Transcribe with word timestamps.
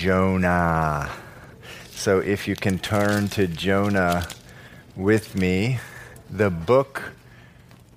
Jonah. 0.00 1.10
So 1.90 2.20
if 2.20 2.48
you 2.48 2.56
can 2.56 2.78
turn 2.78 3.28
to 3.28 3.46
Jonah 3.46 4.26
with 4.96 5.36
me, 5.36 5.78
the 6.30 6.48
book 6.48 7.12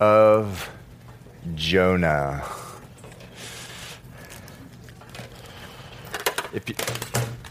of 0.01 0.69
Jonah. 1.55 2.43
If 6.51 6.67
you, 6.67 6.75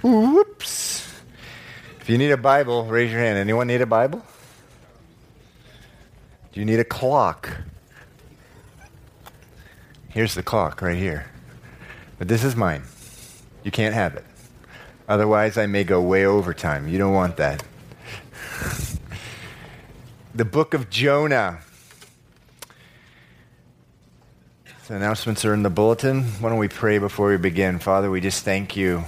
whoops. 0.07 1.11
If 2.03 2.11
you 2.11 2.19
need 2.19 2.33
a 2.33 2.37
Bible, 2.37 2.85
raise 2.85 3.11
your 3.11 3.21
hand. 3.21 3.39
Anyone 3.39 3.69
need 3.69 3.81
a 3.81 3.87
Bible? 3.87 4.23
Do 6.53 6.61
you 6.61 6.67
need 6.67 6.79
a 6.79 6.85
clock? 6.85 7.49
Here's 10.11 10.35
the 10.35 10.43
clock 10.43 10.83
right 10.83 10.99
here. 10.99 11.31
But 12.19 12.29
this 12.29 12.45
is 12.45 12.55
mine. 12.55 12.83
You 13.65 13.71
can't 13.71 13.95
have 13.95 14.15
it. 14.15 14.27
Otherwise, 15.09 15.59
I 15.59 15.67
may 15.67 15.85
go 15.85 16.01
way 16.01 16.25
over 16.25 16.55
time. 16.55 16.89
You 16.89 16.99
don't 16.99 17.13
want 17.13 17.37
that. 17.37 17.65
the 20.35 20.45
book 20.45 20.75
of 20.75 20.91
Jonah. 20.91 21.61
The 24.89 24.97
announcements 24.97 25.45
are 25.45 25.55
in 25.55 25.63
the 25.63 25.71
bulletin. 25.71 26.25
Why 26.41 26.51
don't 26.51 26.59
we 26.59 26.69
pray 26.69 26.99
before 26.99 27.29
we 27.29 27.37
begin? 27.37 27.79
Father, 27.79 28.11
we 28.11 28.21
just 28.21 28.45
thank 28.45 28.77
you, 28.77 29.05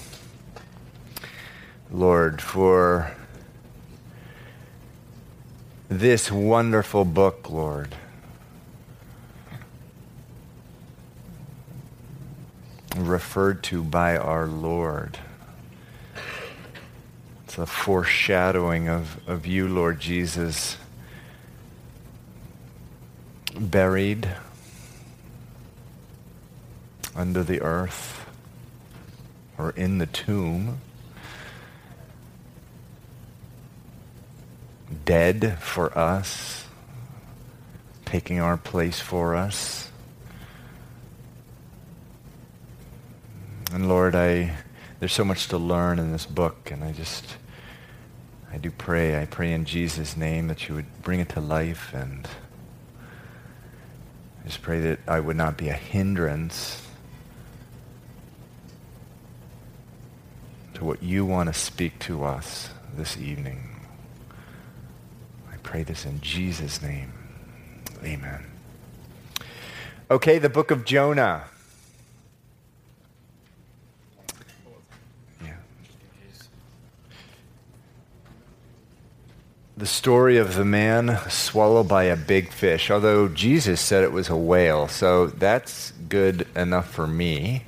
Lord, 1.90 2.40
for 2.40 3.12
this 5.88 6.30
wonderful 6.32 7.04
book, 7.04 7.50
Lord. 7.50 7.94
Referred 12.96 13.62
to 13.64 13.82
by 13.82 14.16
our 14.16 14.46
Lord. 14.46 15.18
It's 17.54 17.58
a 17.60 17.66
foreshadowing 17.66 18.88
of, 18.88 19.20
of 19.28 19.46
you, 19.46 19.68
Lord 19.68 20.00
Jesus, 20.00 20.76
buried 23.56 24.28
under 27.14 27.44
the 27.44 27.62
earth 27.62 28.28
or 29.56 29.70
in 29.70 29.98
the 29.98 30.06
tomb, 30.06 30.80
dead 35.04 35.56
for 35.60 35.96
us, 35.96 36.66
taking 38.04 38.40
our 38.40 38.56
place 38.56 38.98
for 38.98 39.36
us. 39.36 39.92
And 43.72 43.88
Lord, 43.88 44.16
I 44.16 44.56
there's 44.98 45.12
so 45.12 45.24
much 45.24 45.46
to 45.48 45.58
learn 45.58 46.00
in 46.00 46.10
this 46.10 46.26
book, 46.26 46.72
and 46.72 46.82
I 46.82 46.90
just 46.90 47.36
I 48.54 48.58
do 48.58 48.70
pray. 48.70 49.20
I 49.20 49.26
pray 49.26 49.52
in 49.52 49.64
Jesus' 49.64 50.16
name 50.16 50.46
that 50.46 50.68
you 50.68 50.76
would 50.76 51.02
bring 51.02 51.18
it 51.18 51.30
to 51.30 51.40
life, 51.40 51.92
and 51.92 52.28
I 54.40 54.46
just 54.46 54.62
pray 54.62 54.78
that 54.78 55.00
I 55.08 55.18
would 55.18 55.36
not 55.36 55.56
be 55.56 55.70
a 55.70 55.74
hindrance 55.74 56.86
to 60.74 60.84
what 60.84 61.02
you 61.02 61.26
want 61.26 61.48
to 61.48 61.52
speak 61.52 61.98
to 62.00 62.22
us 62.22 62.70
this 62.96 63.16
evening. 63.16 63.70
I 65.52 65.56
pray 65.64 65.82
this 65.82 66.04
in 66.04 66.20
Jesus' 66.20 66.80
name. 66.80 67.12
Amen. 68.04 68.44
Okay, 70.12 70.38
the 70.38 70.48
book 70.48 70.70
of 70.70 70.84
Jonah. 70.84 71.44
Yeah. 75.42 75.54
The 79.76 79.86
story 79.86 80.36
of 80.36 80.54
the 80.54 80.64
man 80.64 81.18
swallowed 81.28 81.88
by 81.88 82.04
a 82.04 82.16
big 82.16 82.52
fish, 82.52 82.92
although 82.92 83.26
Jesus 83.26 83.80
said 83.80 84.04
it 84.04 84.12
was 84.12 84.28
a 84.28 84.36
whale, 84.36 84.86
so 84.86 85.26
that's 85.26 85.90
good 86.08 86.46
enough 86.54 86.88
for 86.88 87.08
me. 87.08 87.64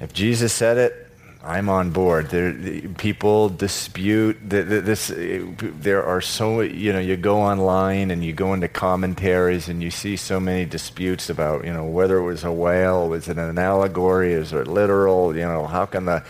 If 0.00 0.12
Jesus 0.12 0.52
said 0.52 0.78
it, 0.78 1.10
I'm 1.42 1.68
on 1.68 1.90
board. 1.90 2.30
There, 2.30 2.52
people 2.98 3.48
dispute 3.48 4.38
this. 4.44 5.10
There 5.12 6.04
are 6.04 6.20
so 6.20 6.60
you 6.60 6.92
know 6.92 7.00
you 7.00 7.16
go 7.16 7.40
online 7.40 8.12
and 8.12 8.22
you 8.24 8.32
go 8.32 8.54
into 8.54 8.68
commentaries 8.68 9.68
and 9.68 9.82
you 9.82 9.90
see 9.90 10.16
so 10.16 10.38
many 10.38 10.66
disputes 10.66 11.30
about 11.30 11.64
you 11.64 11.72
know 11.72 11.84
whether 11.84 12.18
it 12.18 12.24
was 12.24 12.44
a 12.44 12.52
whale, 12.52 13.08
was 13.08 13.26
it 13.26 13.38
an 13.38 13.58
allegory, 13.58 14.34
is 14.34 14.52
it 14.52 14.68
literal? 14.68 15.34
You 15.34 15.46
know 15.46 15.66
how 15.66 15.86
can 15.86 16.04
the 16.04 16.22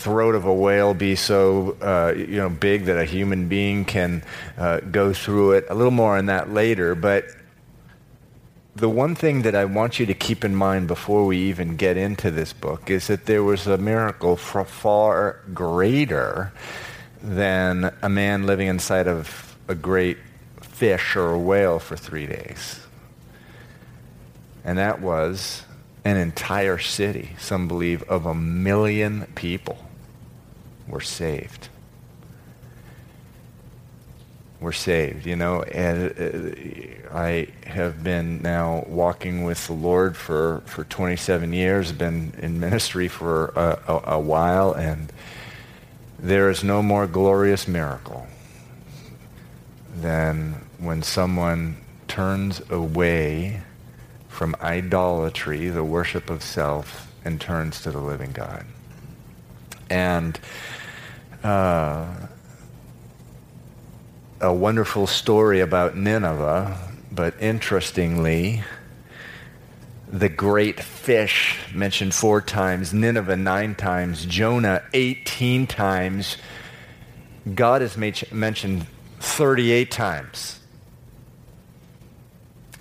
throat 0.00 0.34
of 0.34 0.46
a 0.46 0.54
whale 0.54 0.94
be 0.94 1.14
so 1.14 1.76
uh, 1.82 2.14
you 2.16 2.38
know 2.38 2.48
big 2.48 2.86
that 2.86 2.98
a 2.98 3.04
human 3.04 3.48
being 3.48 3.84
can 3.84 4.22
uh, 4.56 4.80
go 4.80 5.12
through 5.12 5.52
it? 5.52 5.66
A 5.68 5.74
little 5.74 5.90
more 5.90 6.16
on 6.16 6.26
that 6.26 6.50
later, 6.50 6.94
but 6.94 7.26
the 8.74 8.88
one 8.88 9.14
thing 9.14 9.42
that 9.42 9.54
I 9.54 9.66
want 9.66 10.00
you 10.00 10.06
to 10.06 10.14
keep 10.14 10.42
in 10.42 10.54
mind 10.54 10.88
before 10.88 11.26
we 11.26 11.36
even 11.38 11.76
get 11.76 11.98
into 11.98 12.30
this 12.30 12.54
book 12.54 12.88
is 12.88 13.08
that 13.08 13.26
there 13.26 13.42
was 13.42 13.66
a 13.66 13.76
miracle 13.76 14.36
far 14.36 15.40
greater 15.52 16.52
than 17.22 17.92
a 18.00 18.08
man 18.08 18.46
living 18.46 18.68
inside 18.68 19.06
of 19.06 19.56
a 19.68 19.74
great 19.74 20.16
fish 20.62 21.14
or 21.14 21.32
a 21.32 21.38
whale 21.38 21.78
for 21.78 21.96
three 21.96 22.26
days. 22.26 22.80
And 24.64 24.78
that 24.78 25.02
was 25.02 25.64
an 26.04 26.16
entire 26.16 26.78
city, 26.78 27.30
some 27.38 27.68
believe, 27.68 28.02
of 28.04 28.24
a 28.24 28.34
million 28.34 29.26
people 29.34 29.89
were 30.90 31.00
saved 31.00 31.68
we're 34.60 34.72
saved, 34.72 35.26
you 35.26 35.36
know. 35.36 35.62
And 35.62 36.12
uh, 37.12 37.16
I 37.16 37.48
have 37.66 38.04
been 38.04 38.42
now 38.42 38.84
walking 38.86 39.44
with 39.44 39.66
the 39.66 39.72
Lord 39.72 40.16
for, 40.16 40.62
for 40.66 40.84
27 40.84 41.52
years, 41.52 41.92
been 41.92 42.34
in 42.38 42.60
ministry 42.60 43.08
for 43.08 43.46
a, 43.56 43.78
a, 43.88 44.02
a 44.16 44.20
while, 44.20 44.72
and 44.72 45.12
there 46.18 46.50
is 46.50 46.62
no 46.62 46.82
more 46.82 47.06
glorious 47.06 47.66
miracle 47.66 48.26
than 49.96 50.66
when 50.78 51.02
someone 51.02 51.78
turns 52.06 52.60
away 52.70 53.62
from 54.28 54.54
idolatry, 54.60 55.68
the 55.68 55.84
worship 55.84 56.28
of 56.28 56.42
self, 56.42 57.12
and 57.24 57.40
turns 57.40 57.80
to 57.82 57.90
the 57.90 57.98
living 57.98 58.32
God. 58.32 58.66
And 59.88 60.38
uh, 61.42 62.06
a 64.40 64.52
wonderful 64.52 65.06
story 65.06 65.60
about 65.60 65.96
Nineveh, 65.96 66.76
but 67.12 67.34
interestingly, 67.40 68.62
the 70.08 70.28
great 70.28 70.80
fish 70.80 71.58
mentioned 71.74 72.14
four 72.14 72.40
times, 72.40 72.92
Nineveh 72.92 73.36
nine 73.36 73.74
times, 73.74 74.26
Jonah 74.26 74.82
18 74.92 75.66
times. 75.66 76.36
God 77.54 77.82
is 77.82 77.96
mentioned 77.96 78.86
38 79.20 79.90
times 79.90 80.60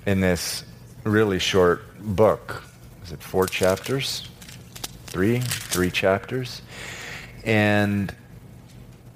in 0.06 0.22
this 0.22 0.64
really 1.04 1.40
short 1.40 1.84
book. 2.00 2.64
Is 3.04 3.12
it 3.12 3.22
four 3.22 3.46
chapters? 3.46 4.28
Three? 5.06 5.40
Three 5.40 5.92
chapters? 5.92 6.62
And 7.44 8.14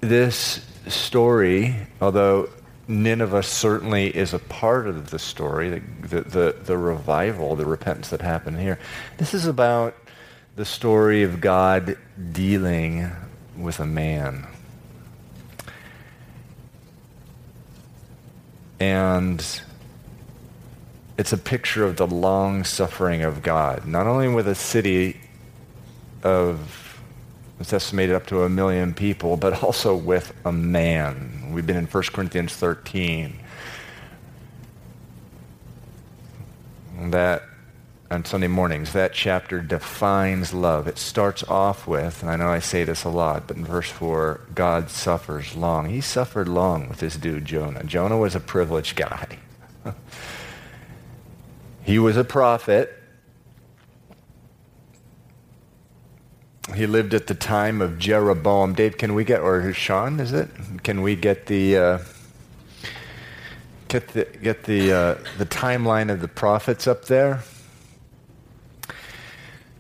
this 0.04 0.66
story, 0.88 1.76
although 2.02 2.50
Nineveh 2.88 3.44
certainly 3.44 4.16
is 4.16 4.34
a 4.34 4.40
part 4.40 4.88
of 4.88 5.10
the 5.10 5.20
story, 5.20 5.82
the, 6.02 6.22
the, 6.22 6.56
the, 6.64 6.78
revival, 6.78 7.56
the 7.56 7.66
repentance 7.66 8.10
that 8.10 8.22
happened 8.22 8.60
here. 8.60 8.78
This 9.18 9.34
is 9.34 9.46
about 9.46 9.96
the 10.56 10.66
story 10.66 11.24
of 11.24 11.40
God 11.40 11.98
dealing 12.32 13.10
with 13.58 13.80
a 13.80 13.86
man. 13.86 14.46
And 18.80 19.62
it's 21.18 21.32
a 21.32 21.38
picture 21.38 21.86
of 21.86 21.96
the 21.96 22.08
long 22.08 22.66
suffering 22.66 23.22
of 23.22 23.42
God, 23.42 23.86
not 23.86 24.08
only 24.08 24.28
with 24.28 24.48
a 24.48 24.56
city 24.56 25.22
of 26.22 26.83
it's 27.64 27.72
estimated 27.72 28.14
up 28.14 28.26
to 28.26 28.44
a 28.44 28.50
million 28.50 28.94
people, 28.94 29.38
but 29.38 29.64
also 29.64 29.96
with 29.96 30.34
a 30.44 30.52
man. 30.52 31.54
We've 31.54 31.66
been 31.66 31.78
in 31.78 31.86
1 31.86 32.04
Corinthians 32.12 32.54
13. 32.54 33.40
That 37.04 37.44
on 38.12 38.26
Sunday 38.26 38.48
mornings, 38.48 38.92
that 38.92 39.14
chapter 39.14 39.62
defines 39.62 40.54
love. 40.54 40.90
It 40.90 40.98
starts 40.98 41.42
off 41.44 41.88
with, 41.88 42.22
and 42.22 42.30
I 42.30 42.36
know 42.36 42.50
I 42.50 42.60
say 42.60 42.84
this 42.84 43.06
a 43.06 43.10
lot, 43.10 43.48
but 43.48 43.56
in 43.56 43.64
verse 43.64 43.90
4, 43.90 44.42
God 44.54 44.90
suffers 44.90 45.56
long. 45.56 45.88
He 45.88 46.02
suffered 46.02 46.50
long 46.50 46.90
with 46.90 47.00
this 47.00 47.16
dude, 47.16 47.46
Jonah. 47.46 47.86
Jonah 47.86 48.18
was 48.18 48.36
a 48.36 48.42
privileged 48.42 48.98
guy. 48.98 49.38
he 51.84 51.98
was 51.98 52.18
a 52.18 52.26
prophet 52.26 53.03
he 56.84 56.88
lived 56.88 57.14
at 57.14 57.28
the 57.28 57.34
time 57.34 57.82
of 57.82 57.98
Jeroboam. 57.98 58.74
Dave, 58.74 58.98
can 58.98 59.14
we 59.14 59.24
get, 59.24 59.40
or 59.40 59.72
Sean, 59.72 60.20
is 60.20 60.34
it? 60.34 60.50
Can 60.84 61.02
we 61.02 61.16
get 61.16 61.46
the 61.46 61.78
uh, 61.78 62.00
get 63.88 64.10
the 64.10 64.26
get 64.44 64.64
the 64.66 64.92
uh, 64.92 65.16
the 65.38 65.46
timeline 65.46 66.12
of 66.12 66.20
the 66.20 66.28
prophets 66.28 66.86
up 66.86 67.06
there? 67.06 67.42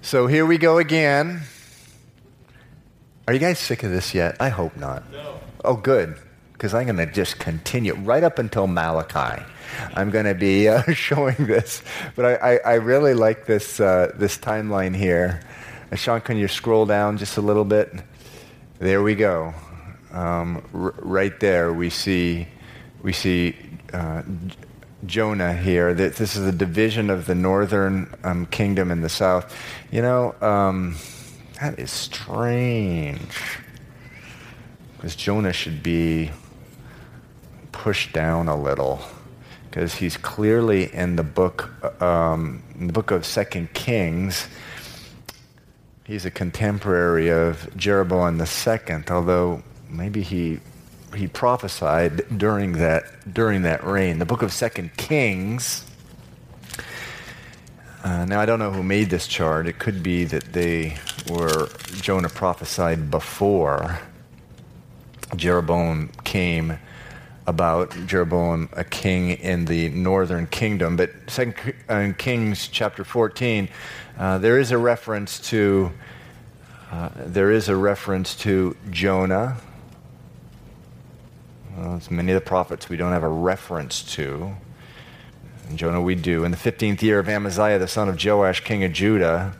So 0.01 0.27
here 0.27 0.45
we 0.45 0.57
go 0.57 0.77
again. 0.77 1.41
Are 3.27 3.33
you 3.33 3.39
guys 3.39 3.59
sick 3.59 3.83
of 3.83 3.91
this 3.91 4.13
yet? 4.13 4.37
I 4.39 4.47
hope 4.47 4.77
not. 4.77 5.11
No. 5.11 5.41
Oh, 5.65 5.75
good, 5.75 6.15
because 6.53 6.73
I'm 6.73 6.85
going 6.85 6.95
to 6.95 7.05
just 7.05 7.37
continue 7.37 7.95
right 7.95 8.23
up 8.23 8.39
until 8.39 8.65
Malachi. 8.65 9.43
I'm 9.93 10.09
going 10.09 10.25
to 10.25 10.35
be 10.35 10.69
uh, 10.69 10.83
showing 10.93 11.35
this, 11.47 11.83
but 12.15 12.41
I, 12.41 12.53
I, 12.53 12.57
I 12.65 12.73
really 12.75 13.13
like 13.13 13.45
this 13.45 13.81
uh, 13.81 14.13
this 14.15 14.37
timeline 14.37 14.95
here. 14.95 15.41
Uh, 15.93 15.95
Sean, 15.95 16.21
can 16.21 16.37
you 16.37 16.47
scroll 16.47 16.87
down 16.87 17.19
just 17.19 17.37
a 17.37 17.41
little 17.41 17.63
bit? 17.63 17.93
There 18.79 19.03
we 19.03 19.13
go. 19.13 19.53
Um, 20.11 20.63
r- 20.73 20.95
right 20.97 21.39
there, 21.39 21.71
we 21.71 21.91
see 21.91 22.47
we 23.03 23.13
see 23.13 23.55
uh, 23.93 24.23
Jonah 25.05 25.53
here. 25.53 25.93
That 25.93 26.15
this 26.15 26.35
is 26.35 26.47
a 26.47 26.51
division 26.51 27.11
of 27.11 27.27
the 27.27 27.35
northern 27.35 28.11
um, 28.23 28.47
kingdom 28.47 28.89
and 28.89 29.03
the 29.03 29.09
south. 29.09 29.55
You 29.91 30.01
know, 30.01 30.33
um, 30.41 30.95
that 31.61 31.77
is 31.77 31.91
strange. 31.91 33.59
Because 34.95 35.15
Jonah 35.15 35.53
should 35.53 35.83
be 35.83 36.31
pushed 37.71 38.13
down 38.13 38.47
a 38.47 38.59
little. 38.59 38.99
Because 39.69 39.93
he's 39.93 40.17
clearly 40.17 40.91
in 40.91 41.17
the 41.17 41.23
book, 41.23 41.69
um, 42.01 42.63
in 42.79 42.87
the 42.87 42.93
book 42.93 43.11
of 43.11 43.27
Second 43.27 43.75
Kings. 43.75 44.47
He's 46.05 46.25
a 46.25 46.31
contemporary 46.31 47.29
of 47.29 47.75
Jeroboam 47.77 48.41
II, 48.41 49.03
although 49.09 49.63
maybe 49.89 50.21
he 50.21 50.59
he 51.15 51.27
prophesied 51.27 52.37
during 52.37 52.73
that 52.73 53.33
during 53.33 53.61
that 53.61 53.85
reign. 53.85 54.19
The 54.19 54.25
book 54.25 54.41
of 54.41 54.51
Second 54.51 54.97
Kings. 54.97 55.85
Uh, 58.03 58.25
now 58.25 58.41
I 58.41 58.45
don't 58.45 58.59
know 58.59 58.71
who 58.71 58.83
made 58.83 59.09
this 59.09 59.27
chart. 59.27 59.65
It 59.65 59.79
could 59.79 60.03
be 60.03 60.25
that 60.25 60.51
they 60.51 60.97
were 61.29 61.69
Jonah 62.01 62.27
prophesied 62.27 63.09
before 63.09 64.01
Jeroboam 65.37 66.09
came 66.25 66.79
about 67.47 67.91
Jeroboam, 68.07 68.67
a 68.73 68.83
king 68.83 69.31
in 69.31 69.65
the 69.65 69.87
northern 69.89 70.47
kingdom. 70.47 70.97
But 70.97 71.11
Second 71.27 71.75
uh, 71.87 72.11
Kings 72.17 72.67
chapter 72.67 73.05
14, 73.05 73.69
uh, 74.17 74.37
there 74.37 74.59
is 74.59 74.71
a 74.71 74.77
reference 74.77 75.39
to 75.49 75.91
uh, 76.91 77.09
there 77.15 77.49
is 77.49 77.69
a 77.69 77.75
reference 77.75 78.35
to 78.35 78.77
Jonah. 78.91 79.57
Well, 81.75 81.99
many 82.11 82.31
of 82.31 82.35
the 82.35 82.47
prophets 82.47 82.87
we 82.87 82.97
don't 82.97 83.11
have 83.11 83.23
a 83.23 83.29
reference 83.29 84.03
to. 84.13 84.55
And 85.67 85.77
Jonah 85.79 86.01
we 86.01 86.13
do. 86.13 86.43
In 86.43 86.51
the 86.51 86.57
15th 86.57 87.01
year 87.01 87.17
of 87.17 87.27
Amaziah, 87.27 87.79
the 87.79 87.87
son 87.87 88.09
of 88.09 88.23
Joash, 88.23 88.63
king 88.63 88.83
of 88.83 88.93
Judah, 88.93 89.55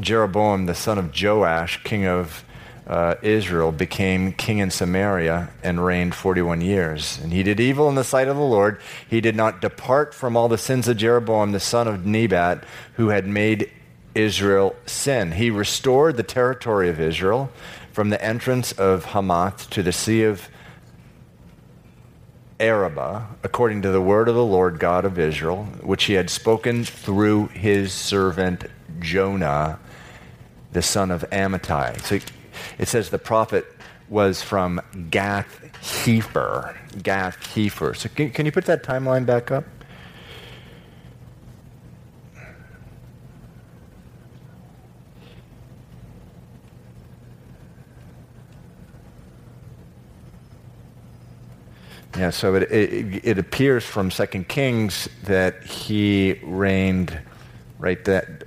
Jeroboam, 0.00 0.66
the 0.66 0.74
son 0.74 0.98
of 0.98 1.12
Joash, 1.14 1.84
king 1.84 2.04
of 2.04 2.44
uh, 2.86 3.14
Israel, 3.22 3.72
became 3.72 4.32
king 4.32 4.58
in 4.58 4.70
Samaria 4.70 5.50
and 5.62 5.84
reigned 5.84 6.14
41 6.14 6.60
years. 6.60 7.18
And 7.22 7.32
he 7.32 7.42
did 7.42 7.60
evil 7.60 7.88
in 7.88 7.94
the 7.94 8.04
sight 8.04 8.28
of 8.28 8.36
the 8.36 8.42
Lord. 8.42 8.80
He 9.08 9.20
did 9.20 9.36
not 9.36 9.60
depart 9.60 10.14
from 10.14 10.36
all 10.36 10.48
the 10.48 10.58
sins 10.58 10.86
of 10.88 10.98
Jeroboam, 10.98 11.52
the 11.52 11.60
son 11.60 11.88
of 11.88 12.04
Nebat, 12.04 12.64
who 12.94 13.08
had 13.08 13.26
made 13.26 13.70
Israel 14.14 14.76
sin. 14.86 15.32
He 15.32 15.50
restored 15.50 16.16
the 16.16 16.22
territory 16.22 16.88
of 16.88 17.00
Israel 17.00 17.50
from 17.92 18.10
the 18.10 18.22
entrance 18.22 18.72
of 18.72 19.06
Hamath 19.06 19.70
to 19.70 19.82
the 19.82 19.92
Sea 19.92 20.24
of 20.24 20.48
Arabah, 22.60 23.26
according 23.42 23.82
to 23.82 23.90
the 23.90 24.00
word 24.00 24.28
of 24.28 24.34
the 24.34 24.44
Lord 24.44 24.78
God 24.78 25.04
of 25.04 25.18
Israel, 25.18 25.64
which 25.82 26.04
he 26.04 26.14
had 26.14 26.30
spoken 26.30 26.84
through 26.84 27.48
his 27.48 27.92
servant 27.92 28.66
Jonah, 29.00 29.78
the 30.72 30.82
son 30.82 31.10
of 31.10 31.24
Amittai. 31.30 32.00
So 32.02 32.20
it 32.78 32.88
says 32.88 33.10
the 33.10 33.18
prophet 33.18 33.66
was 34.08 34.42
from 34.42 34.80
Gath 35.10 35.60
Hepher. 35.82 36.76
Gath 37.02 37.38
Hepher. 37.54 37.96
So 37.96 38.08
can, 38.08 38.30
can 38.30 38.46
you 38.46 38.52
put 38.52 38.66
that 38.66 38.82
timeline 38.82 39.26
back 39.26 39.50
up? 39.50 39.64
Yeah, 52.16 52.30
so 52.30 52.54
it, 52.54 52.62
it, 52.70 53.24
it, 53.24 53.38
appears 53.38 53.84
from 53.84 54.12
Second 54.12 54.48
Kings 54.48 55.08
that 55.24 55.64
he 55.64 56.38
reigned 56.44 57.18
right 57.80 58.04
that 58.04 58.44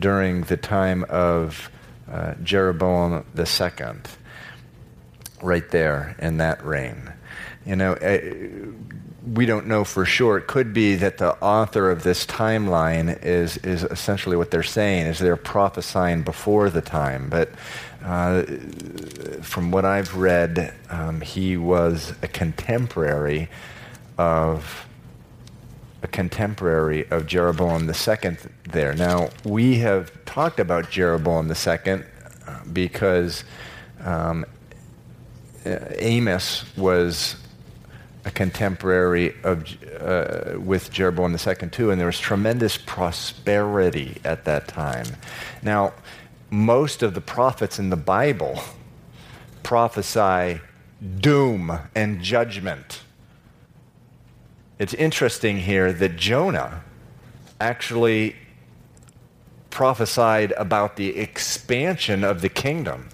during 0.00 0.42
the 0.42 0.56
time 0.56 1.04
of 1.08 1.70
uh, 2.14 2.34
Jeroboam 2.44 3.24
II, 3.36 3.94
right 5.42 5.68
there 5.70 6.14
in 6.20 6.36
that 6.36 6.64
reign. 6.64 7.12
You 7.66 7.74
know, 7.74 7.94
uh, 7.94 8.20
we 9.26 9.46
don't 9.46 9.66
know 9.66 9.82
for 9.82 10.04
sure. 10.04 10.38
It 10.38 10.46
could 10.46 10.72
be 10.72 10.94
that 10.96 11.18
the 11.18 11.34
author 11.42 11.90
of 11.90 12.04
this 12.04 12.24
timeline 12.24 13.20
is, 13.24 13.56
is 13.58 13.82
essentially 13.82 14.36
what 14.36 14.52
they're 14.52 14.62
saying, 14.62 15.06
is 15.06 15.18
they're 15.18 15.36
prophesying 15.36 16.22
before 16.22 16.70
the 16.70 16.82
time. 16.82 17.30
But 17.30 17.50
uh, 18.04 18.44
from 19.42 19.72
what 19.72 19.84
I've 19.84 20.14
read, 20.14 20.72
um, 20.90 21.20
he 21.20 21.56
was 21.56 22.12
a 22.22 22.28
contemporary 22.28 23.48
of 24.18 24.86
a 26.04 26.06
contemporary 26.06 27.08
of 27.10 27.26
Jeroboam 27.26 27.90
II 27.90 28.36
there. 28.70 28.92
Now, 28.92 29.30
we 29.42 29.78
have 29.78 30.12
talked 30.26 30.60
about 30.60 30.90
Jeroboam 30.90 31.50
II 31.50 32.02
uh, 32.46 32.60
because 32.70 33.42
um, 34.04 34.44
Amos 35.64 36.64
was 36.76 37.36
a 38.26 38.30
contemporary 38.30 39.34
of, 39.44 39.66
uh, 39.98 40.60
with 40.60 40.90
Jeroboam 40.90 41.32
II 41.32 41.68
too, 41.70 41.90
and 41.90 41.98
there 41.98 42.06
was 42.06 42.20
tremendous 42.20 42.76
prosperity 42.76 44.18
at 44.24 44.44
that 44.44 44.68
time. 44.68 45.06
Now, 45.62 45.94
most 46.50 47.02
of 47.02 47.14
the 47.14 47.22
prophets 47.22 47.78
in 47.78 47.88
the 47.88 47.96
Bible 47.96 48.62
prophesy 49.62 50.60
doom 51.20 51.78
and 51.94 52.22
judgment. 52.22 53.03
It's 54.78 54.94
interesting 54.94 55.58
here 55.58 55.92
that 55.92 56.16
Jonah 56.16 56.82
actually 57.60 58.34
prophesied 59.70 60.52
about 60.52 60.96
the 60.96 61.16
expansion 61.16 62.24
of 62.24 62.40
the 62.40 62.48
kingdom. 62.48 63.08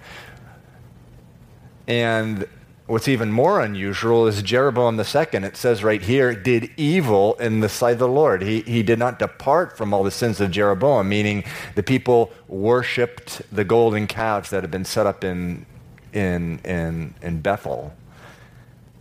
And 1.87 2.47
what's 2.87 3.07
even 3.07 3.31
more 3.31 3.61
unusual 3.61 4.25
is 4.27 4.41
Jeroboam 4.41 4.99
II, 4.99 5.05
it 5.33 5.55
says 5.55 5.83
right 5.83 6.01
here, 6.01 6.33
did 6.33 6.71
evil 6.77 7.35
in 7.35 7.59
the 7.59 7.69
sight 7.69 7.93
of 7.93 7.99
the 7.99 8.07
Lord. 8.07 8.41
He, 8.41 8.61
he 8.61 8.81
did 8.81 8.97
not 8.97 9.19
depart 9.19 9.77
from 9.77 9.93
all 9.93 10.03
the 10.03 10.11
sins 10.11 10.41
of 10.41 10.49
Jeroboam, 10.49 11.09
meaning 11.09 11.43
the 11.75 11.83
people 11.83 12.31
worshiped 12.47 13.41
the 13.51 13.63
golden 13.63 14.07
calves 14.07 14.49
that 14.49 14.63
had 14.63 14.71
been 14.71 14.85
set 14.85 15.05
up 15.05 15.23
in, 15.23 15.65
in, 16.11 16.59
in, 16.59 17.13
in 17.21 17.41
Bethel 17.41 17.93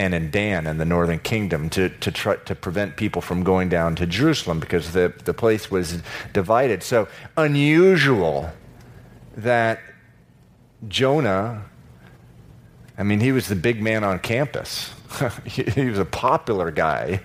and 0.00 0.14
in 0.14 0.30
Dan 0.30 0.66
in 0.66 0.78
the 0.78 0.86
northern 0.86 1.18
kingdom 1.18 1.68
to, 1.68 1.90
to, 1.90 2.10
try, 2.10 2.36
to 2.36 2.54
prevent 2.54 2.96
people 2.96 3.20
from 3.20 3.44
going 3.44 3.68
down 3.68 3.94
to 3.96 4.06
Jerusalem 4.06 4.58
because 4.58 4.94
the, 4.94 5.12
the 5.26 5.34
place 5.34 5.70
was 5.70 6.02
divided. 6.32 6.82
So 6.82 7.06
unusual 7.36 8.50
that 9.36 9.78
Jonah, 10.88 11.66
I 12.96 13.02
mean, 13.02 13.20
he 13.20 13.30
was 13.30 13.48
the 13.48 13.54
big 13.54 13.82
man 13.82 14.02
on 14.02 14.20
campus. 14.20 14.90
he, 15.44 15.64
he, 15.64 15.90
was 15.90 15.98
a 15.98 16.06
popular 16.06 16.70
guy. 16.70 17.20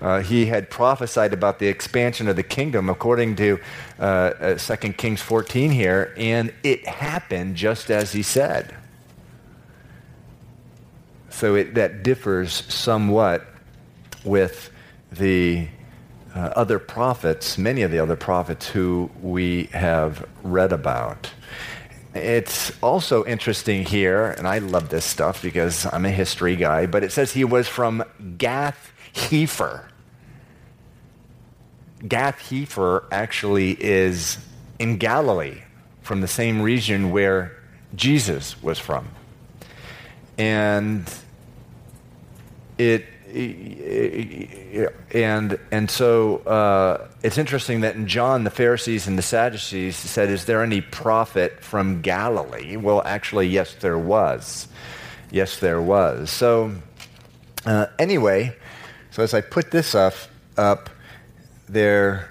Uh, 0.00 0.20
he 0.20 0.46
had 0.46 0.70
prophesied 0.70 1.32
about 1.32 1.58
the 1.58 1.66
expansion 1.66 2.28
of 2.28 2.36
the 2.36 2.44
kingdom 2.44 2.88
according 2.88 3.34
to 3.36 3.58
uh, 3.98 4.56
uh, 4.56 4.76
2 4.76 4.92
Kings 4.92 5.20
14 5.20 5.72
here, 5.72 6.14
and 6.16 6.52
it 6.62 6.86
happened 6.86 7.56
just 7.56 7.90
as 7.90 8.12
he 8.12 8.22
said. 8.22 8.72
So 11.40 11.54
it, 11.54 11.72
that 11.76 12.02
differs 12.02 12.52
somewhat 12.52 13.46
with 14.26 14.70
the 15.10 15.68
uh, 16.34 16.38
other 16.54 16.78
prophets, 16.78 17.56
many 17.56 17.80
of 17.80 17.90
the 17.90 17.98
other 17.98 18.14
prophets 18.14 18.68
who 18.68 19.08
we 19.22 19.70
have 19.72 20.28
read 20.42 20.70
about. 20.70 21.30
It's 22.14 22.70
also 22.82 23.24
interesting 23.24 23.86
here, 23.86 24.32
and 24.32 24.46
I 24.46 24.58
love 24.58 24.90
this 24.90 25.06
stuff 25.06 25.40
because 25.40 25.86
I'm 25.90 26.04
a 26.04 26.10
history 26.10 26.56
guy, 26.56 26.84
but 26.84 27.02
it 27.02 27.10
says 27.10 27.32
he 27.32 27.44
was 27.44 27.66
from 27.66 28.04
Gath 28.36 28.92
Hepher. 29.14 29.88
Gath 32.06 32.38
Hepher 32.50 33.04
actually 33.10 33.82
is 33.82 34.36
in 34.78 34.98
Galilee. 34.98 35.62
from 36.02 36.20
the 36.20 36.28
same 36.28 36.60
region 36.60 37.12
where 37.12 37.56
Jesus 37.94 38.62
was 38.62 38.78
from. 38.78 39.08
And 40.36 41.10
it, 42.80 43.04
and 45.12 45.58
and 45.70 45.90
so 45.90 46.38
uh, 46.38 47.08
it's 47.22 47.36
interesting 47.38 47.82
that 47.82 47.94
in 47.94 48.06
John 48.06 48.44
the 48.44 48.50
Pharisees 48.50 49.06
and 49.06 49.18
the 49.18 49.22
Sadducees 49.22 49.96
said, 49.96 50.30
"Is 50.30 50.46
there 50.46 50.62
any 50.62 50.80
prophet 50.80 51.62
from 51.62 52.00
Galilee?" 52.00 52.76
Well, 52.76 53.02
actually, 53.04 53.48
yes, 53.48 53.74
there 53.74 53.98
was. 53.98 54.66
Yes, 55.30 55.58
there 55.60 55.80
was. 55.80 56.30
So 56.30 56.72
uh, 57.66 57.86
anyway, 57.98 58.56
so 59.10 59.22
as 59.22 59.34
I 59.34 59.42
put 59.42 59.70
this 59.70 59.94
up, 59.94 60.14
up 60.56 60.88
they're 61.68 62.28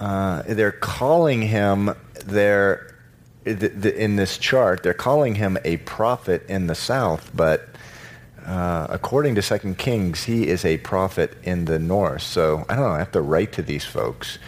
uh, 0.00 0.42
they're 0.48 0.72
calling 0.72 1.42
him 1.42 1.94
there 2.24 2.96
in 3.44 4.16
this 4.16 4.38
chart, 4.38 4.82
they're 4.82 4.94
calling 4.94 5.34
him 5.34 5.58
a 5.64 5.76
prophet 5.78 6.44
in 6.48 6.66
the 6.66 6.74
south, 6.74 7.30
but 7.34 7.69
uh, 8.50 8.88
according 8.90 9.36
to 9.36 9.42
Second 9.42 9.78
Kings, 9.78 10.24
he 10.24 10.48
is 10.48 10.64
a 10.64 10.78
prophet 10.78 11.36
in 11.44 11.66
the 11.66 11.78
north. 11.78 12.22
So 12.22 12.66
I 12.68 12.74
don't 12.74 12.84
know. 12.84 12.90
I 12.90 12.98
have 12.98 13.12
to 13.12 13.20
write 13.20 13.52
to 13.52 13.62
these 13.62 13.84
folks. 13.84 14.40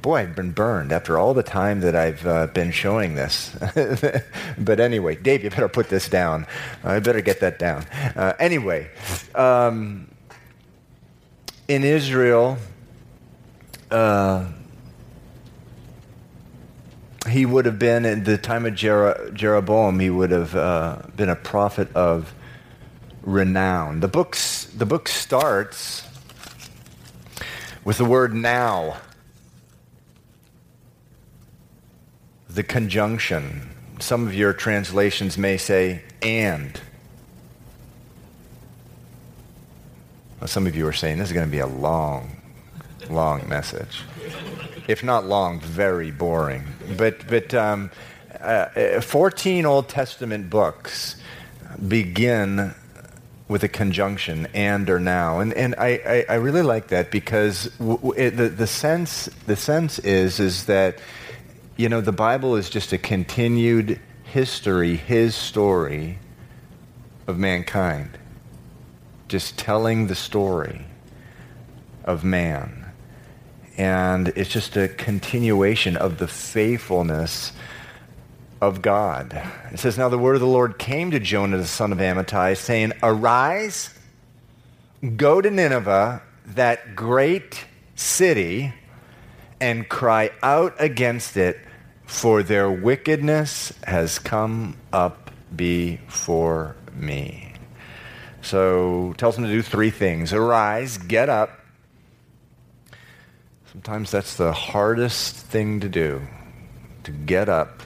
Boy, 0.00 0.18
I've 0.18 0.36
been 0.36 0.52
burned 0.52 0.92
after 0.92 1.18
all 1.18 1.34
the 1.34 1.42
time 1.42 1.80
that 1.80 1.96
I've 1.96 2.24
uh, 2.24 2.46
been 2.46 2.70
showing 2.70 3.16
this. 3.16 3.56
but 4.58 4.78
anyway, 4.78 5.16
Dave, 5.16 5.42
you 5.42 5.50
better 5.50 5.68
put 5.68 5.88
this 5.88 6.08
down. 6.08 6.46
I 6.84 7.00
better 7.00 7.20
get 7.20 7.40
that 7.40 7.58
down. 7.58 7.82
Uh, 8.14 8.34
anyway, 8.38 8.90
um, 9.34 10.08
in 11.66 11.82
Israel, 11.82 12.58
uh, 13.90 14.46
he 17.28 17.44
would 17.44 17.66
have 17.66 17.80
been, 17.80 18.06
at 18.06 18.24
the 18.24 18.38
time 18.38 18.66
of 18.66 18.76
Jer- 18.76 19.32
Jeroboam, 19.34 19.98
he 19.98 20.10
would 20.10 20.30
have 20.30 20.52
been 21.16 21.28
a 21.28 21.34
prophet 21.34 21.92
of 21.96 22.32
renown. 23.22 24.00
The, 24.00 24.08
book's, 24.08 24.64
the 24.66 24.86
book 24.86 25.08
starts 25.08 26.04
with 27.84 27.98
the 27.98 28.04
word 28.04 28.34
now, 28.34 28.98
the 32.48 32.62
conjunction. 32.62 33.70
Some 34.00 34.26
of 34.26 34.34
your 34.34 34.52
translations 34.52 35.36
may 35.38 35.56
say 35.56 36.02
and. 36.22 36.80
Well, 40.40 40.48
some 40.48 40.66
of 40.66 40.76
you 40.76 40.86
are 40.86 40.92
saying 40.92 41.18
this 41.18 41.28
is 41.28 41.32
going 41.32 41.46
to 41.46 41.50
be 41.50 41.58
a 41.58 41.66
long, 41.66 42.40
long 43.08 43.48
message 43.48 44.02
if 44.88 45.04
not 45.04 45.26
long, 45.26 45.60
very 45.60 46.10
boring. 46.10 46.64
But, 46.96 47.28
but 47.28 47.54
um, 47.54 47.90
uh, 48.40 49.00
14 49.00 49.66
Old 49.66 49.88
Testament 49.88 50.50
books 50.50 51.16
begin 51.86 52.74
with 53.48 53.64
a 53.64 53.68
conjunction 53.68 54.46
and 54.54 54.88
or 54.90 55.00
now. 55.00 55.40
And 55.40 55.52
and 55.54 55.74
I, 55.78 56.24
I, 56.28 56.34
I 56.34 56.34
really 56.36 56.62
like 56.62 56.88
that 56.88 57.10
because 57.10 57.64
w- 57.78 57.96
w- 57.96 58.14
it, 58.16 58.36
the, 58.36 58.48
the 58.48 58.66
sense 58.66 59.28
the 59.46 59.56
sense 59.56 59.98
is 60.00 60.38
is 60.38 60.66
that 60.66 60.98
you 61.76 61.88
know 61.88 62.00
the 62.00 62.12
Bible 62.12 62.56
is 62.56 62.68
just 62.68 62.92
a 62.92 62.98
continued 62.98 63.98
history 64.24 64.96
his 64.96 65.34
story 65.34 66.18
of 67.26 67.38
mankind. 67.38 68.18
Just 69.28 69.58
telling 69.58 70.06
the 70.06 70.14
story 70.14 70.86
of 72.04 72.24
man. 72.24 72.86
And 73.76 74.28
it's 74.28 74.50
just 74.50 74.76
a 74.76 74.88
continuation 74.88 75.96
of 75.96 76.18
the 76.18 76.26
faithfulness 76.26 77.52
of 78.60 78.82
God. 78.82 79.40
It 79.72 79.78
says, 79.78 79.98
Now 79.98 80.08
the 80.08 80.18
word 80.18 80.34
of 80.34 80.40
the 80.40 80.46
Lord 80.46 80.78
came 80.78 81.10
to 81.10 81.20
Jonah, 81.20 81.56
the 81.56 81.66
son 81.66 81.92
of 81.92 81.98
Amittai, 81.98 82.56
saying, 82.56 82.92
Arise, 83.02 83.94
go 85.16 85.40
to 85.40 85.50
Nineveh, 85.50 86.22
that 86.46 86.96
great 86.96 87.64
city, 87.94 88.72
and 89.60 89.88
cry 89.88 90.30
out 90.42 90.74
against 90.78 91.36
it, 91.36 91.58
for 92.06 92.42
their 92.42 92.70
wickedness 92.70 93.72
has 93.84 94.18
come 94.18 94.76
up 94.92 95.30
before 95.54 96.76
me. 96.94 97.52
So 98.40 99.14
tells 99.18 99.34
them 99.36 99.44
to 99.44 99.50
do 99.50 99.62
three 99.62 99.90
things 99.90 100.32
arise, 100.32 100.96
get 100.96 101.28
up, 101.28 101.58
Sometimes 103.72 104.10
that's 104.10 104.34
the 104.34 104.52
hardest 104.52 105.36
thing 105.36 105.80
to 105.80 105.88
do, 105.88 106.26
to 107.04 107.12
get 107.12 107.48
up 107.48 107.82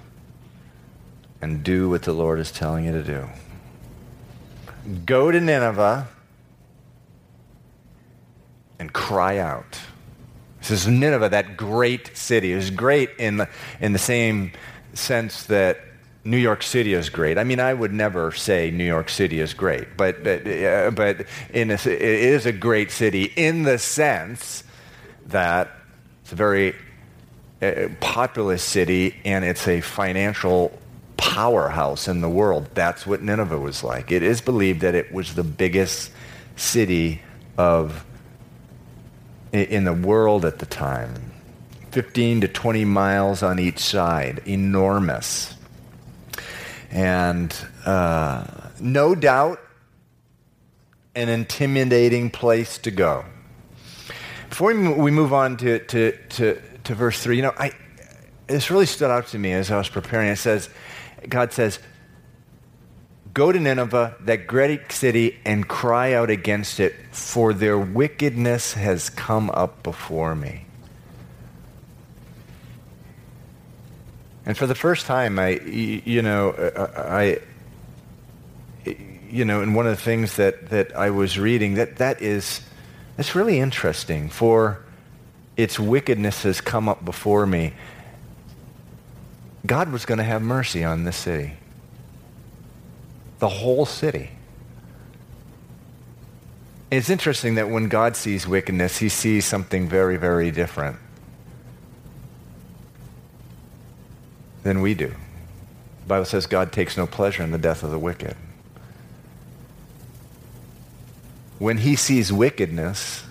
and 1.43 1.65
do 1.65 1.91
what 1.91 2.03
the 2.03 2.13
Lord 2.13 2.39
is 2.39 2.53
telling 2.53 2.87
you 2.87 2.93
to 2.93 3.03
do. 3.03 3.29
Go 5.05 5.31
to 5.31 5.41
Nineveh 5.41 6.09
and 8.79 8.93
cry 8.93 9.39
out. 9.39 9.79
This 10.61 10.71
is 10.71 10.87
Nineveh, 10.87 11.29
that 11.31 11.57
great 11.57 12.17
city. 12.17 12.53
It 12.53 12.59
is 12.59 12.71
great 12.71 13.11
in 13.19 13.39
the, 13.39 13.49
in 13.81 13.93
the 13.93 13.99
same 13.99 14.53
sense 14.95 15.45
that 15.45 15.81
New 16.25 16.37
York 16.37 16.63
City 16.63 16.95
is 16.95 17.11
great. 17.11 17.37
I 17.37 17.43
mean, 17.43 17.59
I 17.59 17.75
would 17.75 17.93
never 17.93 18.31
say 18.31 18.71
New 18.71 18.85
York 18.85 19.09
City 19.09 19.41
is 19.41 19.55
great, 19.55 19.97
but, 19.97 20.23
but, 20.23 20.47
uh, 20.47 20.93
but 20.93 21.27
a, 21.53 21.71
it 21.71 21.89
is 21.89 22.47
a 22.47 22.53
great 22.53 22.93
city 22.93 23.25
in 23.25 23.65
the 23.65 23.79
sense 23.79 24.63
that 25.27 25.71
it's 26.23 26.33
a 26.33 26.37
very 26.37 26.77
uh, 27.61 27.89
populous 27.99 28.63
city, 28.63 29.17
and 29.25 29.45
it's 29.45 29.67
a 29.67 29.81
financial 29.81 30.79
powerhouse 31.23 32.09
in 32.09 32.21
the 32.21 32.29
world. 32.29 32.69
That's 32.75 33.07
what 33.07 33.23
Nineveh 33.23 33.59
was 33.59 33.85
like. 33.85 34.11
It 34.11 34.25
is 34.25 34.41
believed 34.41 34.81
that 34.81 34.97
it 34.97 35.13
was 35.13 35.35
the 35.37 35.45
biggest 35.45 36.11
city 36.57 37.23
of 37.57 38.05
in 39.53 39.85
the 39.85 39.93
world 39.93 40.45
at 40.45 40.59
the 40.59 40.67
time. 40.67 41.33
15 41.93 42.41
to 42.41 42.49
20 42.49 42.85
miles 42.87 43.43
on 43.43 43.61
each 43.61 43.79
side, 43.79 44.43
enormous. 44.47 45.55
And 46.91 47.55
uh, 47.87 48.45
no 48.81 49.15
doubt, 49.15 49.61
an 51.15 51.29
intimidating 51.29 52.31
place 52.31 52.79
to 52.79 52.91
go. 52.91 53.25
Before 54.49 54.75
we 54.75 55.11
move 55.11 55.33
on 55.33 55.57
to, 55.59 55.79
to, 55.79 56.17
to, 56.31 56.61
to 56.85 56.95
verse 56.95 57.23
3, 57.23 57.37
you 57.37 57.43
know, 57.43 57.55
I, 57.57 57.73
this 58.49 58.71
really 58.71 58.87
stood 58.87 59.11
out 59.11 59.29
to 59.29 59.39
me 59.39 59.53
as 59.53 59.71
I 59.71 59.79
was 59.79 59.89
preparing. 59.89 60.29
It 60.29 60.37
says, 60.37 60.69
God 61.29 61.53
says, 61.53 61.79
Go 63.35 63.51
to 63.51 63.59
Nineveh, 63.59 64.17
that 64.21 64.47
great 64.47 64.93
city, 64.93 65.39
and 65.45 65.67
cry 65.67 66.13
out 66.13 66.29
against 66.29 66.81
it, 66.81 66.95
for 67.13 67.55
their 67.55 67.79
wickedness 67.79 68.75
has 68.75 69.09
come 69.09 69.49
up 69.51 69.83
before 69.83 70.35
me. 70.35 70.67
And 74.45 74.57
for 74.59 74.67
the 74.67 74.75
first 74.75 75.07
time, 75.07 75.39
I, 75.39 75.61
you 75.61 76.21
know, 76.21 76.51
uh, 76.51 76.91
uh, 76.97 77.03
I, 77.03 77.39
you 79.31 79.45
know, 79.45 79.63
and 79.63 79.75
one 79.75 79.87
of 79.87 79.97
the 79.97 80.03
things 80.03 80.37
that, 80.37 80.69
that 80.71 80.95
I 80.95 81.11
was 81.11 81.39
reading, 81.39 81.75
that 81.75 81.97
that 81.97 82.21
is 82.21 82.61
that's 83.17 83.35
really 83.35 83.61
interesting, 83.61 84.29
for 84.29 84.85
its 85.57 85.79
wickedness 85.79 86.43
has 86.43 86.61
come 86.61 86.89
up 86.89 87.05
before 87.05 87.47
me. 87.47 87.75
God 89.67 89.91
was 89.91 90.05
going 90.05 90.19
to 90.19 90.25
have 90.25 90.43
mercy 90.43 90.85
on 90.85 91.05
this 91.05 91.17
city. 91.17 91.55
The 93.39 93.49
whole 93.49 93.87
city. 93.87 94.31
It's 96.91 97.09
interesting 97.09 97.55
that 97.55 97.71
when 97.71 97.89
God 97.89 98.17
sees 98.17 98.47
wickedness, 98.47 98.99
he 98.99 99.09
sees 99.09 99.45
something 99.45 99.89
very, 99.89 100.17
very 100.17 100.51
different 100.51 100.99
than 104.63 104.81
we 104.81 104.95
do. 104.95 105.09
The 105.09 106.09
Bible 106.09 106.25
says 106.25 106.47
God 106.47 106.73
takes 106.73 106.97
no 106.97 107.07
pleasure 107.07 107.43
in 107.43 107.51
the 107.51 107.59
death 107.59 107.83
of 107.83 107.91
the 107.91 107.99
wicked. 107.99 108.37
when 111.63 111.79
he 111.79 111.95
sees 111.95 112.33
wickedness, 112.33 113.23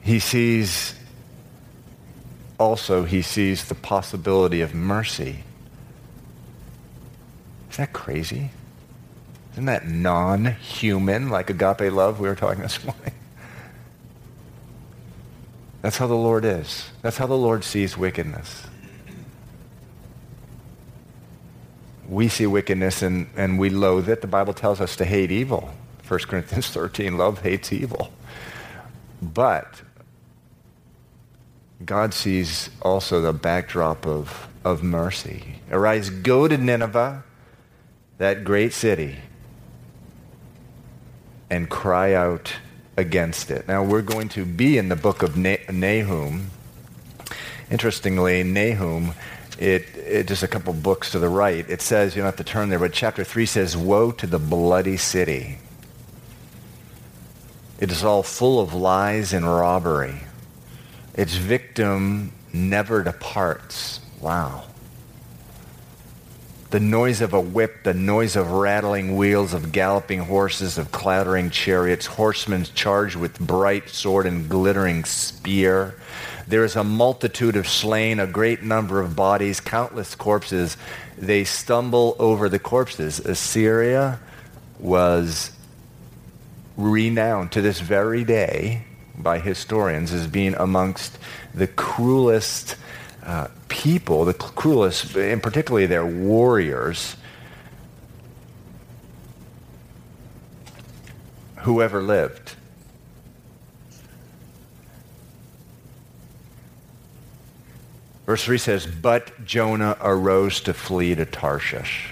he 0.00 0.20
sees 0.20 0.94
also 2.58 3.04
he 3.04 3.22
sees 3.22 3.64
the 3.64 3.74
possibility 3.74 4.60
of 4.60 4.74
mercy. 4.74 5.44
Isn't 7.70 7.76
that 7.76 7.92
crazy? 7.92 8.50
Isn't 9.52 9.66
that 9.66 9.86
non-human 9.86 11.28
like 11.30 11.50
agape 11.50 11.92
love 11.92 12.20
we 12.20 12.28
were 12.28 12.34
talking 12.34 12.62
this 12.62 12.82
morning? 12.84 13.12
That's 15.82 15.98
how 15.98 16.06
the 16.06 16.14
Lord 16.14 16.44
is. 16.44 16.90
That's 17.02 17.16
how 17.16 17.26
the 17.26 17.36
Lord 17.36 17.62
sees 17.62 17.96
wickedness. 17.96 18.66
We 22.08 22.28
see 22.28 22.46
wickedness 22.46 23.02
and, 23.02 23.28
and 23.36 23.58
we 23.58 23.70
loathe 23.70 24.08
it. 24.08 24.20
The 24.20 24.26
Bible 24.26 24.52
tells 24.52 24.80
us 24.80 24.96
to 24.96 25.04
hate 25.04 25.30
evil. 25.30 25.72
1 26.08 26.20
Corinthians 26.20 26.68
13, 26.70 27.16
love 27.16 27.42
hates 27.42 27.72
evil. 27.72 28.12
But 29.22 29.82
God 31.84 32.14
sees 32.14 32.70
also 32.82 33.20
the 33.20 33.32
backdrop 33.32 34.06
of, 34.06 34.48
of 34.64 34.82
mercy. 34.82 35.56
Arise, 35.70 36.08
go 36.08 36.48
to 36.48 36.56
Nineveh, 36.56 37.22
that 38.18 38.44
great 38.44 38.72
city, 38.72 39.16
and 41.50 41.68
cry 41.68 42.14
out 42.14 42.54
against 42.96 43.50
it. 43.50 43.68
Now, 43.68 43.84
we're 43.84 44.02
going 44.02 44.28
to 44.30 44.44
be 44.44 44.78
in 44.78 44.88
the 44.88 44.96
book 44.96 45.22
of 45.22 45.36
Nahum. 45.36 46.50
Interestingly, 47.70 48.42
Nahum, 48.42 49.12
it, 49.58 49.84
it, 49.96 50.28
just 50.28 50.42
a 50.42 50.48
couple 50.48 50.72
books 50.72 51.10
to 51.10 51.18
the 51.18 51.28
right, 51.28 51.68
it 51.68 51.82
says, 51.82 52.16
you 52.16 52.22
don't 52.22 52.28
have 52.28 52.36
to 52.36 52.44
turn 52.44 52.70
there, 52.70 52.78
but 52.78 52.92
chapter 52.92 53.22
3 53.22 53.44
says, 53.44 53.76
Woe 53.76 54.12
to 54.12 54.26
the 54.26 54.38
bloody 54.38 54.96
city. 54.96 55.58
It 57.78 57.90
is 57.90 58.02
all 58.02 58.22
full 58.22 58.60
of 58.60 58.72
lies 58.72 59.34
and 59.34 59.46
robbery. 59.46 60.25
Its 61.16 61.34
victim 61.34 62.32
never 62.52 63.02
departs. 63.02 64.00
Wow. 64.20 64.64
The 66.70 66.80
noise 66.80 67.20
of 67.20 67.32
a 67.32 67.40
whip, 67.40 67.84
the 67.84 67.94
noise 67.94 68.36
of 68.36 68.50
rattling 68.50 69.16
wheels, 69.16 69.54
of 69.54 69.72
galloping 69.72 70.20
horses, 70.20 70.78
of 70.78 70.92
clattering 70.92 71.50
chariots, 71.50 72.06
horsemen 72.06 72.64
charged 72.64 73.16
with 73.16 73.38
bright 73.38 73.88
sword 73.88 74.26
and 74.26 74.48
glittering 74.48 75.04
spear. 75.04 75.94
There 76.48 76.64
is 76.64 76.76
a 76.76 76.84
multitude 76.84 77.56
of 77.56 77.68
slain, 77.68 78.20
a 78.20 78.26
great 78.26 78.62
number 78.62 79.00
of 79.00 79.16
bodies, 79.16 79.60
countless 79.60 80.14
corpses. 80.14 80.76
They 81.16 81.44
stumble 81.44 82.16
over 82.18 82.48
the 82.48 82.58
corpses. 82.58 83.20
Assyria 83.20 84.20
was 84.78 85.52
renowned 86.76 87.52
to 87.52 87.62
this 87.62 87.80
very 87.80 88.24
day 88.24 88.85
by 89.18 89.38
historians 89.38 90.12
as 90.12 90.26
being 90.26 90.54
amongst 90.54 91.18
the 91.54 91.66
cruelest 91.66 92.76
uh, 93.24 93.48
people, 93.68 94.24
the 94.24 94.34
cruelest, 94.34 95.16
and 95.16 95.42
particularly 95.42 95.86
their 95.86 96.06
warriors, 96.06 97.16
who 101.66 101.82
ever 101.82 102.00
lived. 102.00 102.54
Verse 108.26 108.44
3 108.44 108.58
says, 108.58 108.86
But 108.86 109.44
Jonah 109.44 109.96
arose 110.00 110.60
to 110.62 110.74
flee 110.74 111.14
to 111.14 111.24
Tarshish 111.24 112.10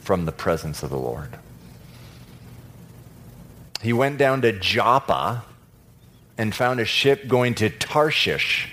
from 0.00 0.24
the 0.24 0.32
presence 0.32 0.82
of 0.82 0.90
the 0.90 0.98
Lord. 0.98 1.38
He 3.82 3.92
went 3.92 4.18
down 4.18 4.42
to 4.42 4.52
Joppa 4.52 5.44
and 6.38 6.54
found 6.54 6.80
a 6.80 6.84
ship 6.84 7.28
going 7.28 7.54
to 7.56 7.70
Tarshish. 7.70 8.72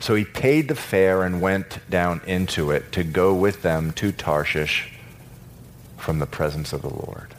So 0.00 0.14
he 0.14 0.24
paid 0.24 0.68
the 0.68 0.74
fare 0.74 1.24
and 1.24 1.40
went 1.40 1.78
down 1.90 2.20
into 2.26 2.70
it 2.70 2.92
to 2.92 3.02
go 3.02 3.34
with 3.34 3.62
them 3.62 3.92
to 3.94 4.12
Tarshish 4.12 4.92
from 5.96 6.18
the 6.18 6.26
presence 6.26 6.72
of 6.72 6.82
the 6.82 6.88
Lord. 6.88 7.34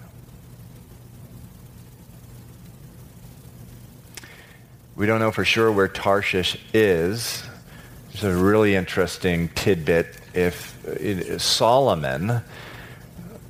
We 4.95 5.05
don't 5.05 5.19
know 5.19 5.31
for 5.31 5.45
sure 5.45 5.71
where 5.71 5.87
Tarshish 5.87 6.57
is. 6.73 7.43
It's 8.11 8.23
a 8.23 8.35
really 8.35 8.75
interesting 8.75 9.47
tidbit. 9.55 10.17
If 10.33 11.41
Solomon, 11.41 12.41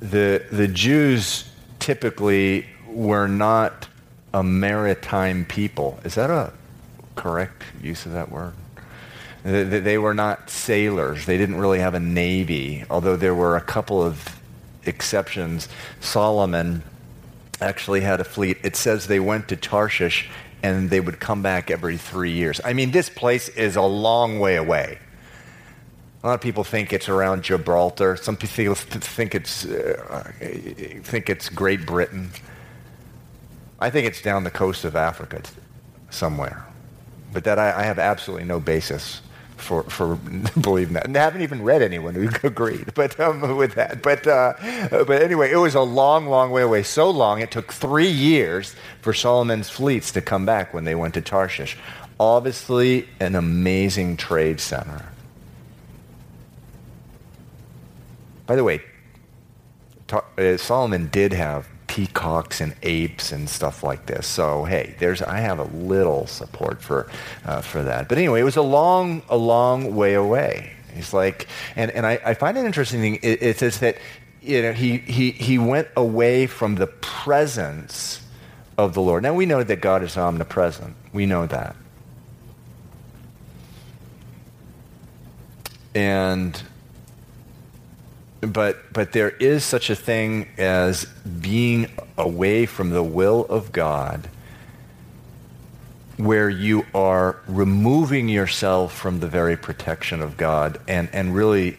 the, 0.00 0.44
the 0.50 0.68
Jews 0.68 1.48
typically 1.78 2.66
were 2.86 3.28
not 3.28 3.88
a 4.32 4.42
maritime 4.42 5.44
people. 5.44 6.00
Is 6.04 6.14
that 6.14 6.30
a 6.30 6.52
correct 7.16 7.62
use 7.82 8.06
of 8.06 8.12
that 8.12 8.30
word? 8.30 8.54
They, 9.42 9.64
they 9.64 9.98
were 9.98 10.14
not 10.14 10.50
sailors. 10.50 11.26
They 11.26 11.38
didn't 11.38 11.56
really 11.56 11.78
have 11.78 11.94
a 11.94 12.00
navy, 12.00 12.84
although 12.90 13.16
there 13.16 13.34
were 13.34 13.56
a 13.56 13.60
couple 13.60 14.02
of 14.02 14.36
exceptions. 14.84 15.68
Solomon 16.00 16.82
actually 17.60 18.00
had 18.00 18.20
a 18.20 18.24
fleet. 18.24 18.58
It 18.62 18.76
says 18.76 19.06
they 19.06 19.20
went 19.20 19.48
to 19.48 19.56
Tarshish 19.56 20.28
and 20.62 20.90
they 20.90 21.00
would 21.00 21.20
come 21.20 21.42
back 21.42 21.70
every 21.70 21.96
three 21.96 22.32
years. 22.32 22.60
I 22.64 22.72
mean, 22.72 22.90
this 22.90 23.08
place 23.08 23.48
is 23.50 23.76
a 23.76 23.82
long 23.82 24.38
way 24.38 24.56
away. 24.56 24.98
A 26.22 26.26
lot 26.26 26.34
of 26.34 26.40
people 26.42 26.64
think 26.64 26.92
it's 26.92 27.08
around 27.08 27.44
Gibraltar. 27.44 28.16
Some 28.16 28.36
people 28.36 28.74
think 28.74 29.34
it's, 29.34 29.64
uh, 29.64 30.32
think 31.02 31.30
it's 31.30 31.48
Great 31.48 31.86
Britain. 31.86 32.30
I 33.78 33.88
think 33.88 34.06
it's 34.06 34.20
down 34.20 34.44
the 34.44 34.50
coast 34.50 34.84
of 34.84 34.94
Africa 34.94 35.42
somewhere. 36.10 36.66
But 37.32 37.44
that 37.44 37.58
I, 37.58 37.80
I 37.80 37.82
have 37.84 37.98
absolutely 37.98 38.44
no 38.44 38.60
basis 38.60 39.22
for, 39.56 39.84
for 39.84 40.16
believing 40.60 40.94
that. 40.94 41.06
And 41.06 41.16
I 41.16 41.22
haven't 41.22 41.40
even 41.40 41.62
read 41.62 41.80
anyone 41.80 42.14
who 42.14 42.28
agreed 42.46 42.92
but, 42.94 43.18
um, 43.18 43.56
with 43.56 43.74
that. 43.74 44.02
But, 44.02 44.26
uh, 44.26 44.54
but 44.90 45.22
anyway, 45.22 45.50
it 45.50 45.56
was 45.56 45.74
a 45.74 45.80
long, 45.80 46.26
long 46.26 46.50
way 46.50 46.62
away. 46.62 46.82
So 46.82 47.08
long, 47.08 47.40
it 47.40 47.50
took 47.50 47.72
three 47.72 48.10
years 48.10 48.74
for 49.00 49.14
Solomon's 49.14 49.70
fleets 49.70 50.12
to 50.12 50.20
come 50.20 50.44
back 50.44 50.74
when 50.74 50.84
they 50.84 50.94
went 50.94 51.14
to 51.14 51.22
Tarshish. 51.22 51.78
Obviously, 52.18 53.08
an 53.20 53.34
amazing 53.34 54.18
trade 54.18 54.60
center. 54.60 55.09
By 58.50 58.56
the 58.56 58.64
way, 58.64 58.82
uh, 60.10 60.56
Solomon 60.56 61.06
did 61.06 61.32
have 61.32 61.68
peacocks 61.86 62.60
and 62.60 62.74
apes 62.82 63.30
and 63.30 63.48
stuff 63.48 63.84
like 63.84 64.06
this. 64.06 64.26
So 64.26 64.64
hey, 64.64 64.96
there's 64.98 65.22
I 65.22 65.38
have 65.38 65.60
a 65.60 65.66
little 65.66 66.26
support 66.26 66.82
for 66.82 67.08
uh, 67.44 67.60
for 67.60 67.84
that. 67.84 68.08
But 68.08 68.18
anyway, 68.18 68.40
it 68.40 68.42
was 68.42 68.56
a 68.56 68.62
long 68.62 69.22
a 69.28 69.36
long 69.36 69.94
way 69.94 70.14
away. 70.14 70.72
He's 70.92 71.14
like, 71.14 71.46
and 71.76 71.92
and 71.92 72.04
I, 72.04 72.18
I 72.24 72.34
find 72.34 72.58
it 72.58 72.64
interesting. 72.64 73.20
It, 73.22 73.40
it 73.40 73.58
says 73.58 73.78
that 73.78 73.98
you 74.42 74.62
know 74.62 74.72
he 74.72 74.98
he 74.98 75.30
he 75.30 75.56
went 75.56 75.86
away 75.96 76.48
from 76.48 76.74
the 76.74 76.88
presence 76.88 78.20
of 78.76 78.94
the 78.94 79.00
Lord. 79.00 79.22
Now 79.22 79.34
we 79.34 79.46
know 79.46 79.62
that 79.62 79.80
God 79.80 80.02
is 80.02 80.16
omnipresent. 80.16 80.96
We 81.12 81.24
know 81.24 81.46
that. 81.46 81.76
And 85.94 86.60
but 88.40 88.92
but 88.92 89.12
there 89.12 89.30
is 89.30 89.64
such 89.64 89.90
a 89.90 89.94
thing 89.94 90.48
as 90.56 91.04
being 91.04 91.88
away 92.16 92.66
from 92.66 92.90
the 92.90 93.02
will 93.02 93.44
of 93.46 93.72
God 93.72 94.28
where 96.16 96.50
you 96.50 96.84
are 96.94 97.40
removing 97.46 98.28
yourself 98.28 98.96
from 98.96 99.20
the 99.20 99.26
very 99.26 99.56
protection 99.56 100.20
of 100.20 100.36
God 100.36 100.78
and, 100.86 101.08
and 101.12 101.34
really 101.34 101.78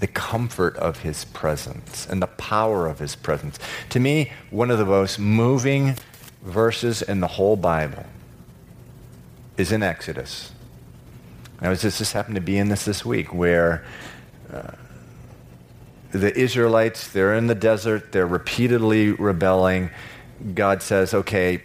the 0.00 0.06
comfort 0.06 0.74
of 0.76 1.00
his 1.00 1.26
presence 1.26 2.06
and 2.06 2.22
the 2.22 2.26
power 2.26 2.86
of 2.86 2.98
his 2.98 3.14
presence. 3.14 3.58
To 3.90 4.00
me, 4.00 4.32
one 4.50 4.70
of 4.70 4.78
the 4.78 4.86
most 4.86 5.18
moving 5.18 5.96
verses 6.42 7.02
in 7.02 7.20
the 7.20 7.26
whole 7.26 7.56
Bible 7.56 8.06
is 9.58 9.70
in 9.70 9.82
Exodus. 9.82 10.52
I 11.60 11.68
was 11.68 11.82
just, 11.82 11.98
just 11.98 12.14
happened 12.14 12.36
to 12.36 12.40
be 12.40 12.56
in 12.56 12.70
this 12.70 12.86
this 12.86 13.04
week 13.04 13.34
where 13.34 13.84
uh, 14.50 14.72
the 16.10 16.36
Israelites, 16.36 17.08
they're 17.08 17.34
in 17.34 17.46
the 17.46 17.54
desert, 17.54 18.12
they're 18.12 18.26
repeatedly 18.26 19.12
rebelling. 19.12 19.90
God 20.54 20.82
says, 20.82 21.14
okay, 21.14 21.62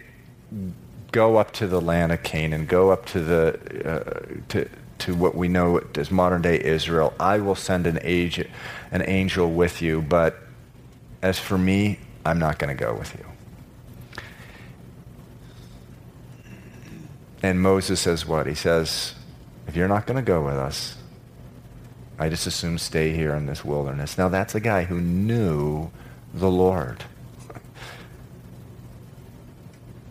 go 1.12 1.36
up 1.36 1.52
to 1.52 1.66
the 1.66 1.80
land 1.80 2.12
of 2.12 2.22
Canaan, 2.22 2.66
go 2.66 2.90
up 2.90 3.06
to, 3.06 3.20
the, 3.20 3.58
uh, 3.84 4.40
to, 4.50 4.68
to 4.98 5.14
what 5.14 5.34
we 5.34 5.48
know 5.48 5.80
as 5.96 6.10
modern 6.10 6.42
day 6.42 6.62
Israel. 6.62 7.14
I 7.18 7.38
will 7.38 7.54
send 7.54 7.86
an, 7.86 7.98
age, 8.02 8.44
an 8.90 9.02
angel 9.02 9.50
with 9.50 9.82
you, 9.82 10.02
but 10.02 10.38
as 11.22 11.38
for 11.38 11.58
me, 11.58 11.98
I'm 12.24 12.38
not 12.38 12.58
going 12.58 12.76
to 12.76 12.80
go 12.80 12.94
with 12.94 13.14
you. 13.14 13.24
And 17.42 17.60
Moses 17.60 18.00
says 18.00 18.26
what? 18.26 18.46
He 18.46 18.54
says, 18.54 19.14
if 19.66 19.76
you're 19.76 19.88
not 19.88 20.06
going 20.06 20.16
to 20.16 20.22
go 20.22 20.44
with 20.44 20.56
us, 20.56 20.96
I 22.18 22.28
just 22.28 22.46
assume 22.46 22.78
stay 22.78 23.12
here 23.12 23.34
in 23.34 23.46
this 23.46 23.64
wilderness. 23.64 24.16
Now, 24.16 24.28
that's 24.28 24.54
a 24.54 24.60
guy 24.60 24.84
who 24.84 25.00
knew 25.00 25.90
the 26.32 26.50
Lord. 26.50 27.04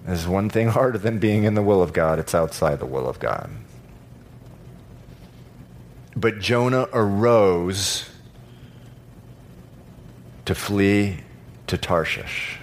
There's 0.06 0.28
one 0.28 0.50
thing 0.50 0.68
harder 0.68 1.00
than 1.00 1.18
being 1.18 1.46
in 1.46 1.56
the 1.56 1.64
will 1.64 1.82
of 1.82 1.92
God, 1.92 2.20
it's 2.20 2.36
outside 2.36 2.80
the 2.80 2.86
will 2.86 3.08
of 3.08 3.20
God. 3.20 3.50
But 6.16 6.40
Jonah 6.40 6.88
arose 6.94 8.08
to 10.46 10.54
flee 10.54 11.22
to 11.68 11.78
Tarshish. 11.78 12.60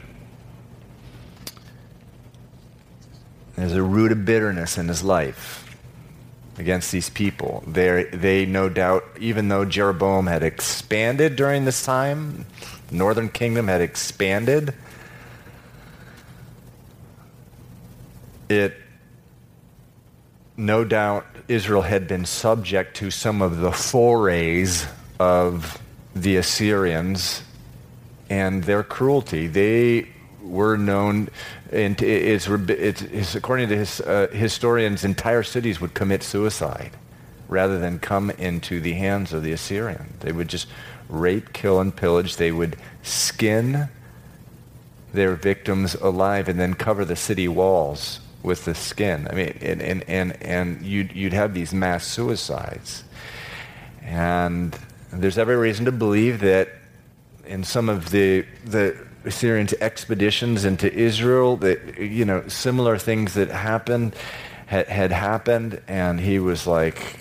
There's 3.57 3.75
a 3.75 3.83
root 3.83 4.13
of 4.13 4.25
bitterness 4.25 4.79
in 4.79 4.89
his 4.89 5.03
life 5.03 5.72
against 6.63 6.93
these 6.93 7.11
people. 7.11 7.63
They, 7.67 8.05
they 8.05 8.47
no 8.47 8.69
doubt, 8.69 9.05
even 9.19 9.49
though 9.49 9.65
Jeroboam 9.65 10.29
had 10.29 10.45
expanded 10.45 11.35
during 11.35 11.65
this 11.65 11.85
time, 11.85 12.47
the 12.87 12.97
northern 12.97 13.29
kingdom 13.29 13.67
had 13.67 13.81
expanded, 13.81 14.73
it 18.49 18.77
no 20.57 20.85
doubt 20.85 21.27
Israel 21.49 21.83
had 21.83 22.07
been 22.07 22.25
subject 22.25 22.97
to 22.99 23.11
some 23.11 23.43
of 23.43 23.59
the 23.59 23.73
forays 23.73 24.87
of 25.19 25.83
the 26.15 26.37
Assyrians 26.37 27.43
and 28.31 28.63
their 28.63 28.85
cruelty. 28.85 29.49
They 29.49 30.09
were 30.43 30.77
known, 30.77 31.29
and 31.71 32.01
it's, 32.03 32.49
it's, 32.49 33.03
it's 33.03 33.35
according 33.35 33.69
to 33.69 33.77
his, 33.77 34.01
uh, 34.01 34.29
historians, 34.33 35.05
entire 35.05 35.43
cities 35.43 35.81
would 35.81 35.95
commit 35.95 36.23
suicide 36.23 36.91
rather 37.49 37.79
than 37.79 37.99
come 37.99 38.31
into 38.33 38.81
the 38.81 38.95
hands 38.95 39.33
of 39.33 39.43
the 39.43 39.53
Assyrian. 39.53 40.15
They 40.21 40.33
would 40.33 40.49
just 40.49 40.67
rape, 41.09 41.53
kill, 41.53 41.81
and 41.81 41.95
pillage. 41.95 42.37
They 42.37 42.51
would 42.51 42.77
skin 43.03 43.89
their 45.13 45.35
victims 45.35 45.95
alive 45.95 46.49
and 46.49 46.59
then 46.59 46.75
cover 46.75 47.05
the 47.05 47.17
city 47.17 47.49
walls 47.49 48.21
with 48.43 48.65
the 48.65 48.75
skin. 48.75 49.29
I 49.31 49.35
mean, 49.35 49.59
and, 49.61 49.83
and, 49.83 50.03
and, 50.09 50.43
and 50.43 50.83
you'd, 50.83 51.13
you'd 51.13 51.35
have 51.35 51.55
these 51.55 51.73
mass 51.73 52.07
suicides. 52.07 53.05
And 54.03 54.77
there's 55.13 55.39
every 55.39 55.57
reason 55.57 55.85
to 55.85 55.93
believe 55.93 56.41
that 56.41 56.71
in 57.47 57.63
some 57.65 57.89
of 57.89 58.11
the, 58.11 58.47
the 58.65 58.97
Assyrians' 59.25 59.75
expeditions 59.75 60.65
into 60.65 60.93
Israel, 60.93 61.57
that, 61.59 61.99
you 61.99 62.25
know, 62.25 62.47
similar 62.49 62.99
things 62.99 63.35
that 63.35 63.49
happened 63.49 64.15
had, 64.67 64.89
had 64.89 65.13
happened, 65.13 65.81
and 65.87 66.21
he 66.21 66.39
was 66.39 66.67
like, 66.67 67.19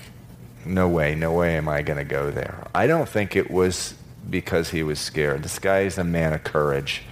no 0.66 0.88
way, 0.88 1.16
no 1.16 1.34
way 1.34 1.58
am 1.58 1.68
I 1.68 1.82
going 1.82 1.98
to 1.98 2.04
go 2.04 2.32
there. 2.32 2.68
I 2.74 2.88
don't 2.88 3.10
think 3.10 3.36
it 3.36 3.52
was 3.52 3.96
because 4.30 4.70
he 4.70 4.84
was 4.84 5.00
scared. 5.00 5.44
This 5.44 5.60
guy 5.60 5.82
is 5.82 5.98
a 5.98 6.04
man 6.04 6.34
of 6.34 6.44
courage. 6.44 7.04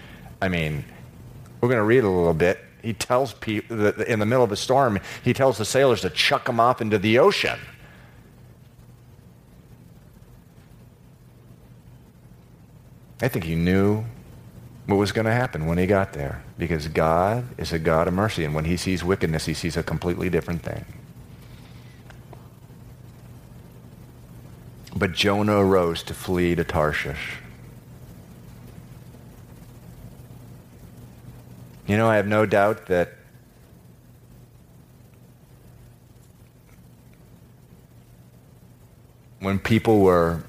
I 0.41 0.47
mean, 0.47 0.85
we're 1.59 1.69
going 1.69 1.79
to 1.79 1.83
read 1.83 2.03
a 2.03 2.09
little 2.09 2.33
bit. 2.33 2.59
He 2.81 2.93
tells 2.93 3.33
people 3.33 3.87
in 3.87 4.19
the 4.19 4.25
middle 4.25 4.43
of 4.43 4.51
a 4.51 4.55
storm, 4.55 4.99
he 5.23 5.33
tells 5.33 5.57
the 5.57 5.65
sailors 5.65 6.01
to 6.01 6.09
chuck 6.09 6.47
him 6.47 6.59
off 6.59 6.79
into 6.79 6.97
the 6.97 7.19
ocean. 7.19 7.59
I 13.21 13.27
think 13.27 13.43
he 13.43 13.55
knew 13.55 14.05
what 14.89 14.97
was 14.97 15.11
going 15.11 15.25
to 15.25 15.31
happen 15.31 15.67
when 15.67 15.77
he 15.77 15.85
got 15.85 16.13
there 16.13 16.41
because 16.57 16.87
God 16.87 17.45
is 17.59 17.71
a 17.71 17.77
God 17.77 18.07
of 18.07 18.13
mercy. 18.13 18.43
And 18.43 18.55
when 18.55 18.65
he 18.65 18.75
sees 18.75 19.03
wickedness, 19.03 19.45
he 19.45 19.53
sees 19.53 19.77
a 19.77 19.83
completely 19.83 20.29
different 20.29 20.63
thing. 20.63 20.83
But 24.95 25.11
Jonah 25.11 25.57
arose 25.57 26.01
to 26.03 26.15
flee 26.15 26.55
to 26.55 26.63
Tarshish. 26.63 27.37
You 31.85 31.95
know, 31.95 32.07
I 32.07 32.15
have 32.15 32.27
no 32.27 32.45
doubt 32.47 32.87
that 32.87 33.13
when 39.39 39.59
people 39.59 39.99
were, 39.99 40.43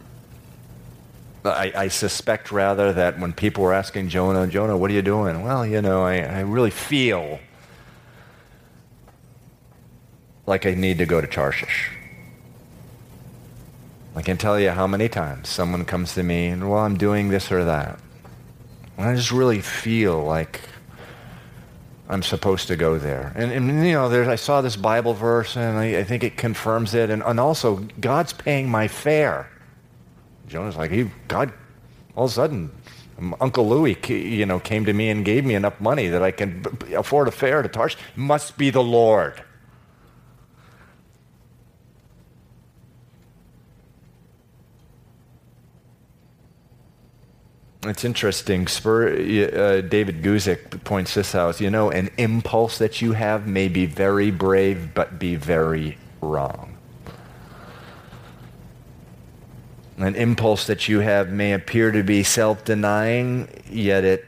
I, 1.45 1.73
I, 1.75 1.89
suspect 1.89 2.53
rather 2.53 2.93
that 2.93 3.19
when 3.19 3.33
people 3.33 3.65
were 3.65 3.73
asking 3.73 4.11
Jonah, 4.11 4.47
Jonah, 4.47 4.77
what 4.77 4.91
are 4.91 4.95
you 4.95 5.03
doing? 5.03 5.43
Well, 5.43 5.65
you 5.65 5.81
know, 5.81 6.03
I, 6.03 6.19
I 6.19 6.41
really 6.41 6.71
feel 6.71 7.39
like 10.47 10.67
I 10.67 10.75
need 10.75 10.99
to 10.99 11.07
go 11.07 11.21
to 11.21 11.27
Tarshish. 11.27 11.91
I 14.15 14.23
can 14.23 14.37
tell 14.37 14.59
you 14.61 14.71
how 14.71 14.87
many 14.87 15.09
times 15.09 15.49
someone 15.49 15.85
comes 15.85 16.15
to 16.15 16.23
me 16.23 16.49
and, 16.49 16.69
well, 16.69 16.81
I'm 16.81 16.99
doing 16.99 17.29
this 17.29 17.51
or 17.51 17.65
that. 17.65 17.99
And 18.99 19.09
I 19.09 19.15
just 19.15 19.31
really 19.31 19.61
feel 19.61 20.23
like 20.23 20.61
I'm 22.11 22.23
supposed 22.23 22.67
to 22.69 22.77
go 22.77 22.99
there. 22.99 23.33
And, 23.37 23.53
and 23.53 23.87
you 23.87 23.93
know, 23.93 24.11
I 24.29 24.35
saw 24.35 24.61
this 24.61 24.75
Bible 24.75 25.15
verse, 25.15 25.57
and 25.57 25.79
I, 25.79 26.01
I 26.01 26.05
think 26.05 26.25
it 26.25 26.37
confirms 26.37 26.93
it. 26.93 27.09
And, 27.09 27.23
and, 27.23 27.39
also, 27.39 27.77
God's 28.01 28.33
paying 28.33 28.69
my 28.69 28.89
fare. 28.89 29.49
Jonah's 30.51 30.77
like, 30.77 30.91
he, 30.91 31.09
God, 31.29 31.53
all 32.17 32.25
of 32.25 32.31
a 32.33 32.35
sudden, 32.35 32.73
Uncle 33.41 33.69
Louis, 33.69 33.97
you 34.09 34.45
know, 34.47 34.59
came 34.59 34.85
to 34.85 34.93
me 34.93 35.09
and 35.09 35.25
gave 35.25 35.45
me 35.45 35.55
enough 35.55 35.81
money 35.81 36.09
that 36.09 36.25
I 36.25 36.33
can 36.33 36.67
afford 36.97 37.29
a 37.29 37.31
fare 37.31 37.63
to 37.63 37.69
Tarshish. 37.69 38.01
Must 38.17 38.59
be 38.59 38.71
the 38.71 38.83
Lord. 38.83 39.43
It's 47.85 48.05
interesting. 48.05 48.67
Spur, 48.67 49.09
uh, 49.09 49.81
David 49.83 50.23
Guzik 50.23 50.83
points 50.83 51.15
this 51.15 51.35
out. 51.35 51.61
You 51.61 51.71
know, 51.71 51.91
an 51.91 52.11
impulse 52.19 52.79
that 52.79 53.01
you 53.01 53.13
have 53.13 53.47
may 53.47 53.69
be 53.69 53.87
very 53.87 54.33
brave, 54.33 54.95
but 54.95 55.19
be 55.19 55.37
very 55.37 55.97
wrong. 56.21 56.77
An 60.01 60.17
impulse 60.17 60.67
that 60.67 60.89
you 60.89 61.01
have 61.01 61.29
may 61.29 61.53
appear 61.53 61.91
to 61.91 62.03
be 62.03 62.23
self 62.23 62.65
denying, 62.65 63.49
yet 63.69 64.03
it 64.03 64.25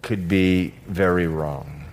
could 0.00 0.26
be 0.26 0.72
very 0.86 1.26
wrong. 1.26 1.84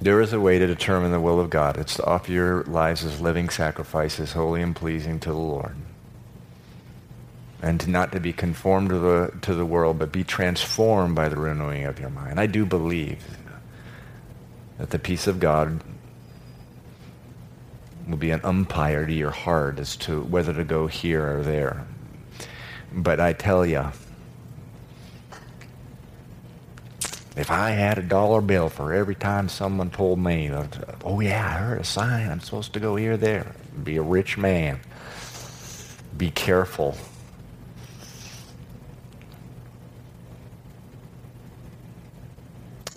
There 0.00 0.20
is 0.20 0.32
a 0.32 0.40
way 0.40 0.58
to 0.58 0.66
determine 0.66 1.12
the 1.12 1.20
will 1.20 1.38
of 1.38 1.50
God. 1.50 1.78
It's 1.78 1.94
to 1.94 2.04
offer 2.04 2.32
your 2.32 2.64
lives 2.64 3.04
as 3.04 3.20
living 3.20 3.48
sacrifices, 3.48 4.32
holy 4.32 4.60
and 4.60 4.74
pleasing 4.74 5.20
to 5.20 5.30
the 5.30 5.36
Lord. 5.36 5.76
And 7.62 7.86
not 7.86 8.10
to 8.12 8.20
be 8.20 8.32
conformed 8.32 8.90
to 8.90 8.98
the, 8.98 9.32
to 9.42 9.54
the 9.54 9.64
world, 9.64 10.00
but 10.00 10.10
be 10.10 10.24
transformed 10.24 11.14
by 11.14 11.28
the 11.28 11.36
renewing 11.36 11.84
of 11.84 12.00
your 12.00 12.10
mind. 12.10 12.40
I 12.40 12.46
do 12.46 12.66
believe 12.66 13.24
that 14.78 14.90
the 14.90 14.98
peace 14.98 15.26
of 15.26 15.40
God 15.40 15.82
will 18.08 18.16
be 18.16 18.30
an 18.30 18.40
umpire 18.44 19.06
to 19.06 19.12
your 19.12 19.30
heart 19.30 19.78
as 19.78 19.96
to 19.96 20.22
whether 20.22 20.52
to 20.52 20.64
go 20.64 20.86
here 20.86 21.38
or 21.38 21.42
there. 21.42 21.86
But 22.92 23.20
I 23.20 23.32
tell 23.32 23.64
you, 23.64 23.90
If 27.36 27.50
I 27.50 27.70
had 27.70 27.98
a 27.98 28.02
dollar 28.02 28.40
bill 28.40 28.68
for 28.68 28.92
every 28.92 29.16
time 29.16 29.48
someone 29.48 29.90
told 29.90 30.20
me, 30.20 30.52
oh 31.02 31.18
yeah, 31.18 31.44
I 31.44 31.58
heard 31.58 31.80
a 31.80 31.84
sign, 31.84 32.30
I'm 32.30 32.38
supposed 32.38 32.72
to 32.74 32.80
go 32.80 32.94
here, 32.94 33.16
there, 33.16 33.56
be 33.82 33.96
a 33.96 34.02
rich 34.02 34.38
man. 34.38 34.78
Be 36.16 36.30
careful. 36.30 36.96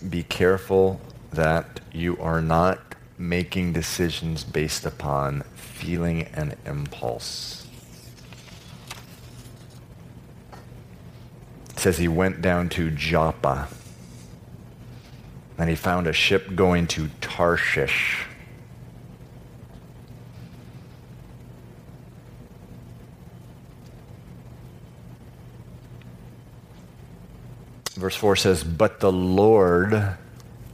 Be 0.07 0.21
careful 0.21 1.01
that 1.38 1.80
you 1.93 2.17
are 2.17 2.41
not 2.41 2.95
making 3.15 3.71
decisions 3.71 4.43
based 4.43 4.88
upon 4.88 5.43
feeling 5.56 6.23
and 6.34 6.56
impulse. 6.65 7.67
It 11.69 11.80
says 11.80 12.00
he 12.00 12.08
went 12.08 12.41
down 12.41 12.69
to 12.69 12.89
Joppa 12.89 13.67
and 15.60 15.69
he 15.69 15.76
found 15.76 16.08
a 16.08 16.13
ship 16.13 16.56
going 16.56 16.88
to 16.88 17.10
Tarshish. 17.21 18.26
Verse 27.93 28.15
4 28.15 28.36
says, 28.36 28.63
But 28.63 29.00
the 29.02 29.12
Lord 29.12 30.17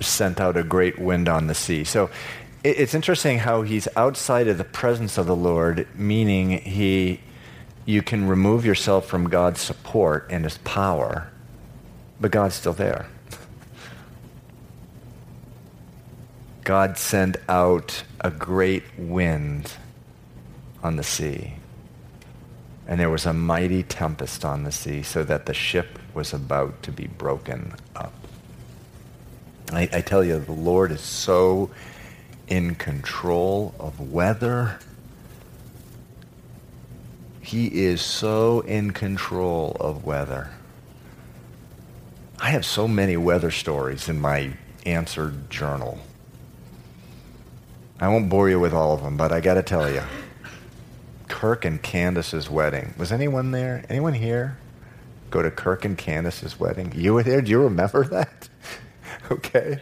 sent 0.08 0.40
out 0.40 0.58
a 0.58 0.64
great 0.64 1.00
wind 1.00 1.28
on 1.28 1.48
the 1.48 1.56
sea. 1.56 1.84
So 1.84 2.10
it's 2.64 2.94
interesting 2.94 3.40
how 3.40 3.64
he's 3.64 3.88
outside 3.96 4.48
of 4.48 4.58
the 4.58 4.64
presence 4.64 5.18
of 5.18 5.26
the 5.26 5.36
Lord, 5.36 5.88
meaning 5.96 6.60
he, 6.60 7.20
you 7.86 8.02
can 8.02 8.28
remove 8.28 8.66
yourself 8.66 9.06
from 9.06 9.30
God's 9.30 9.60
support 9.60 10.28
and 10.30 10.46
his 10.46 10.58
power, 10.60 11.30
but 12.22 12.32
God's 12.32 12.56
still 12.56 12.74
there. 12.74 13.08
God 16.64 16.98
sent 16.98 17.36
out 17.50 18.04
a 18.22 18.32
great 18.32 18.84
wind 18.98 19.74
on 20.82 20.96
the 20.96 21.04
sea. 21.04 21.56
And 22.88 23.00
there 23.00 23.10
was 23.10 23.26
a 23.26 23.34
mighty 23.34 23.84
tempest 23.84 24.46
on 24.46 24.64
the 24.64 24.72
sea, 24.72 25.04
so 25.04 25.24
that 25.24 25.46
the 25.46 25.54
ship 25.54 26.00
was 26.14 26.34
about 26.34 26.84
to 26.84 26.92
be 26.92 27.08
broken 27.08 27.74
up. 27.96 28.14
I, 29.78 29.90
I 29.92 30.02
tell 30.02 30.24
you, 30.24 30.40
the 30.40 30.52
Lord 30.52 30.92
is 30.92 31.02
so 31.02 31.72
in 32.48 32.76
control 32.76 33.74
of 33.80 34.00
weather. 34.12 34.80
He 37.42 37.68
is 37.68 38.02
so 38.02 38.62
in 38.62 38.92
control 38.92 39.76
of 39.80 40.06
weather. 40.06 40.52
I 42.40 42.50
have 42.50 42.66
so 42.66 42.88
many 42.88 43.16
weather 43.18 43.52
stories 43.52 44.10
in 44.10 44.20
my 44.20 44.54
answered 44.86 45.50
journal. 45.50 46.00
I 48.00 48.10
won't 48.10 48.30
bore 48.30 48.50
you 48.50 48.60
with 48.60 48.74
all 48.74 48.94
of 48.94 49.02
them, 49.02 49.16
but 49.16 49.32
I 49.32 49.40
got 49.40 49.54
to 49.54 49.64
tell 49.64 49.90
you, 49.90 50.04
Kirk 51.30 51.64
and 51.64 51.82
Candace's 51.82 52.50
wedding. 52.50 52.94
Was 52.98 53.12
anyone 53.12 53.52
there? 53.52 53.86
Anyone 53.90 54.14
here? 54.14 54.58
go 55.34 55.42
to 55.42 55.50
Kirk 55.50 55.84
and 55.84 55.98
Candace's 55.98 56.60
wedding? 56.60 56.94
You 56.96 57.16
were 57.16 57.24
there? 57.24 57.42
Do 57.42 57.50
you 57.50 57.64
remember 57.64 58.04
that? 58.06 58.50
okay. 59.32 59.80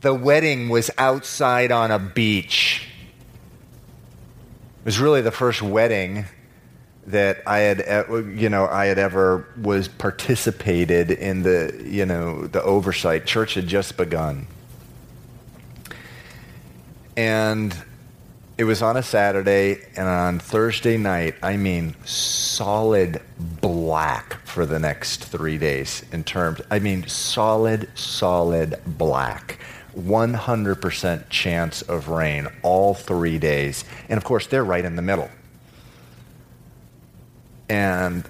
The 0.00 0.14
wedding 0.14 0.68
was 0.68 0.90
outside 0.96 1.70
on 1.70 1.90
a 1.90 1.98
beach. 1.98 2.88
It 4.80 4.84
was 4.86 4.98
really 4.98 5.20
the 5.20 5.30
first 5.30 5.60
wedding 5.60 6.24
that 7.06 7.42
I 7.46 7.58
had, 7.58 8.06
you 8.10 8.48
know, 8.48 8.66
I 8.66 8.86
had 8.86 8.98
ever 8.98 9.46
was 9.60 9.88
participated 9.88 11.10
in 11.10 11.42
the, 11.42 11.82
you 11.84 12.06
know, 12.06 12.46
the 12.46 12.62
oversight. 12.62 13.26
Church 13.26 13.54
had 13.54 13.66
just 13.66 13.96
begun. 13.96 14.46
And 17.16 17.76
it 18.60 18.64
was 18.64 18.82
on 18.82 18.94
a 18.98 19.02
Saturday, 19.02 19.78
and 19.96 20.06
on 20.06 20.38
Thursday 20.38 20.98
night, 20.98 21.34
I 21.42 21.56
mean, 21.56 21.96
solid 22.04 23.22
black 23.62 24.34
for 24.46 24.66
the 24.66 24.78
next 24.78 25.24
three 25.24 25.56
days 25.56 26.04
in 26.12 26.24
terms, 26.24 26.60
I 26.70 26.78
mean, 26.78 27.06
solid, 27.06 27.88
solid 27.96 28.78
black. 28.84 29.60
100% 29.96 31.30
chance 31.30 31.80
of 31.80 32.08
rain 32.08 32.48
all 32.62 32.92
three 32.92 33.38
days. 33.38 33.86
And 34.10 34.18
of 34.18 34.24
course, 34.24 34.46
they're 34.46 34.62
right 34.62 34.84
in 34.84 34.94
the 34.94 35.00
middle. 35.00 35.30
And 37.70 38.28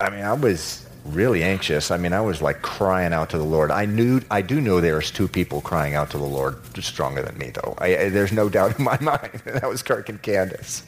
I 0.00 0.08
mean, 0.08 0.22
I 0.22 0.32
was 0.32 0.85
really 1.14 1.42
anxious. 1.42 1.90
I 1.90 1.96
mean, 1.96 2.12
I 2.12 2.20
was 2.20 2.42
like 2.42 2.62
crying 2.62 3.12
out 3.12 3.30
to 3.30 3.38
the 3.38 3.44
Lord. 3.44 3.70
I 3.70 3.84
knew, 3.84 4.20
I 4.30 4.42
do 4.42 4.60
know 4.60 4.80
there's 4.80 5.10
two 5.10 5.28
people 5.28 5.60
crying 5.60 5.94
out 5.94 6.10
to 6.10 6.18
the 6.18 6.24
Lord 6.24 6.56
stronger 6.82 7.22
than 7.22 7.36
me, 7.38 7.50
though. 7.50 7.74
I, 7.78 7.96
I, 7.96 8.08
there's 8.08 8.32
no 8.32 8.48
doubt 8.48 8.78
in 8.78 8.84
my 8.84 8.98
mind. 9.00 9.42
that 9.44 9.68
was 9.68 9.82
Kirk 9.82 10.08
and 10.08 10.20
Candace. 10.20 10.82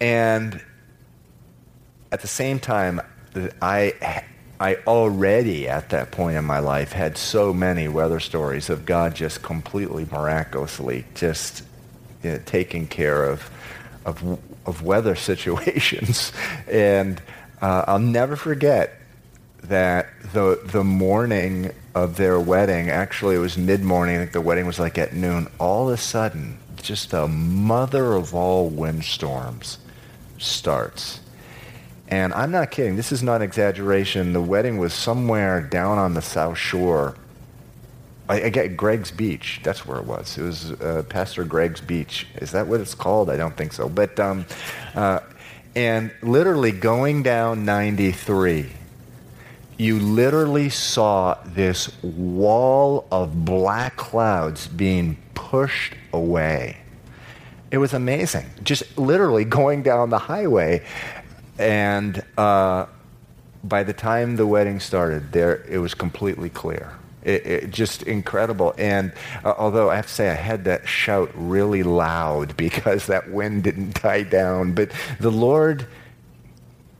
And 0.00 0.60
at 2.12 2.20
the 2.20 2.28
same 2.28 2.58
time, 2.58 3.00
I, 3.62 4.24
I 4.60 4.76
already 4.86 5.68
at 5.68 5.90
that 5.90 6.10
point 6.10 6.36
in 6.36 6.44
my 6.44 6.58
life 6.58 6.92
had 6.92 7.16
so 7.18 7.52
many 7.52 7.88
weather 7.88 8.20
stories 8.20 8.70
of 8.70 8.86
God 8.86 9.14
just 9.14 9.42
completely 9.42 10.06
miraculously 10.10 11.04
just 11.14 11.62
you 12.22 12.30
know, 12.30 12.40
taking 12.46 12.86
care 12.86 13.24
of, 13.24 13.50
of 14.04 14.38
of 14.66 14.82
weather 14.82 15.14
situations. 15.30 16.32
and 16.70 17.20
uh, 17.64 17.82
I'll 17.88 17.98
never 17.98 18.36
forget 18.36 19.00
that 19.62 20.08
the, 20.34 20.60
the 20.66 20.84
morning 20.84 21.72
of 21.94 22.18
their 22.18 22.38
wedding, 22.38 22.90
actually 22.90 23.36
it 23.36 23.38
was 23.38 23.56
mid-morning, 23.56 24.16
I 24.16 24.18
think 24.18 24.32
the 24.32 24.42
wedding 24.42 24.66
was 24.66 24.78
like 24.78 24.98
at 24.98 25.14
noon, 25.14 25.48
all 25.58 25.88
of 25.88 25.94
a 25.94 25.96
sudden, 25.96 26.58
just 26.82 27.12
the 27.12 27.26
mother 27.26 28.12
of 28.12 28.34
all 28.34 28.68
windstorms 28.68 29.78
starts. 30.36 31.20
And 32.08 32.34
I'm 32.34 32.50
not 32.50 32.70
kidding, 32.70 32.96
this 32.96 33.12
is 33.12 33.22
not 33.22 33.40
exaggeration. 33.40 34.34
The 34.34 34.42
wedding 34.42 34.76
was 34.76 34.92
somewhere 34.92 35.62
down 35.62 35.96
on 35.96 36.12
the 36.12 36.20
South 36.20 36.58
Shore 36.58 37.16
I, 38.28 38.44
I, 38.44 38.48
get 38.48 38.76
Greg's 38.76 39.10
Beach. 39.10 39.60
That's 39.62 39.84
where 39.84 39.98
it 39.98 40.06
was. 40.06 40.38
It 40.38 40.42
was 40.42 40.72
uh, 40.72 41.02
Pastor 41.08 41.44
Greg's 41.44 41.82
Beach. 41.82 42.26
Is 42.36 42.52
that 42.52 42.66
what 42.66 42.80
it's 42.80 42.94
called? 42.94 43.28
I 43.28 43.36
don't 43.36 43.54
think 43.54 43.74
so. 43.74 43.88
But 43.88 44.18
um, 44.18 44.46
uh, 44.94 45.20
and 45.76 46.12
literally 46.22 46.72
going 46.72 47.22
down 47.22 47.64
93, 47.64 48.70
you 49.76 49.98
literally 49.98 50.68
saw 50.68 51.36
this 51.44 51.90
wall 52.02 53.06
of 53.10 53.44
black 53.44 53.96
clouds 53.96 54.68
being 54.68 55.16
pushed 55.34 55.94
away. 56.12 56.76
It 57.70 57.78
was 57.78 57.92
amazing. 57.92 58.46
Just 58.62 58.96
literally 58.96 59.44
going 59.44 59.82
down 59.82 60.10
the 60.10 60.18
highway, 60.18 60.84
and 61.58 62.22
uh, 62.38 62.86
by 63.64 63.82
the 63.82 63.92
time 63.92 64.36
the 64.36 64.46
wedding 64.46 64.78
started, 64.78 65.32
there 65.32 65.64
it 65.68 65.78
was 65.78 65.94
completely 65.94 66.50
clear. 66.50 66.92
It, 67.24 67.46
it, 67.46 67.70
just 67.70 68.02
incredible. 68.02 68.74
And 68.76 69.12
uh, 69.44 69.54
although 69.56 69.90
I 69.90 69.96
have 69.96 70.06
to 70.06 70.12
say 70.12 70.30
I 70.30 70.34
had 70.34 70.64
that 70.64 70.86
shout 70.86 71.30
really 71.34 71.82
loud 71.82 72.56
because 72.58 73.06
that 73.06 73.30
wind 73.30 73.64
didn't 73.64 74.02
die 74.02 74.22
down, 74.22 74.72
but 74.72 74.90
the 75.18 75.30
Lord 75.30 75.86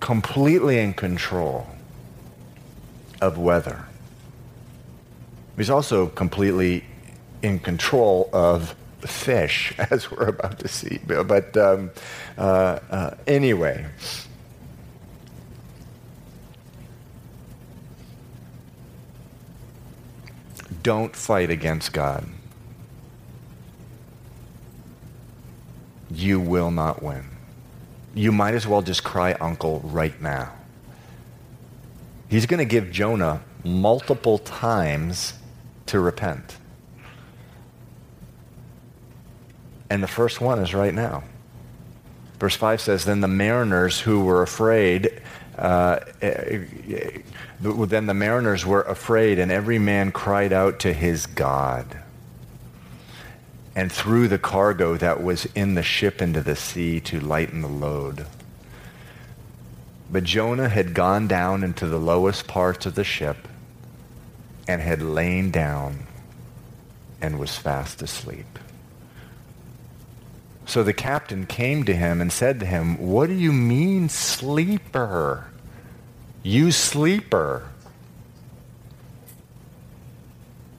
completely 0.01 0.79
in 0.79 0.95
control 0.95 1.67
of 3.21 3.39
weather. 3.39 3.87
He's 5.57 5.71
also 5.71 6.09
completely 6.09 6.85
in 7.43 7.59
control 7.59 8.29
of 8.33 8.75
fish, 9.01 9.75
as 9.91 10.11
we're 10.11 10.29
about 10.29 10.59
to 10.61 10.69
see. 10.69 10.99
But 11.07 11.57
um, 11.57 11.91
uh, 12.37 12.81
uh, 12.91 13.11
anyway, 13.27 13.87
don't 20.85 21.17
fight 21.17 21.51
against 21.51 21.93
God. 21.93 22.29
You 26.11 26.39
will 26.39 26.71
not 26.71 27.03
win. 27.03 27.25
You 28.15 28.31
might 28.31 28.55
as 28.55 28.67
well 28.69 28.83
just 28.83 29.03
cry 29.03 29.33
uncle 29.41 29.81
right 29.81 30.21
now. 30.23 30.53
He's 32.29 32.47
going 32.47 32.59
to 32.59 32.65
give 32.65 32.93
Jonah 32.93 33.43
multiple 33.65 34.39
times 34.39 35.35
to 35.87 35.99
repent. 35.99 36.59
And 39.91 40.03
the 40.03 40.09
first 40.09 40.41
one 40.41 40.59
is 40.61 40.75
right 40.75 40.95
now. 40.95 41.25
Verse 42.39 42.57
5 42.57 42.81
says, 42.81 43.05
Then 43.05 43.21
the 43.21 43.29
mariners 43.29 44.01
who 44.01 44.23
were 44.25 44.43
afraid 44.43 45.23
uh, 45.57 46.01
then 47.65 48.07
the 48.07 48.15
mariners 48.15 48.67
were 48.67 48.83
afraid, 48.83 49.39
and 49.39 49.51
every 49.51 49.79
man 49.79 50.13
cried 50.13 50.53
out 50.53 50.79
to 50.81 50.93
his 50.93 51.25
God 51.25 51.99
and 53.75 53.91
threw 53.91 54.29
the 54.29 54.39
cargo 54.39 54.97
that 54.97 55.23
was 55.23 55.47
in 55.55 55.75
the 55.75 55.83
ship 55.83 56.21
into 56.21 56.43
the 56.43 56.57
sea 56.57 57.01
to 57.01 57.19
lighten 57.19 57.63
the 57.63 57.69
load. 57.69 58.27
But 60.11 60.25
Jonah 60.25 60.69
had 60.69 60.95
gone 60.95 61.27
down 61.27 61.65
into 61.65 61.87
the 61.87 61.99
lowest 61.99 62.47
parts 62.47 62.87
of 62.87 62.95
the 62.95 63.03
ship 63.03 63.49
and 64.69 64.81
had 64.81 65.03
lain 65.03 65.51
down 65.51 66.07
and 67.21 67.39
was 67.39 67.57
fast 67.57 68.03
asleep. 68.03 68.59
So 70.67 70.83
the 70.83 70.93
captain 70.93 71.47
came 71.47 71.85
to 71.85 71.95
him 71.95 72.21
and 72.21 72.33
said 72.33 72.61
to 72.61 72.67
him, 72.67 72.99
What 72.99 73.29
do 73.29 73.35
you 73.35 73.53
mean, 73.53 74.09
sleeper? 74.09 75.47
You 76.45 76.71
sleeper. 76.71 77.69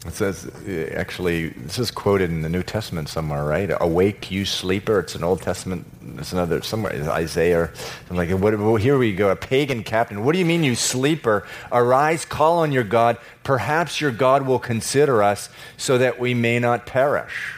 It 0.05 0.13
says, 0.13 0.49
eh, 0.67 0.93
actually, 0.95 1.49
this 1.49 1.79
is 1.79 1.91
quoted 1.91 2.29
in 2.29 2.43
the 2.43 2.49
New 2.49 2.63
Testament 2.63 3.09
somewhere, 3.09 3.43
right? 3.43 3.71
Awake, 3.81 4.31
you 4.31 4.45
sleeper. 4.45 4.99
It's 4.99 5.15
an 5.15 5.23
Old 5.23 5.41
Testament, 5.41 5.85
it's 6.17 6.31
another, 6.31 6.61
somewhere, 6.61 6.93
Isaiah. 7.09 7.71
I'm 8.09 8.15
like, 8.15 8.29
what, 8.29 8.57
well, 8.57 8.75
here 8.75 8.97
we 8.97 9.13
go, 9.13 9.29
a 9.31 9.35
pagan 9.35 9.83
captain. 9.83 10.23
What 10.23 10.33
do 10.33 10.39
you 10.39 10.45
mean, 10.45 10.63
you 10.63 10.75
sleeper? 10.75 11.45
Arise, 11.71 12.23
call 12.23 12.59
on 12.59 12.71
your 12.71 12.83
God. 12.83 13.17
Perhaps 13.43 13.99
your 13.99 14.11
God 14.11 14.43
will 14.43 14.59
consider 14.59 15.23
us 15.23 15.49
so 15.75 15.97
that 15.97 16.19
we 16.19 16.35
may 16.35 16.59
not 16.59 16.85
perish. 16.85 17.55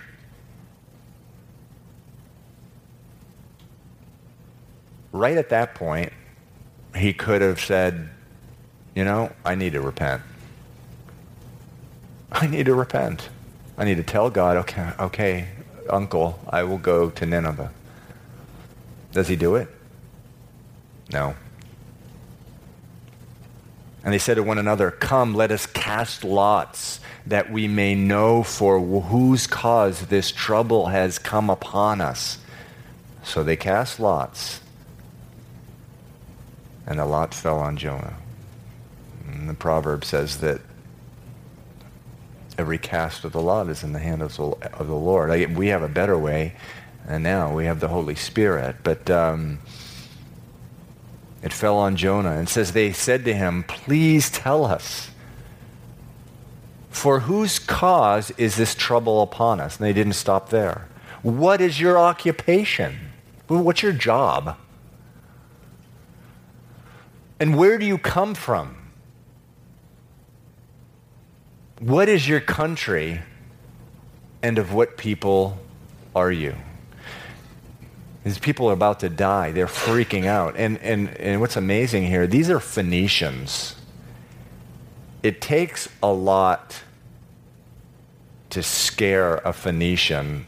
right 5.17 5.37
at 5.37 5.49
that 5.49 5.75
point, 5.75 6.13
he 6.97 7.13
could 7.13 7.41
have 7.41 7.59
said, 7.59 8.09
you 8.95 9.03
know, 9.03 9.31
I 9.45 9.55
need 9.55 9.73
to 9.73 9.81
repent. 9.81 10.21
I 12.31 12.47
need 12.47 12.65
to 12.65 12.75
repent. 12.75 13.29
I 13.77 13.85
need 13.85 13.97
to 13.97 14.03
tell 14.03 14.29
God, 14.29 14.57
okay, 14.57 14.91
okay, 14.99 15.47
uncle, 15.89 16.39
I 16.49 16.63
will 16.63 16.77
go 16.77 17.09
to 17.09 17.25
Nineveh. 17.25 17.71
Does 19.11 19.27
he 19.27 19.35
do 19.35 19.55
it? 19.55 19.69
No. 21.11 21.35
And 24.03 24.13
they 24.13 24.19
said 24.19 24.35
to 24.35 24.43
one 24.43 24.57
another, 24.57 24.91
Come, 24.91 25.35
let 25.35 25.51
us 25.51 25.65
cast 25.65 26.23
lots, 26.23 26.99
that 27.25 27.51
we 27.51 27.67
may 27.67 27.93
know 27.93 28.41
for 28.41 28.79
whose 28.79 29.47
cause 29.47 30.07
this 30.07 30.31
trouble 30.31 30.87
has 30.87 31.19
come 31.19 31.49
upon 31.49 32.01
us. 32.01 32.39
So 33.23 33.43
they 33.43 33.57
cast 33.57 33.99
lots 33.99 34.61
and 36.87 36.99
the 36.99 37.05
lot 37.05 37.33
fell 37.33 37.59
on 37.59 37.77
Jonah. 37.77 38.15
And 39.27 39.49
the 39.49 39.53
proverb 39.53 40.05
says 40.05 40.37
that 40.39 40.61
every 42.57 42.77
cast 42.77 43.23
of 43.23 43.33
the 43.33 43.41
lot 43.41 43.69
is 43.69 43.83
in 43.83 43.91
the 43.91 43.99
hand 43.99 44.21
of 44.21 44.35
the, 44.37 44.83
Lord. 44.83 45.29
We 45.55 45.67
have 45.67 45.83
a 45.83 45.89
better 45.89 46.17
way, 46.17 46.55
and 47.07 47.23
now 47.23 47.53
we 47.53 47.65
have 47.65 47.81
the 47.81 47.89
Holy 47.89 48.15
Spirit. 48.15 48.77
But 48.83 49.09
um, 49.09 49.59
it 51.43 51.53
fell 51.53 51.77
on 51.77 51.97
Jonah, 51.97 52.31
and 52.31 52.47
says 52.47 52.71
they 52.71 52.93
said 52.93 53.25
to 53.25 53.33
him, 53.33 53.63
"Please 53.63 54.29
tell 54.29 54.65
us." 54.65 55.11
For 56.89 57.19
whose 57.19 57.59
cause 57.59 58.31
is 58.39 58.55
this 58.55 58.73
trouble 58.73 59.21
upon 59.21 59.59
us? 59.59 59.77
And 59.77 59.85
they 59.85 59.93
didn't 59.93 60.13
stop 60.13 60.49
there. 60.49 60.87
What 61.21 61.61
is 61.61 61.79
your 61.79 61.95
occupation? 61.99 63.11
What's 63.47 63.83
your 63.83 63.91
job? 63.91 64.57
And 67.39 67.57
where 67.57 67.77
do 67.77 67.85
you 67.85 67.97
come 67.97 68.33
from? 68.33 68.75
What 71.79 72.09
is 72.09 72.27
your 72.27 72.39
country? 72.39 73.21
And 74.41 74.57
of 74.57 74.73
what 74.73 74.97
people 74.97 75.57
are 76.15 76.31
you? 76.31 76.55
These 78.23 78.39
people 78.39 78.69
are 78.69 78.73
about 78.73 78.99
to 79.01 79.09
die. 79.09 79.51
They're 79.51 79.67
freaking 79.67 80.25
out. 80.25 80.55
And, 80.57 80.77
and, 80.79 81.09
and 81.17 81.39
what's 81.39 81.55
amazing 81.55 82.07
here, 82.07 82.27
these 82.27 82.49
are 82.49 82.59
Phoenicians. 82.59 83.75
It 85.23 85.41
takes 85.41 85.87
a 86.03 86.11
lot 86.11 86.83
to 88.49 88.63
scare 88.63 89.35
a 89.37 89.53
Phoenician 89.53 90.45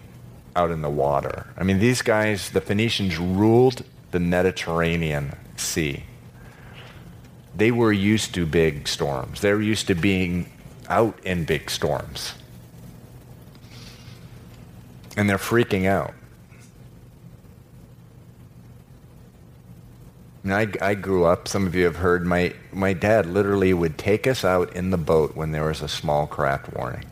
out 0.56 0.72
in 0.72 0.82
the 0.82 0.90
water. 0.90 1.48
I 1.58 1.64
mean, 1.64 1.80
these 1.80 2.02
guys, 2.02 2.50
the 2.50 2.62
Phoenicians 2.62 3.18
ruled 3.18 3.84
the 4.12 4.20
Mediterranean 4.20 5.36
Sea. 5.56 6.04
They 7.60 7.72
were 7.72 7.92
used 7.92 8.34
to 8.36 8.46
big 8.46 8.88
storms. 8.88 9.42
They're 9.42 9.62
used 9.62 9.88
to 9.88 9.94
being 9.94 10.50
out 10.88 11.20
in 11.26 11.44
big 11.44 11.70
storms. 11.70 12.34
And 15.18 15.30
they're 15.30 15.38
freaking 15.38 15.86
out. 15.86 16.14
And 20.46 20.54
I, 20.54 20.68
I 20.82 20.94
grew 20.96 21.26
up, 21.26 21.50
some 21.50 21.68
of 21.68 21.76
you 21.76 21.84
have 21.84 21.98
heard, 21.98 22.26
my, 22.26 22.54
my 22.72 22.94
dad 22.94 23.26
literally 23.26 23.74
would 23.74 23.98
take 23.98 24.26
us 24.26 24.46
out 24.46 24.74
in 24.74 24.92
the 24.92 24.98
boat 24.98 25.36
when 25.36 25.52
there 25.52 25.66
was 25.66 25.82
a 25.82 25.90
small 25.90 26.28
craft 26.28 26.74
warning. 26.74 27.04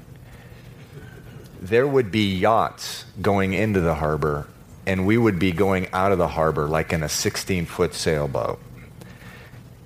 There 1.60 1.86
would 1.86 2.10
be 2.10 2.38
yachts 2.38 3.03
going 3.21 3.51
into 3.51 3.81
the 3.81 3.95
harbor, 3.95 4.47
and 4.86 5.05
we 5.05 5.17
would 5.17 5.39
be 5.39 5.51
going 5.51 5.89
out 5.91 6.13
of 6.13 6.17
the 6.17 6.29
harbor 6.29 6.69
like 6.69 6.93
in 6.93 7.03
a 7.03 7.10
16 7.10 7.65
foot 7.65 7.93
sailboat. 7.93 8.62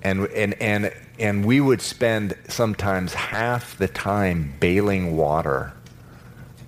And, 0.02 0.26
and, 0.28 0.54
and, 0.60 0.92
and 1.18 1.44
we 1.44 1.60
would 1.60 1.80
spend 1.80 2.34
sometimes 2.48 3.14
half 3.14 3.76
the 3.78 3.88
time 3.88 4.54
bailing 4.58 5.16
water, 5.16 5.72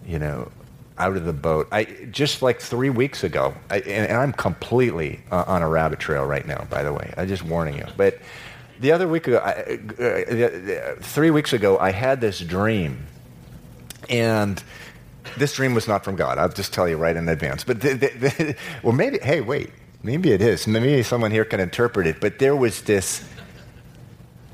you 0.06 0.18
know, 0.18 0.50
out 0.98 1.16
of 1.16 1.24
the 1.24 1.32
boat. 1.32 1.68
I 1.72 1.84
just 2.10 2.42
like 2.42 2.60
three 2.60 2.90
weeks 2.90 3.24
ago, 3.24 3.54
I, 3.70 3.78
and, 3.80 4.08
and, 4.08 4.16
I'm 4.16 4.32
completely 4.32 5.20
uh, 5.30 5.44
on 5.46 5.62
a 5.62 5.68
rabbit 5.68 5.98
trail 5.98 6.24
right 6.24 6.46
now. 6.46 6.66
By 6.70 6.82
the 6.82 6.92
way, 6.92 7.12
I'm 7.16 7.26
just 7.26 7.42
warning 7.42 7.76
you. 7.76 7.86
But 7.96 8.18
the 8.80 8.92
other 8.92 9.08
week 9.08 9.26
ago, 9.26 9.38
I, 9.38 9.78
uh, 10.02 11.00
three 11.00 11.30
weeks 11.30 11.52
ago, 11.52 11.78
I 11.78 11.90
had 11.90 12.20
this 12.20 12.40
dream, 12.40 13.06
and 14.08 14.62
this 15.36 15.54
dream 15.54 15.74
was 15.74 15.88
not 15.88 16.04
from 16.04 16.16
God. 16.16 16.38
I'll 16.38 16.48
just 16.48 16.72
tell 16.72 16.88
you 16.88 16.96
right 16.96 17.16
in 17.16 17.28
advance. 17.28 17.64
But 17.64 17.80
the, 17.80 17.94
the, 17.94 18.08
the, 18.08 18.56
well, 18.82 18.92
maybe. 18.92 19.18
Hey, 19.18 19.40
wait. 19.40 19.70
Maybe 20.04 20.32
it 20.32 20.42
is. 20.42 20.66
Maybe 20.66 21.02
someone 21.02 21.30
here 21.30 21.46
can 21.46 21.60
interpret 21.60 22.06
it. 22.06 22.20
But 22.20 22.38
there 22.38 22.54
was 22.54 22.82
this. 22.82 23.24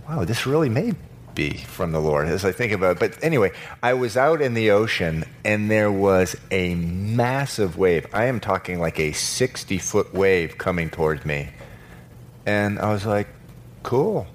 Wow, 0.08 0.24
this 0.24 0.46
really 0.46 0.68
may 0.68 0.94
be 1.34 1.58
from 1.58 1.90
the 1.90 2.00
Lord 2.00 2.28
as 2.28 2.44
I 2.44 2.52
think 2.52 2.72
about 2.72 2.96
it. 2.96 3.00
But 3.00 3.24
anyway, 3.24 3.50
I 3.82 3.94
was 3.94 4.16
out 4.16 4.40
in 4.40 4.54
the 4.54 4.70
ocean 4.70 5.24
and 5.44 5.68
there 5.68 5.90
was 5.90 6.36
a 6.52 6.76
massive 6.76 7.76
wave. 7.76 8.06
I 8.12 8.26
am 8.26 8.38
talking 8.38 8.78
like 8.78 9.00
a 9.00 9.12
60 9.12 9.78
foot 9.78 10.14
wave 10.14 10.56
coming 10.56 10.88
towards 10.88 11.24
me. 11.24 11.50
And 12.46 12.78
I 12.78 12.92
was 12.92 13.04
like, 13.04 13.26
cool. 13.82 14.28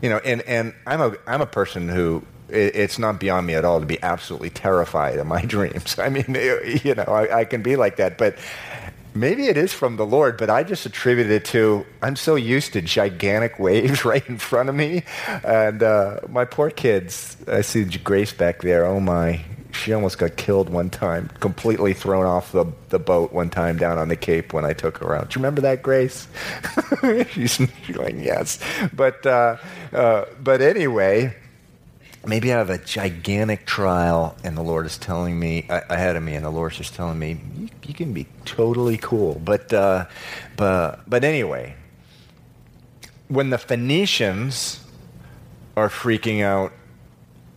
You 0.00 0.08
know, 0.08 0.18
and, 0.18 0.40
and 0.42 0.74
I'm, 0.86 1.00
a, 1.00 1.14
I'm 1.26 1.42
a 1.42 1.46
person 1.46 1.88
who 1.90 2.22
it's 2.48 2.98
not 2.98 3.18
beyond 3.18 3.46
me 3.46 3.54
at 3.54 3.64
all 3.64 3.80
to 3.80 3.86
be 3.86 4.02
absolutely 4.02 4.50
terrified 4.50 5.18
in 5.18 5.26
my 5.26 5.42
dreams. 5.46 5.98
I 5.98 6.08
mean, 6.08 6.26
you 6.84 6.94
know, 6.94 7.04
I, 7.04 7.40
I, 7.40 7.44
can 7.44 7.62
be 7.62 7.76
like 7.76 7.96
that, 7.96 8.18
but 8.18 8.36
maybe 9.14 9.46
it 9.46 9.56
is 9.56 9.72
from 9.72 9.96
the 9.96 10.06
Lord, 10.06 10.36
but 10.36 10.50
I 10.50 10.62
just 10.62 10.86
attribute 10.86 11.30
it 11.30 11.44
to 11.46 11.84
I'm 12.02 12.16
so 12.16 12.34
used 12.34 12.74
to 12.74 12.82
gigantic 12.82 13.58
waves 13.58 14.04
right 14.04 14.26
in 14.28 14.38
front 14.38 14.68
of 14.68 14.74
me. 14.74 15.04
And 15.44 15.82
uh, 15.82 16.20
my 16.28 16.44
poor 16.44 16.70
kids, 16.70 17.36
I 17.48 17.62
see 17.62 17.84
Grace 17.84 18.32
back 18.32 18.62
there. 18.62 18.84
Oh 18.86 19.00
my, 19.00 19.44
she 19.72 19.92
almost 19.92 20.18
got 20.18 20.36
killed 20.36 20.68
one 20.68 20.90
time, 20.90 21.30
completely 21.40 21.94
thrown 21.94 22.26
off 22.26 22.52
the, 22.52 22.66
the 22.88 22.98
boat 22.98 23.32
one 23.32 23.50
time 23.50 23.76
down 23.76 23.98
on 23.98 24.08
the 24.08 24.16
Cape 24.16 24.52
when 24.52 24.64
I 24.64 24.72
took 24.72 24.98
her 24.98 25.14
out. 25.14 25.30
Do 25.30 25.38
you 25.38 25.42
remember 25.42 25.60
that, 25.62 25.82
Grace? 25.82 26.28
she's 27.30 27.58
going, 27.92 28.20
yes. 28.20 28.58
But, 28.94 29.26
uh, 29.26 29.56
uh, 29.92 30.26
but 30.40 30.60
anyway, 30.62 31.34
maybe 32.26 32.52
I 32.52 32.58
have 32.58 32.70
a 32.70 32.78
gigantic 32.78 33.66
trial 33.66 34.36
and 34.42 34.56
the 34.56 34.62
Lord 34.62 34.86
is 34.86 34.98
telling 34.98 35.38
me 35.38 35.66
ahead 35.68 36.16
of 36.16 36.22
me, 36.22 36.34
and 36.34 36.44
the 36.44 36.50
Lord's 36.50 36.76
just 36.76 36.94
telling 36.94 37.18
me, 37.18 37.40
you, 37.56 37.68
you 37.86 37.94
can 37.94 38.12
be 38.12 38.26
totally 38.44 38.98
cool. 38.98 39.40
But, 39.44 39.72
uh, 39.72 40.06
but, 40.56 41.08
but 41.08 41.24
anyway, 41.24 41.76
when 43.28 43.50
the 43.50 43.58
Phoenicians 43.58 44.84
are 45.76 45.88
freaking 45.88 46.42
out, 46.42 46.72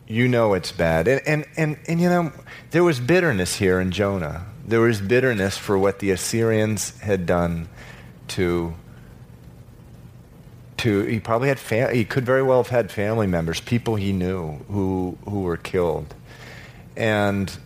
you 0.07 0.27
know 0.27 0.53
it's 0.53 0.71
bad. 0.71 1.07
And, 1.07 1.21
and, 1.27 1.45
and, 1.55 1.77
and 1.87 2.01
you 2.01 2.09
know, 2.09 2.31
there 2.71 2.83
was 2.83 2.99
bitterness 2.99 3.55
here 3.55 3.79
in 3.79 3.91
Jonah. 3.91 4.45
There 4.65 4.81
was 4.81 5.01
bitterness 5.01 5.57
for 5.57 5.77
what 5.77 5.99
the 5.99 6.11
Assyrians 6.11 6.99
had 6.99 7.25
done 7.25 7.69
to 8.29 8.73
to 10.79 11.03
he 11.03 11.19
probably 11.19 11.49
had 11.49 11.59
fam- 11.59 11.93
he 11.93 12.05
could 12.05 12.25
very 12.25 12.43
well 12.43 12.63
have 12.63 12.69
had 12.69 12.91
family 12.91 13.27
members, 13.27 13.61
people 13.61 13.95
he 13.95 14.11
knew 14.11 14.57
who 14.69 15.17
who 15.25 15.41
were 15.41 15.57
killed, 15.57 16.13
and 16.95 17.57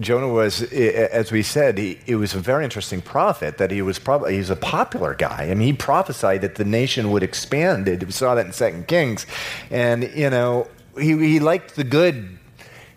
Jonah 0.00 0.28
was, 0.28 0.62
as 0.72 1.30
we 1.30 1.42
said, 1.42 1.76
he, 1.76 1.98
he, 2.06 2.14
was 2.14 2.34
a 2.34 2.38
very 2.38 2.64
interesting 2.64 3.02
prophet. 3.02 3.58
That 3.58 3.70
he 3.70 3.82
was 3.82 3.98
probably 3.98 4.36
he's 4.36 4.50
a 4.50 4.56
popular 4.56 5.14
guy. 5.14 5.48
I 5.50 5.54
mean, 5.54 5.66
he 5.66 5.72
prophesied 5.74 6.40
that 6.40 6.54
the 6.54 6.64
nation 6.64 7.10
would 7.10 7.22
expand. 7.22 7.86
We 7.86 8.10
saw 8.10 8.34
that 8.34 8.46
in 8.46 8.52
Second 8.52 8.88
Kings, 8.88 9.26
and 9.70 10.10
you 10.14 10.30
know, 10.30 10.68
he 10.98 11.16
he 11.18 11.40
liked 11.40 11.76
the 11.76 11.84
good. 11.84 12.38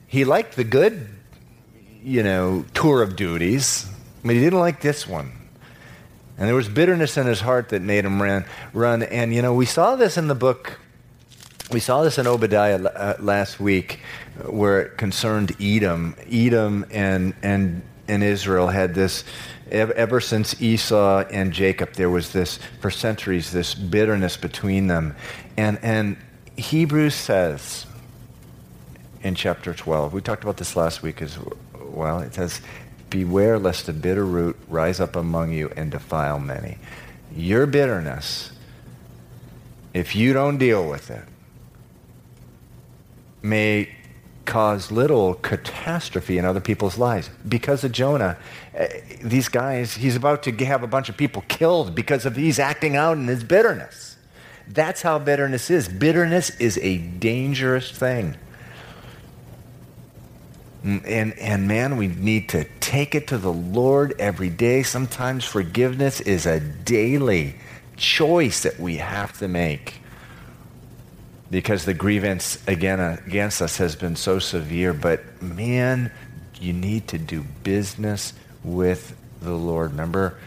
He 0.08 0.26
liked 0.26 0.56
the 0.56 0.64
good, 0.64 1.08
you 2.04 2.24
know, 2.24 2.66
tour 2.74 3.02
of 3.02 3.16
duties. 3.16 3.90
but 4.24 4.36
he 4.36 4.40
didn't 4.40 4.60
like 4.60 4.82
this 4.82 5.08
one. 5.08 5.43
And 6.44 6.50
there 6.50 6.58
was 6.58 6.68
bitterness 6.68 7.16
in 7.16 7.26
his 7.26 7.40
heart 7.40 7.70
that 7.70 7.82
made 7.82 8.04
him 8.04 8.22
run. 8.22 8.44
run. 8.74 9.02
And, 9.02 9.34
you 9.34 9.42
know, 9.42 9.54
we 9.54 9.66
saw 9.66 9.96
this 9.96 10.18
in 10.18 10.28
the 10.28 10.36
book, 10.36 10.78
we 11.72 11.80
saw 11.80 12.04
this 12.04 12.18
in 12.18 12.28
Obadiah 12.28 12.84
uh, 12.84 13.16
last 13.22 13.62
week, 13.62 14.02
uh, 14.38 14.52
where 14.52 14.82
it 14.82 14.98
concerned 14.98 15.56
Edom. 15.62 16.18
Edom 16.30 16.86
and, 16.92 17.34
and, 17.44 17.82
and 18.10 18.24
Israel 18.24 18.68
had 18.68 18.94
this, 18.94 19.24
ever 19.72 20.20
since 20.20 20.62
Esau 20.62 21.24
and 21.32 21.54
Jacob, 21.54 21.94
there 21.94 22.10
was 22.10 22.34
this, 22.34 22.60
for 22.82 22.92
centuries, 22.92 23.54
this 23.54 23.74
bitterness 23.74 24.36
between 24.36 24.88
them. 24.88 25.16
And, 25.56 25.80
and 25.82 26.18
Hebrews 26.58 27.16
says 27.16 27.86
in 29.22 29.36
chapter 29.36 29.74
12, 29.74 30.12
we 30.12 30.20
talked 30.20 30.44
about 30.44 30.58
this 30.58 30.76
last 30.76 31.04
week 31.04 31.22
as 31.22 31.40
well, 31.80 32.20
it 32.20 32.34
says, 32.34 32.60
Beware 33.14 33.60
lest 33.60 33.88
a 33.88 33.94
bitter 33.94 34.26
root 34.26 34.58
rise 34.68 35.00
up 35.00 35.16
among 35.16 35.52
you 35.52 35.72
and 35.78 35.92
defile 35.92 36.40
many. 36.40 36.80
Your 37.36 37.68
bitterness, 37.68 38.52
if 39.94 40.16
you 40.16 40.34
don't 40.34 40.58
deal 40.58 40.90
with 40.90 41.12
it, 41.12 41.24
may 43.44 43.96
cause 44.46 44.92
little 44.92 45.36
catastrophe 45.36 46.40
in 46.40 46.46
other 46.46 46.60
people's 46.60 46.98
lives. 46.98 47.30
Because 47.48 47.84
of 47.84 47.92
Jonah, 47.92 48.36
eh, 48.74 49.02
these 49.24 49.48
guys, 49.48 49.94
he's 49.94 50.16
about 50.16 50.42
to 50.42 50.66
have 50.66 50.82
a 50.82 50.88
bunch 50.88 51.08
of 51.08 51.16
people 51.16 51.44
killed 51.48 51.94
because 51.94 52.26
of 52.26 52.36
he's 52.36 52.58
acting 52.58 52.96
out 52.96 53.16
in 53.16 53.28
his 53.28 53.44
bitterness. 53.44 54.18
That's 54.68 55.04
how 55.04 55.20
bitterness 55.20 55.70
is. 55.70 55.88
Bitterness 55.88 56.50
is 56.60 56.80
a 56.80 56.98
dangerous 56.98 57.92
thing. 57.92 58.38
Mm, 60.84 61.02
and, 61.06 61.40
and 61.40 61.68
man, 61.68 61.98
we 61.98 62.08
need 62.08 62.50
to 62.50 62.66
take 62.80 63.16
it 63.16 63.28
to 63.28 63.38
the 63.38 63.54
Lord 63.54 64.14
every 64.20 64.50
day. 64.50 64.84
Sometimes 64.84 65.46
forgiveness 65.46 66.20
is 66.22 66.46
a 66.46 66.60
daily 66.60 67.56
choice 67.96 68.64
that 68.64 68.80
we 68.80 68.98
have 68.98 69.38
to 69.40 69.48
make 69.48 70.02
because 71.50 71.86
the 71.86 71.94
grievance 71.94 72.58
again 72.68 73.00
against 73.00 73.62
us 73.62 73.78
has 73.78 73.96
been 73.96 74.16
so 74.16 74.40
severe. 74.40 74.94
But 74.94 75.42
man, 75.42 76.12
you 76.60 76.74
need 76.74 77.08
to 77.10 77.18
do 77.18 77.44
business 77.64 78.34
with 78.64 79.16
the 79.42 79.54
Lord. 79.54 79.92
Remember, 79.92 80.38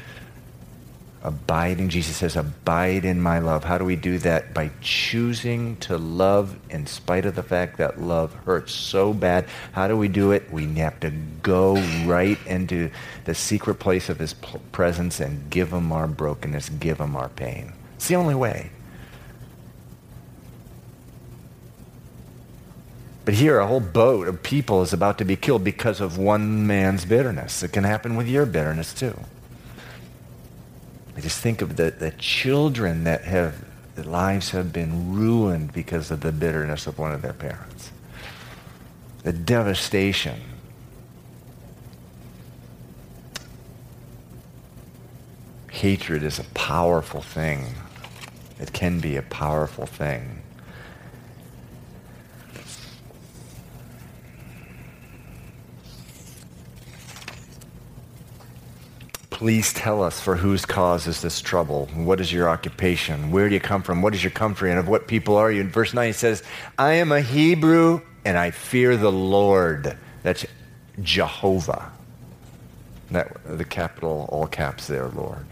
abiding. 1.22 1.88
Jesus 1.88 2.16
says, 2.16 2.36
Abide 2.36 3.04
in 3.04 3.20
my 3.20 3.38
love. 3.38 3.64
How 3.64 3.78
do 3.78 3.84
we 3.84 3.96
do 3.96 4.18
that? 4.18 4.54
By 4.54 4.70
choosing 4.80 5.76
to 5.78 5.98
love 5.98 6.56
in 6.70 6.86
spite 6.86 7.26
of 7.26 7.34
the 7.34 7.42
fact 7.42 7.78
that 7.78 8.00
love 8.00 8.32
hurts 8.44 8.72
so 8.72 9.12
bad. 9.12 9.46
How 9.72 9.88
do 9.88 9.96
we 9.96 10.08
do 10.08 10.32
it? 10.32 10.50
We 10.52 10.72
have 10.74 11.00
to 11.00 11.10
go 11.42 11.76
right 12.04 12.38
into 12.46 12.90
the 13.24 13.34
secret 13.34 13.76
place 13.76 14.08
of 14.08 14.18
his 14.18 14.34
presence 14.72 15.20
and 15.20 15.50
give 15.50 15.72
him 15.72 15.92
our 15.92 16.06
brokenness, 16.06 16.68
give 16.70 17.00
him 17.00 17.16
our 17.16 17.28
pain. 17.30 17.72
It's 17.96 18.08
the 18.08 18.16
only 18.16 18.34
way. 18.34 18.70
But 23.24 23.34
here, 23.34 23.58
a 23.58 23.66
whole 23.66 23.80
boat 23.80 24.28
of 24.28 24.44
people 24.44 24.82
is 24.82 24.92
about 24.92 25.18
to 25.18 25.24
be 25.24 25.34
killed 25.34 25.64
because 25.64 26.00
of 26.00 26.16
one 26.16 26.64
man's 26.68 27.04
bitterness. 27.04 27.64
It 27.64 27.72
can 27.72 27.82
happen 27.82 28.14
with 28.14 28.28
your 28.28 28.46
bitterness, 28.46 28.94
too. 28.94 29.18
I 31.16 31.20
just 31.20 31.40
think 31.40 31.62
of 31.62 31.76
the, 31.76 31.90
the 31.90 32.10
children 32.12 33.04
that 33.04 33.24
have, 33.24 33.64
their 33.94 34.04
lives 34.04 34.50
have 34.50 34.72
been 34.72 35.14
ruined 35.14 35.72
because 35.72 36.10
of 36.10 36.20
the 36.20 36.30
bitterness 36.30 36.86
of 36.86 36.98
one 36.98 37.12
of 37.12 37.22
their 37.22 37.32
parents. 37.32 37.90
The 39.22 39.32
devastation. 39.32 40.40
Hatred 45.70 46.22
is 46.22 46.38
a 46.38 46.44
powerful 46.54 47.22
thing. 47.22 47.74
It 48.60 48.72
can 48.72 49.00
be 49.00 49.16
a 49.16 49.22
powerful 49.22 49.86
thing. 49.86 50.42
Please 59.37 59.74
tell 59.74 60.03
us 60.03 60.18
for 60.18 60.34
whose 60.34 60.64
cause 60.64 61.07
is 61.07 61.20
this 61.20 61.43
trouble? 61.43 61.91
What 61.93 62.22
is 62.22 62.32
your 62.32 62.49
occupation? 62.49 63.30
Where 63.30 63.51
do 63.51 63.55
you 63.55 63.61
come 63.61 63.82
from? 63.82 64.01
What 64.01 64.14
is 64.14 64.24
your 64.24 64.30
country? 64.30 64.70
And 64.70 64.78
of 64.78 64.89
what 64.89 65.09
people 65.09 65.37
are 65.37 65.53
you? 65.53 65.61
In 65.61 65.68
verse 65.68 65.93
9 65.93 66.09
it 66.09 66.14
says, 66.14 66.43
I 66.78 66.95
am 66.95 67.12
a 67.12 67.20
Hebrew 67.20 68.01
and 68.24 68.39
I 68.39 68.51
fear 68.51 68.97
the 68.97 69.12
Lord. 69.12 69.95
That's 70.22 70.47
Jehovah. 71.03 71.93
That, 73.11 73.59
the 73.59 73.66
capital, 73.66 74.26
all 74.32 74.47
caps 74.47 74.87
there, 74.87 75.09
Lord. 75.09 75.45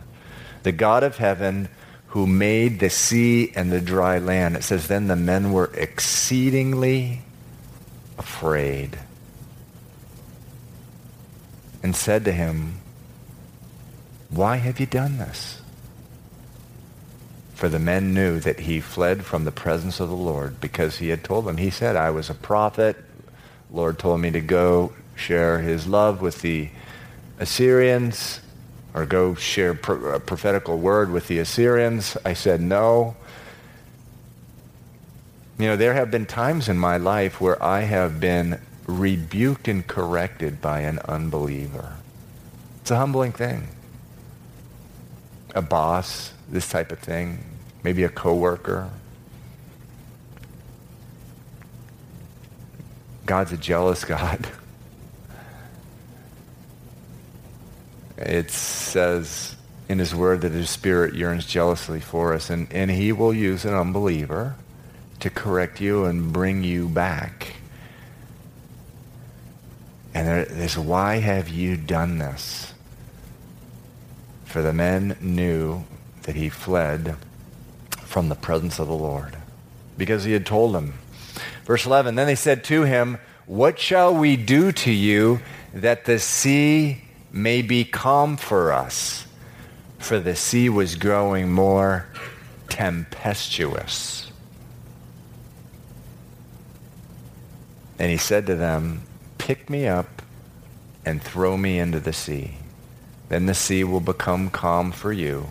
The 0.62 0.72
God 0.72 1.02
of 1.02 1.18
heaven 1.18 1.68
who 2.06 2.26
made 2.26 2.80
the 2.80 2.88
sea 2.88 3.52
and 3.54 3.70
the 3.70 3.82
dry 3.82 4.18
land. 4.18 4.56
It 4.56 4.64
says, 4.64 4.88
Then 4.88 5.08
the 5.08 5.14
men 5.14 5.52
were 5.52 5.70
exceedingly 5.74 7.20
afraid 8.16 8.98
and 11.82 11.94
said 11.94 12.24
to 12.24 12.32
him, 12.32 12.80
why 14.36 14.56
have 14.56 14.80
you 14.80 14.86
done 14.86 15.18
this? 15.18 15.60
For 17.54 17.68
the 17.68 17.78
men 17.78 18.14
knew 18.14 18.40
that 18.40 18.60
he 18.60 18.80
fled 18.80 19.24
from 19.24 19.44
the 19.44 19.52
presence 19.52 20.00
of 20.00 20.08
the 20.08 20.16
Lord 20.16 20.60
because 20.60 20.98
he 20.98 21.08
had 21.08 21.22
told 21.22 21.44
them. 21.44 21.56
He 21.56 21.70
said, 21.70 21.96
I 21.96 22.10
was 22.10 22.28
a 22.28 22.34
prophet. 22.34 22.96
Lord 23.70 23.98
told 23.98 24.20
me 24.20 24.30
to 24.32 24.40
go 24.40 24.92
share 25.14 25.60
his 25.60 25.86
love 25.86 26.20
with 26.20 26.42
the 26.42 26.68
Assyrians 27.38 28.40
or 28.92 29.06
go 29.06 29.34
share 29.34 29.72
a 29.72 29.92
uh, 29.92 30.18
prophetical 30.18 30.78
word 30.78 31.10
with 31.10 31.28
the 31.28 31.38
Assyrians. 31.38 32.16
I 32.24 32.34
said 32.34 32.60
no. 32.60 33.16
You 35.58 35.68
know, 35.68 35.76
there 35.76 35.94
have 35.94 36.10
been 36.10 36.26
times 36.26 36.68
in 36.68 36.78
my 36.78 36.96
life 36.96 37.40
where 37.40 37.62
I 37.62 37.82
have 37.82 38.20
been 38.20 38.60
rebuked 38.86 39.68
and 39.68 39.86
corrected 39.86 40.60
by 40.60 40.80
an 40.80 40.98
unbeliever. 41.00 41.96
It's 42.80 42.90
a 42.90 42.96
humbling 42.96 43.32
thing 43.32 43.68
a 45.54 45.62
boss, 45.62 46.32
this 46.48 46.68
type 46.68 46.92
of 46.92 46.98
thing, 46.98 47.38
maybe 47.82 48.04
a 48.04 48.08
coworker. 48.08 48.90
God's 53.26 53.52
a 53.52 53.56
jealous 53.56 54.04
God. 54.04 54.46
It 58.16 58.50
says 58.50 59.56
in 59.88 59.98
his 59.98 60.14
word 60.14 60.42
that 60.42 60.52
his 60.52 60.70
spirit 60.70 61.14
yearns 61.14 61.46
jealously 61.46 62.00
for 62.00 62.34
us, 62.34 62.50
and, 62.50 62.72
and 62.72 62.90
he 62.90 63.12
will 63.12 63.34
use 63.34 63.64
an 63.64 63.74
unbeliever 63.74 64.56
to 65.20 65.30
correct 65.30 65.80
you 65.80 66.04
and 66.04 66.32
bring 66.32 66.62
you 66.62 66.88
back. 66.88 67.54
And 70.12 70.28
there, 70.28 70.44
there's 70.44 70.78
why 70.78 71.16
have 71.16 71.48
you 71.48 71.76
done 71.76 72.18
this? 72.18 72.73
For 74.54 74.62
the 74.62 74.72
men 74.72 75.16
knew 75.20 75.82
that 76.22 76.36
he 76.36 76.48
fled 76.48 77.16
from 77.90 78.28
the 78.28 78.36
presence 78.36 78.78
of 78.78 78.86
the 78.86 78.94
Lord 78.94 79.36
because 79.98 80.22
he 80.22 80.30
had 80.30 80.46
told 80.46 80.76
them. 80.76 80.94
Verse 81.64 81.86
11 81.86 82.14
Then 82.14 82.28
they 82.28 82.36
said 82.36 82.62
to 82.66 82.84
him, 82.84 83.18
What 83.46 83.80
shall 83.80 84.14
we 84.14 84.36
do 84.36 84.70
to 84.70 84.92
you 84.92 85.40
that 85.72 86.04
the 86.04 86.20
sea 86.20 87.02
may 87.32 87.62
be 87.62 87.84
calm 87.84 88.36
for 88.36 88.72
us? 88.72 89.26
For 89.98 90.20
the 90.20 90.36
sea 90.36 90.68
was 90.68 90.94
growing 90.94 91.50
more 91.50 92.06
tempestuous. 92.68 94.30
And 97.98 98.08
he 98.08 98.18
said 98.18 98.46
to 98.46 98.54
them, 98.54 99.02
Pick 99.36 99.68
me 99.68 99.88
up 99.88 100.22
and 101.04 101.20
throw 101.20 101.56
me 101.56 101.80
into 101.80 101.98
the 101.98 102.12
sea 102.12 102.58
then 103.28 103.46
the 103.46 103.54
sea 103.54 103.84
will 103.84 104.00
become 104.00 104.50
calm 104.50 104.92
for 104.92 105.12
you, 105.12 105.48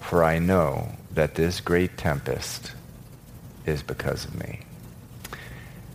for 0.00 0.24
I 0.24 0.38
know 0.38 0.96
that 1.12 1.34
this 1.34 1.60
great 1.60 1.96
tempest 1.96 2.72
is 3.66 3.82
because 3.82 4.24
of 4.24 4.34
me. 4.38 4.60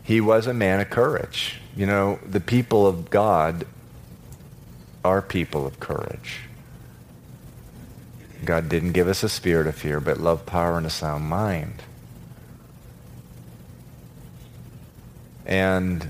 He 0.04 0.22
was 0.22 0.48
a 0.48 0.54
man 0.54 0.80
of 0.80 0.90
courage. 0.90 1.60
You 1.76 1.86
know, 1.86 2.20
the 2.26 2.40
people 2.40 2.88
of 2.88 3.10
God 3.10 3.66
are 5.04 5.22
people 5.22 5.66
of 5.66 5.80
courage. 5.80 6.40
God 8.46 8.70
didn't 8.70 8.92
give 8.92 9.08
us 9.08 9.24
a 9.24 9.30
spirit 9.30 9.68
of 9.68 9.76
fear, 9.76 10.00
but 10.00 10.20
love, 10.20 10.46
power, 10.46 10.78
and 10.78 10.86
a 10.86 10.90
sound 10.90 11.26
mind. 11.26 11.84
And 15.46 16.10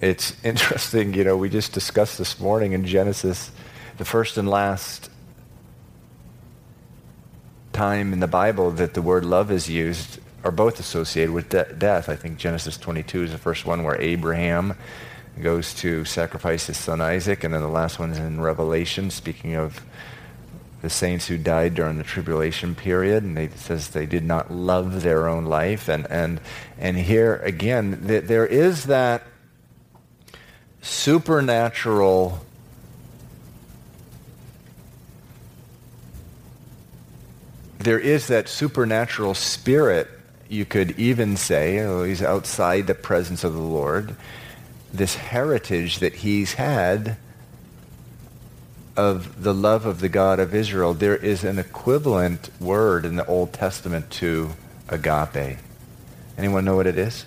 it's 0.00 0.36
interesting, 0.44 1.14
you 1.14 1.24
know, 1.24 1.36
we 1.36 1.48
just 1.48 1.72
discussed 1.72 2.18
this 2.18 2.38
morning 2.38 2.72
in 2.72 2.86
Genesis 2.86 3.50
the 3.98 4.04
first 4.04 4.38
and 4.38 4.48
last 4.48 5.10
time 7.72 8.12
in 8.12 8.20
the 8.20 8.28
Bible 8.28 8.70
that 8.70 8.94
the 8.94 9.02
word 9.02 9.24
love 9.24 9.50
is 9.50 9.68
used 9.68 10.20
are 10.44 10.52
both 10.52 10.78
associated 10.78 11.32
with 11.32 11.48
de- 11.48 11.72
death. 11.74 12.08
I 12.08 12.14
think 12.14 12.38
Genesis 12.38 12.76
22 12.78 13.24
is 13.24 13.32
the 13.32 13.38
first 13.38 13.66
one 13.66 13.82
where 13.82 14.00
Abraham 14.00 14.74
goes 15.42 15.74
to 15.74 16.04
sacrifice 16.04 16.66
his 16.66 16.76
son 16.76 17.00
Isaac, 17.00 17.44
and 17.44 17.52
then 17.52 17.60
the 17.60 17.68
last 17.68 17.98
one 17.98 18.10
is 18.10 18.18
in 18.18 18.40
Revelation, 18.40 19.10
speaking 19.10 19.54
of 19.54 19.80
the 20.80 20.90
saints 20.90 21.26
who 21.26 21.36
died 21.36 21.74
during 21.74 21.98
the 21.98 22.04
tribulation 22.04 22.76
period, 22.76 23.24
and 23.24 23.36
it 23.36 23.58
says 23.58 23.88
they 23.88 24.06
did 24.06 24.24
not 24.24 24.52
love 24.52 25.02
their 25.02 25.28
own 25.28 25.44
life. 25.44 25.88
And, 25.88 26.06
and, 26.08 26.40
and 26.78 26.96
here 26.96 27.36
again, 27.44 28.04
th- 28.06 28.24
there 28.24 28.46
is 28.46 28.84
that 28.84 29.24
supernatural 30.80 32.44
there 37.78 37.98
is 37.98 38.26
that 38.26 38.48
supernatural 38.48 39.34
spirit, 39.34 40.08
you 40.48 40.64
could 40.64 40.98
even 40.98 41.36
say, 41.36 41.80
oh, 41.80 42.04
he's 42.04 42.22
outside 42.22 42.86
the 42.86 42.94
presence 42.94 43.44
of 43.44 43.52
the 43.52 43.60
Lord, 43.60 44.16
this 44.92 45.14
heritage 45.14 45.98
that 46.00 46.14
he's 46.14 46.54
had 46.54 47.16
of 48.96 49.44
the 49.44 49.54
love 49.54 49.86
of 49.86 50.00
the 50.00 50.08
God 50.08 50.40
of 50.40 50.54
Israel. 50.54 50.92
There 50.92 51.16
is 51.16 51.44
an 51.44 51.58
equivalent 51.58 52.50
word 52.60 53.04
in 53.04 53.14
the 53.14 53.26
Old 53.26 53.52
Testament 53.52 54.10
to 54.12 54.50
agape. 54.88 55.58
Anyone 56.36 56.64
know 56.64 56.74
what 56.74 56.86
it 56.88 56.98
is? 56.98 57.24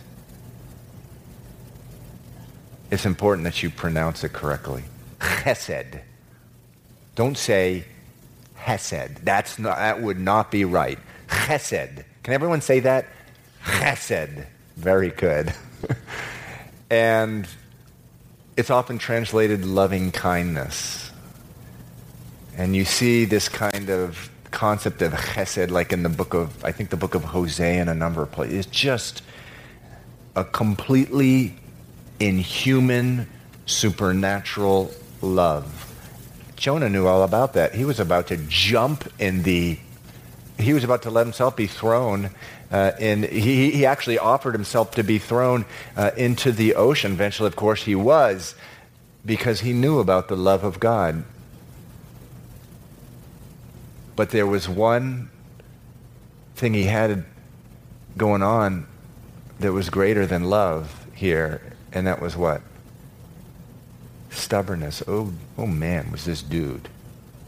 It's 2.89 3.05
important 3.05 3.45
that 3.45 3.63
you 3.63 3.69
pronounce 3.69 4.25
it 4.25 4.33
correctly. 4.33 4.83
Chesed. 5.19 6.01
Don't 7.15 7.37
say 7.37 7.85
Hesed. 8.61 9.25
That's 9.25 9.57
not, 9.57 9.77
that 9.77 10.01
would 10.01 10.19
not 10.19 10.51
be 10.51 10.65
right. 10.65 10.99
Chesed. 11.27 12.03
Can 12.23 12.33
everyone 12.33 12.61
say 12.61 12.79
that? 12.81 13.07
Chesed. 13.63 14.45
Very 14.77 15.09
good. 15.09 15.53
and 16.89 17.47
it's 18.55 18.69
often 18.69 18.97
translated 18.97 19.65
loving 19.65 20.11
kindness. 20.11 21.11
And 22.55 22.75
you 22.75 22.85
see 22.85 23.25
this 23.25 23.49
kind 23.49 23.89
of 23.89 24.29
concept 24.51 25.01
of 25.01 25.13
chesed 25.13 25.71
like 25.71 25.91
in 25.91 26.03
the 26.03 26.09
book 26.09 26.33
of, 26.33 26.63
I 26.63 26.71
think 26.71 26.89
the 26.89 26.97
book 26.97 27.15
of 27.15 27.23
Hosea 27.23 27.81
and 27.81 27.89
a 27.89 27.95
number 27.95 28.21
of 28.21 28.31
places. 28.31 28.65
It's 28.65 28.67
just 28.67 29.23
a 30.35 30.43
completely 30.43 31.55
inhuman, 32.19 33.27
supernatural 33.65 34.91
love 35.21 35.90
Jonah 36.61 36.89
knew 36.89 37.07
all 37.07 37.23
about 37.23 37.53
that. 37.53 37.73
He 37.73 37.85
was 37.85 37.99
about 37.99 38.27
to 38.27 38.37
jump 38.37 39.11
in 39.17 39.41
the, 39.41 39.79
he 40.59 40.73
was 40.73 40.83
about 40.83 41.01
to 41.01 41.09
let 41.09 41.25
himself 41.25 41.55
be 41.55 41.65
thrown 41.65 42.29
uh, 42.69 42.91
in, 42.99 43.23
he, 43.23 43.71
he 43.71 43.83
actually 43.87 44.19
offered 44.19 44.53
himself 44.53 44.91
to 44.91 45.03
be 45.03 45.17
thrown 45.17 45.65
uh, 45.97 46.11
into 46.15 46.51
the 46.51 46.75
ocean. 46.75 47.13
Eventually, 47.13 47.47
of 47.47 47.55
course, 47.55 47.83
he 47.83 47.95
was 47.95 48.53
because 49.25 49.61
he 49.61 49.73
knew 49.73 49.97
about 49.97 50.27
the 50.27 50.37
love 50.37 50.63
of 50.63 50.79
God. 50.79 51.23
But 54.15 54.29
there 54.29 54.45
was 54.45 54.69
one 54.69 55.31
thing 56.55 56.75
he 56.75 56.83
had 56.83 57.25
going 58.15 58.43
on 58.43 58.85
that 59.59 59.73
was 59.73 59.89
greater 59.89 60.27
than 60.27 60.43
love 60.43 61.07
here, 61.15 61.73
and 61.91 62.05
that 62.05 62.21
was 62.21 62.37
what? 62.37 62.61
Stubbornness. 64.31 65.03
Oh, 65.07 65.33
oh 65.57 65.67
man, 65.67 66.11
was 66.11 66.25
this 66.25 66.41
dude 66.41 66.89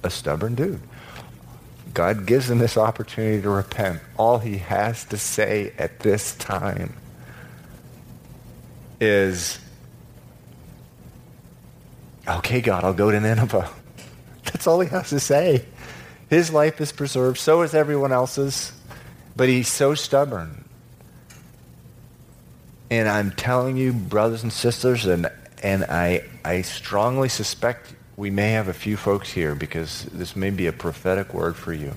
a 0.03 0.09
stubborn 0.09 0.55
dude? 0.55 0.81
God 1.93 2.25
gives 2.25 2.49
him 2.49 2.59
this 2.59 2.77
opportunity 2.77 3.41
to 3.41 3.49
repent. 3.49 4.01
All 4.17 4.39
he 4.39 4.57
has 4.57 5.05
to 5.05 5.17
say 5.17 5.73
at 5.77 5.99
this 5.99 6.35
time 6.35 6.95
is, 8.99 9.59
okay, 12.27 12.61
God, 12.61 12.83
I'll 12.83 12.93
go 12.93 13.11
to 13.11 13.19
Nineveh. 13.19 13.69
That's 14.45 14.65
all 14.65 14.79
he 14.79 14.89
has 14.89 15.09
to 15.09 15.19
say. 15.19 15.65
His 16.29 16.51
life 16.51 16.81
is 16.81 16.91
preserved, 16.91 17.37
so 17.37 17.61
is 17.61 17.75
everyone 17.75 18.11
else's, 18.11 18.71
but 19.35 19.49
he's 19.49 19.67
so 19.67 19.93
stubborn. 19.93 20.63
And 22.89 23.07
I'm 23.07 23.31
telling 23.31 23.77
you, 23.77 23.93
brothers 23.93 24.41
and 24.41 24.51
sisters, 24.51 25.05
and, 25.05 25.29
and 25.63 25.85
I, 25.85 26.25
I 26.43 26.61
strongly 26.61 27.29
suspect 27.29 27.95
we 28.17 28.29
may 28.29 28.51
have 28.51 28.67
a 28.67 28.73
few 28.73 28.97
folks 28.97 29.31
here 29.31 29.55
because 29.55 30.03
this 30.11 30.35
may 30.35 30.49
be 30.49 30.67
a 30.67 30.73
prophetic 30.73 31.33
word 31.33 31.55
for 31.55 31.73
you. 31.73 31.93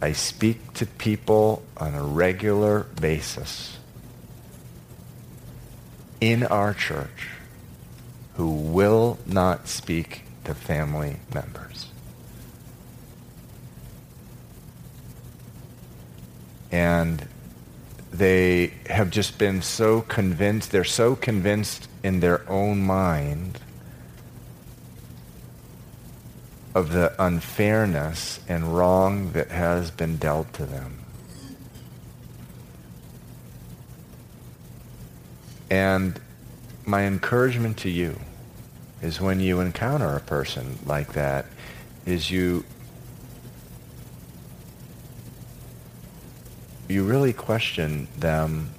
I 0.00 0.12
speak 0.12 0.74
to 0.74 0.86
people 0.86 1.62
on 1.78 1.94
a 1.94 2.02
regular 2.02 2.80
basis 3.00 3.78
in 6.20 6.44
our 6.44 6.74
church 6.74 7.30
who 8.34 8.50
will 8.50 9.18
not 9.24 9.68
speak 9.68 10.22
to 10.44 10.54
family 10.54 11.16
members. 11.34 11.86
And 16.70 17.26
they 18.18 18.72
have 18.88 19.10
just 19.10 19.38
been 19.38 19.62
so 19.62 20.00
convinced, 20.02 20.70
they're 20.70 20.84
so 20.84 21.16
convinced 21.16 21.88
in 22.02 22.20
their 22.20 22.48
own 22.48 22.80
mind 22.80 23.60
of 26.74 26.92
the 26.92 27.14
unfairness 27.18 28.40
and 28.48 28.76
wrong 28.76 29.32
that 29.32 29.50
has 29.50 29.90
been 29.90 30.16
dealt 30.16 30.52
to 30.52 30.66
them. 30.66 30.98
And 35.70 36.20
my 36.84 37.04
encouragement 37.04 37.78
to 37.78 37.90
you 37.90 38.20
is 39.02 39.20
when 39.20 39.40
you 39.40 39.60
encounter 39.60 40.14
a 40.14 40.20
person 40.20 40.78
like 40.86 41.14
that, 41.14 41.46
is 42.04 42.30
you 42.30 42.64
you 46.88 47.04
really 47.04 47.32
question 47.32 48.08
them. 48.18 48.70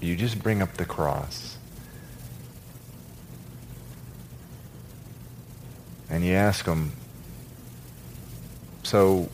You 0.00 0.16
just 0.16 0.42
bring 0.42 0.62
up 0.62 0.74
the 0.74 0.84
cross. 0.84 1.56
And 6.08 6.24
you 6.24 6.32
ask 6.32 6.64
them, 6.64 6.92
so 8.82 9.28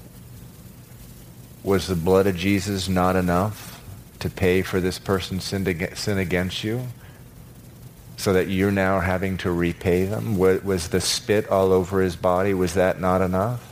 was 1.65 1.87
the 1.87 1.95
blood 1.95 2.27
of 2.27 2.37
Jesus 2.37 2.89
not 2.89 3.17
enough 3.17 3.83
to 4.21 4.29
pay 4.29 4.63
for 4.63 4.81
this 4.81 4.99
person's 4.99 5.45
sin 5.45 5.67
against 6.19 6.65
you? 6.65 6.87
So 8.19 8.33
that 8.33 8.49
you're 8.49 8.73
now 8.73 9.01
having 9.01 9.37
to 9.39 9.53
repay 9.53 10.05
them? 10.05 10.37
Was 10.37 10.89
the 10.89 11.01
spit 11.01 11.49
all 11.49 11.73
over 11.73 12.01
his 12.01 12.17
body, 12.17 12.55
was 12.55 12.75
that 12.75 13.01
not 13.01 13.23
enough? 13.23 13.66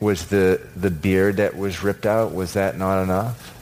Was 0.00 0.26
the, 0.26 0.60
the 0.74 0.90
beard 0.90 1.36
that 1.36 1.56
was 1.56 1.82
ripped 1.82 2.06
out, 2.06 2.34
was 2.34 2.54
that 2.54 2.78
not 2.78 3.02
enough? 3.02 3.54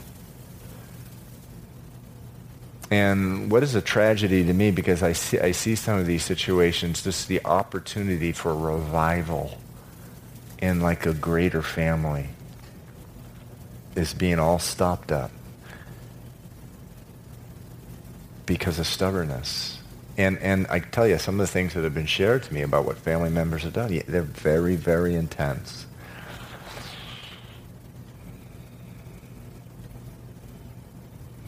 And 2.91 3.51
what 3.51 3.61
is 3.61 3.75
a 3.75 3.81
tragedy 3.81 4.43
to 4.45 4.53
me, 4.53 4.71
because 4.71 5.03
I 5.03 5.13
see, 5.13 5.39
I 5.39 5.51
see 5.51 5.75
some 5.75 5.99
of 5.99 6.07
these 6.07 6.23
situations, 6.23 7.03
just 7.03 7.27
the 7.27 7.43
opportunity 7.45 8.31
for 8.31 8.55
revival 8.55 9.57
in 10.59 10.81
like 10.81 11.05
a 11.05 11.13
greater 11.13 11.61
family 11.61 12.29
is 13.95 14.13
being 14.13 14.39
all 14.39 14.59
stopped 14.59 15.11
up 15.11 15.31
because 18.45 18.79
of 18.79 18.87
stubbornness. 18.87 19.77
And, 20.17 20.37
and 20.39 20.65
I 20.67 20.79
tell 20.79 21.07
you, 21.07 21.17
some 21.17 21.39
of 21.39 21.45
the 21.45 21.51
things 21.51 21.75
that 21.75 21.83
have 21.83 21.93
been 21.93 22.05
shared 22.05 22.43
to 22.43 22.53
me 22.53 22.61
about 22.61 22.85
what 22.85 22.97
family 22.97 23.29
members 23.29 23.63
have 23.63 23.73
done, 23.73 24.01
they're 24.07 24.23
very, 24.23 24.75
very 24.75 25.15
intense. 25.15 25.85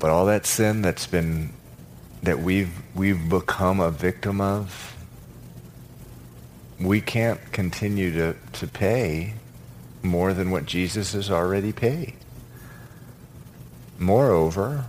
But 0.01 0.09
all 0.09 0.25
that 0.25 0.47
sin 0.47 0.81
that's 0.81 1.05
been, 1.05 1.53
that 2.23 2.39
we've, 2.39 2.73
we've 2.95 3.29
become 3.29 3.79
a 3.79 3.91
victim 3.91 4.41
of, 4.41 4.95
we 6.79 7.01
can't 7.01 7.39
continue 7.51 8.11
to, 8.13 8.35
to 8.53 8.67
pay 8.67 9.35
more 10.01 10.33
than 10.33 10.49
what 10.49 10.65
Jesus 10.65 11.13
has 11.13 11.29
already 11.29 11.71
paid. 11.71 12.15
Moreover, 13.99 14.85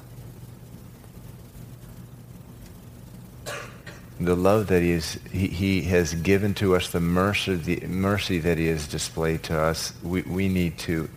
the 4.19 4.35
love 4.35 4.69
that 4.69 4.81
he, 4.81 4.93
is, 4.93 5.21
he, 5.31 5.49
he 5.49 5.83
has 5.83 6.15
given 6.15 6.55
to 6.55 6.75
us, 6.75 6.89
the 6.89 7.01
mercy, 7.01 7.57
the 7.57 7.87
mercy 7.87 8.39
that 8.39 8.57
he 8.57 8.69
has 8.69 8.89
displayed 8.89 9.43
to 9.43 9.61
us, 9.61 9.93
we, 10.03 10.23
we 10.23 10.49
need 10.49 10.79
to, 10.79 11.11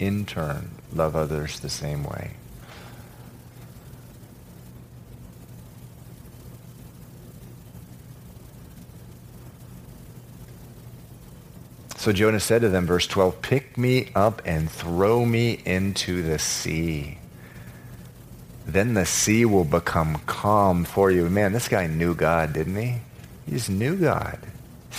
in 0.00 0.26
turn, 0.26 0.72
love 0.92 1.14
others 1.14 1.60
the 1.60 1.70
same 1.70 2.02
way. 2.02 2.32
So 12.06 12.12
Jonah 12.12 12.38
said 12.38 12.62
to 12.62 12.68
them, 12.68 12.86
verse 12.86 13.08
12, 13.08 13.42
Pick 13.42 13.76
me 13.76 14.10
up 14.14 14.40
and 14.44 14.70
throw 14.70 15.24
me 15.26 15.60
into 15.64 16.22
the 16.22 16.38
sea. 16.38 17.18
Then 18.64 18.94
the 18.94 19.04
sea 19.04 19.44
will 19.44 19.64
become 19.64 20.20
calm 20.24 20.84
for 20.84 21.10
you. 21.10 21.28
Man, 21.28 21.52
this 21.52 21.66
guy 21.66 21.88
knew 21.88 22.14
God, 22.14 22.52
didn't 22.52 22.76
he? 22.76 22.98
He 23.44 23.50
just 23.50 23.68
knew 23.68 23.96
God. 23.96 24.38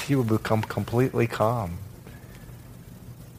He 0.06 0.16
will 0.18 0.26
become 0.26 0.62
completely 0.62 1.28
calm. 1.28 1.78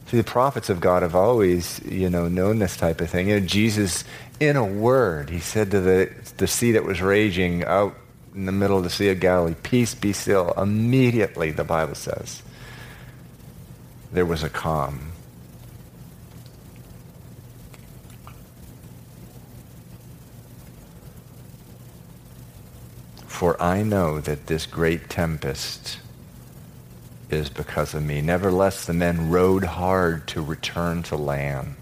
See, 0.07 0.17
the 0.17 0.23
prophets 0.23 0.71
of 0.71 0.81
God 0.81 1.03
have 1.03 1.13
always, 1.13 1.79
you 1.85 2.09
know, 2.09 2.27
known 2.27 2.57
this 2.57 2.75
type 2.75 2.99
of 3.01 3.11
thing. 3.11 3.29
You 3.29 3.39
know, 3.39 3.45
Jesus, 3.45 4.03
in 4.39 4.55
a 4.55 4.65
word, 4.65 5.29
he 5.29 5.39
said 5.39 5.69
to 5.69 5.79
the, 5.79 6.09
the 6.37 6.47
sea 6.47 6.71
that 6.71 6.85
was 6.85 7.03
raging 7.03 7.63
out 7.65 7.95
in 8.33 8.47
the 8.47 8.51
middle 8.51 8.79
of 8.79 8.83
the 8.83 8.89
Sea 8.89 9.09
of 9.09 9.19
Galilee, 9.19 9.53
peace 9.61 9.93
be 9.93 10.11
still. 10.11 10.53
Immediately, 10.57 11.51
the 11.51 11.63
Bible 11.63 11.93
says 11.93 12.41
there 14.11 14.25
was 14.25 14.43
a 14.43 14.49
calm. 14.49 15.11
For 23.27 23.61
I 23.61 23.83
know 23.83 24.19
that 24.19 24.47
this 24.47 24.65
great 24.65 25.09
tempest 25.09 25.99
is 27.29 27.49
because 27.49 27.93
of 27.93 28.03
me. 28.03 28.21
Nevertheless, 28.21 28.85
the 28.85 28.93
men 28.93 29.29
rowed 29.29 29.63
hard 29.63 30.27
to 30.27 30.41
return 30.41 31.03
to 31.03 31.15
land. 31.15 31.75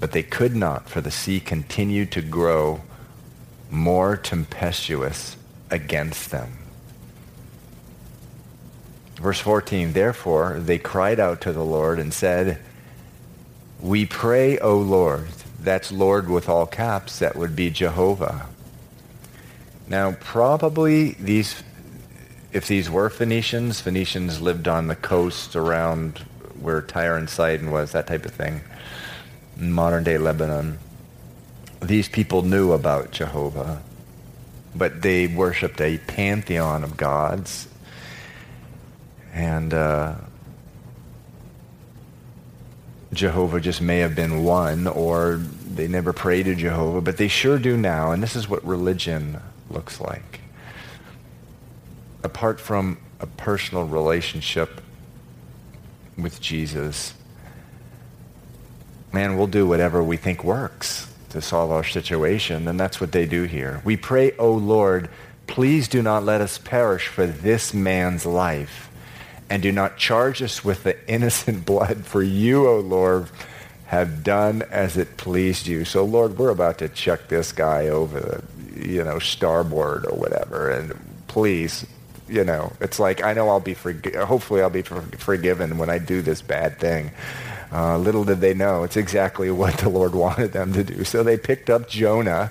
But 0.00 0.12
they 0.12 0.22
could 0.22 0.54
not, 0.54 0.88
for 0.88 1.00
the 1.00 1.10
sea 1.10 1.40
continued 1.40 2.12
to 2.12 2.22
grow 2.22 2.82
more 3.70 4.16
tempestuous 4.16 5.36
against 5.70 6.30
them. 6.30 6.57
Verse 9.18 9.40
14, 9.40 9.94
therefore 9.94 10.58
they 10.60 10.78
cried 10.78 11.18
out 11.18 11.40
to 11.40 11.52
the 11.52 11.64
Lord 11.64 11.98
and 11.98 12.14
said, 12.14 12.60
We 13.80 14.06
pray, 14.06 14.58
O 14.58 14.78
Lord. 14.78 15.28
That's 15.60 15.90
Lord 15.90 16.30
with 16.30 16.48
all 16.48 16.66
caps. 16.66 17.18
That 17.18 17.34
would 17.34 17.56
be 17.56 17.68
Jehovah. 17.68 18.46
Now, 19.88 20.12
probably 20.20 21.12
these, 21.12 21.62
if 22.52 22.68
these 22.68 22.88
were 22.88 23.10
Phoenicians, 23.10 23.80
Phoenicians 23.80 24.40
lived 24.40 24.68
on 24.68 24.86
the 24.86 24.94
coast 24.94 25.56
around 25.56 26.18
where 26.60 26.80
Tyre 26.80 27.16
and 27.16 27.28
Sidon 27.28 27.72
was, 27.72 27.92
that 27.92 28.06
type 28.06 28.24
of 28.24 28.32
thing, 28.32 28.60
modern 29.56 30.04
day 30.04 30.18
Lebanon. 30.18 30.78
These 31.82 32.08
people 32.08 32.42
knew 32.42 32.72
about 32.72 33.10
Jehovah, 33.10 33.82
but 34.76 35.02
they 35.02 35.26
worshipped 35.26 35.80
a 35.80 35.98
pantheon 35.98 36.84
of 36.84 36.96
gods 36.96 37.68
and 39.38 39.72
uh, 39.72 40.16
Jehovah 43.12 43.60
just 43.60 43.80
may 43.80 43.98
have 43.98 44.16
been 44.16 44.42
one, 44.42 44.88
or 44.88 45.36
they 45.36 45.86
never 45.86 46.12
prayed 46.12 46.46
to 46.46 46.56
Jehovah, 46.56 47.00
but 47.00 47.18
they 47.18 47.28
sure 47.28 47.56
do 47.56 47.76
now. 47.76 48.10
And 48.10 48.20
this 48.20 48.34
is 48.34 48.48
what 48.48 48.64
religion 48.64 49.40
looks 49.70 50.00
like. 50.00 50.40
Apart 52.24 52.58
from 52.58 52.98
a 53.20 53.26
personal 53.26 53.84
relationship 53.84 54.80
with 56.16 56.40
Jesus, 56.40 57.14
man, 59.12 59.36
we'll 59.36 59.46
do 59.46 59.68
whatever 59.68 60.02
we 60.02 60.16
think 60.16 60.42
works 60.42 61.14
to 61.28 61.40
solve 61.40 61.70
our 61.70 61.84
situation. 61.84 62.66
And 62.66 62.78
that's 62.78 63.00
what 63.00 63.12
they 63.12 63.24
do 63.24 63.44
here. 63.44 63.82
We 63.84 63.96
pray, 63.96 64.32
O 64.36 64.50
Lord, 64.50 65.08
Please 65.48 65.88
do 65.88 66.02
not 66.02 66.24
let 66.24 66.42
us 66.42 66.58
perish 66.58 67.08
for 67.08 67.26
this 67.26 67.72
man's 67.72 68.24
life, 68.24 68.87
and 69.50 69.62
do 69.62 69.72
not 69.72 69.96
charge 69.96 70.42
us 70.42 70.64
with 70.64 70.84
the 70.84 70.96
innocent 71.10 71.64
blood, 71.66 72.04
for 72.04 72.22
you, 72.22 72.68
O 72.68 72.80
Lord, 72.80 73.28
have 73.86 74.22
done 74.22 74.62
as 74.70 74.96
it 74.96 75.16
pleased 75.16 75.66
you. 75.66 75.84
So, 75.84 76.04
Lord, 76.04 76.38
we're 76.38 76.50
about 76.50 76.78
to 76.78 76.88
chuck 76.88 77.28
this 77.28 77.52
guy 77.52 77.88
over 77.88 78.20
the, 78.20 78.88
you 78.88 79.02
know, 79.02 79.18
starboard 79.18 80.04
or 80.04 80.16
whatever, 80.16 80.70
and 80.70 80.94
please, 81.26 81.86
you 82.28 82.44
know, 82.44 82.72
it's 82.80 82.98
like 82.98 83.24
I 83.24 83.32
know 83.32 83.48
I'll 83.48 83.60
be 83.60 83.74
forg- 83.74 84.14
hopefully 84.24 84.60
I'll 84.60 84.70
be 84.70 84.82
for- 84.82 85.00
forgiven 85.16 85.78
when 85.78 85.88
I 85.88 85.98
do 85.98 86.20
this 86.20 86.42
bad 86.42 86.78
thing. 86.78 87.12
Uh, 87.72 87.98
little 87.98 88.24
did 88.24 88.40
they 88.40 88.54
know, 88.54 88.82
it's 88.84 88.96
exactly 88.96 89.50
what 89.62 89.78
the 89.78 89.88
Lord 89.88 90.14
wanted 90.14 90.52
them 90.52 90.72
to 90.74 90.84
do. 90.84 91.04
So 91.04 91.22
they 91.22 91.38
picked 91.38 91.70
up 91.70 91.88
Jonah 91.88 92.50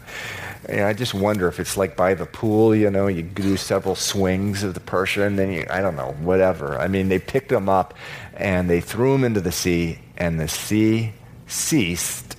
I 0.70 0.92
just 0.94 1.14
wonder 1.14 1.48
if 1.48 1.60
it's 1.60 1.78
like 1.78 1.96
by 1.96 2.14
the 2.14 2.26
pool, 2.26 2.76
you 2.76 2.90
know, 2.90 3.08
you 3.08 3.22
do 3.24 3.56
several 3.56 3.96
swings 3.96 4.64
of 4.64 4.74
the 4.74 4.82
person, 4.82 5.24
and 5.24 5.40
then 5.40 5.52
you, 5.52 5.66
I 5.70 5.80
don't 5.80 5.96
know, 5.96 6.16
whatever. 6.20 6.78
I 6.78 6.88
mean, 6.88 7.08
they 7.08 7.20
picked 7.20 7.52
him 7.52 7.70
up 7.70 7.94
and 8.36 8.70
they 8.70 8.82
threw 8.82 9.16
him 9.16 9.24
into 9.24 9.40
the 9.40 9.52
sea, 9.52 10.00
and 10.18 10.40
the 10.40 10.48
sea 10.48 11.14
ceased 11.48 12.36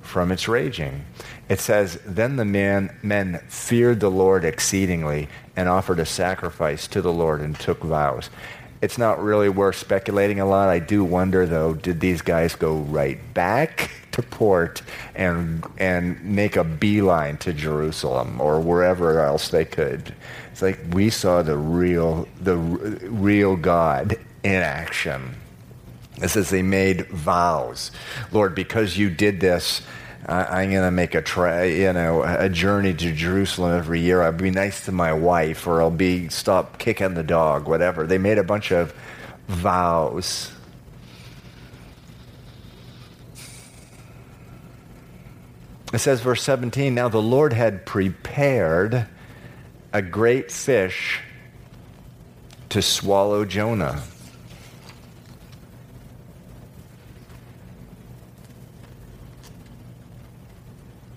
from 0.00 0.32
its 0.32 0.48
raging. 0.48 1.04
It 1.50 1.60
says, 1.60 2.00
Then 2.06 2.36
the 2.36 2.44
man, 2.44 2.96
men 3.02 3.40
feared 3.48 4.00
the 4.00 4.10
Lord 4.10 4.44
exceedingly 4.44 5.28
and 5.54 5.68
offered 5.68 6.00
a 6.00 6.06
sacrifice 6.06 6.86
to 6.88 7.02
the 7.02 7.12
Lord 7.12 7.40
and 7.40 7.58
took 7.58 7.82
vows. 7.82 8.30
It's 8.80 8.96
not 8.96 9.22
really 9.22 9.50
worth 9.50 9.76
speculating 9.76 10.40
a 10.40 10.46
lot. 10.46 10.70
I 10.70 10.78
do 10.78 11.04
wonder, 11.04 11.44
though, 11.44 11.74
did 11.74 12.00
these 12.00 12.22
guys 12.22 12.54
go 12.54 12.76
right 12.76 13.18
back 13.34 13.90
to 14.12 14.22
port 14.22 14.82
and 15.14 15.64
and 15.78 16.22
make 16.24 16.56
a 16.56 16.64
beeline 16.64 17.36
to 17.38 17.52
Jerusalem 17.52 18.40
or 18.40 18.60
wherever 18.60 19.20
else 19.20 19.48
they 19.48 19.64
could? 19.64 20.14
It's 20.52 20.62
like 20.62 20.78
we 20.92 21.10
saw 21.10 21.42
the 21.42 21.56
real 21.56 22.28
the 22.40 22.56
real 22.56 23.56
God 23.56 24.18
in 24.42 24.62
action. 24.62 25.36
It 26.22 26.28
says 26.28 26.50
they 26.50 26.62
made 26.62 27.06
vows, 27.08 27.90
Lord, 28.30 28.54
because 28.54 28.98
you 28.98 29.10
did 29.10 29.40
this. 29.40 29.82
I'm 30.28 30.70
going 30.70 30.84
to 30.84 30.90
make 30.90 31.14
a 31.14 31.22
tra- 31.22 31.66
you 31.66 31.92
know 31.92 32.22
a 32.22 32.48
journey 32.48 32.92
to 32.92 33.12
Jerusalem 33.12 33.76
every 33.76 34.00
year. 34.00 34.22
I'll 34.22 34.32
be 34.32 34.50
nice 34.50 34.84
to 34.84 34.92
my 34.92 35.12
wife, 35.12 35.66
or 35.66 35.80
I'll 35.80 35.90
be 35.90 36.28
stop 36.28 36.78
kicking 36.78 37.14
the 37.14 37.22
dog, 37.22 37.66
whatever. 37.66 38.06
They 38.06 38.18
made 38.18 38.38
a 38.38 38.44
bunch 38.44 38.70
of 38.70 38.94
vows. 39.48 40.52
It 45.92 45.98
says, 45.98 46.20
verse 46.20 46.42
17. 46.42 46.94
Now 46.94 47.08
the 47.08 47.20
Lord 47.20 47.52
had 47.52 47.84
prepared 47.84 49.06
a 49.92 50.02
great 50.02 50.52
fish 50.52 51.20
to 52.68 52.80
swallow 52.80 53.44
Jonah. 53.44 54.02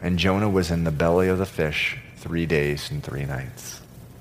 And 0.02 0.20
Jonah 0.20 0.50
was 0.50 0.72
in 0.72 0.84
the 0.84 0.92
belly 0.92 1.30
of 1.30 1.38
the 1.38 1.46
fish 1.46 1.98
three 2.18 2.46
days 2.46 2.90
and 2.92 3.04
three 3.04 3.26
nights. 3.26 3.80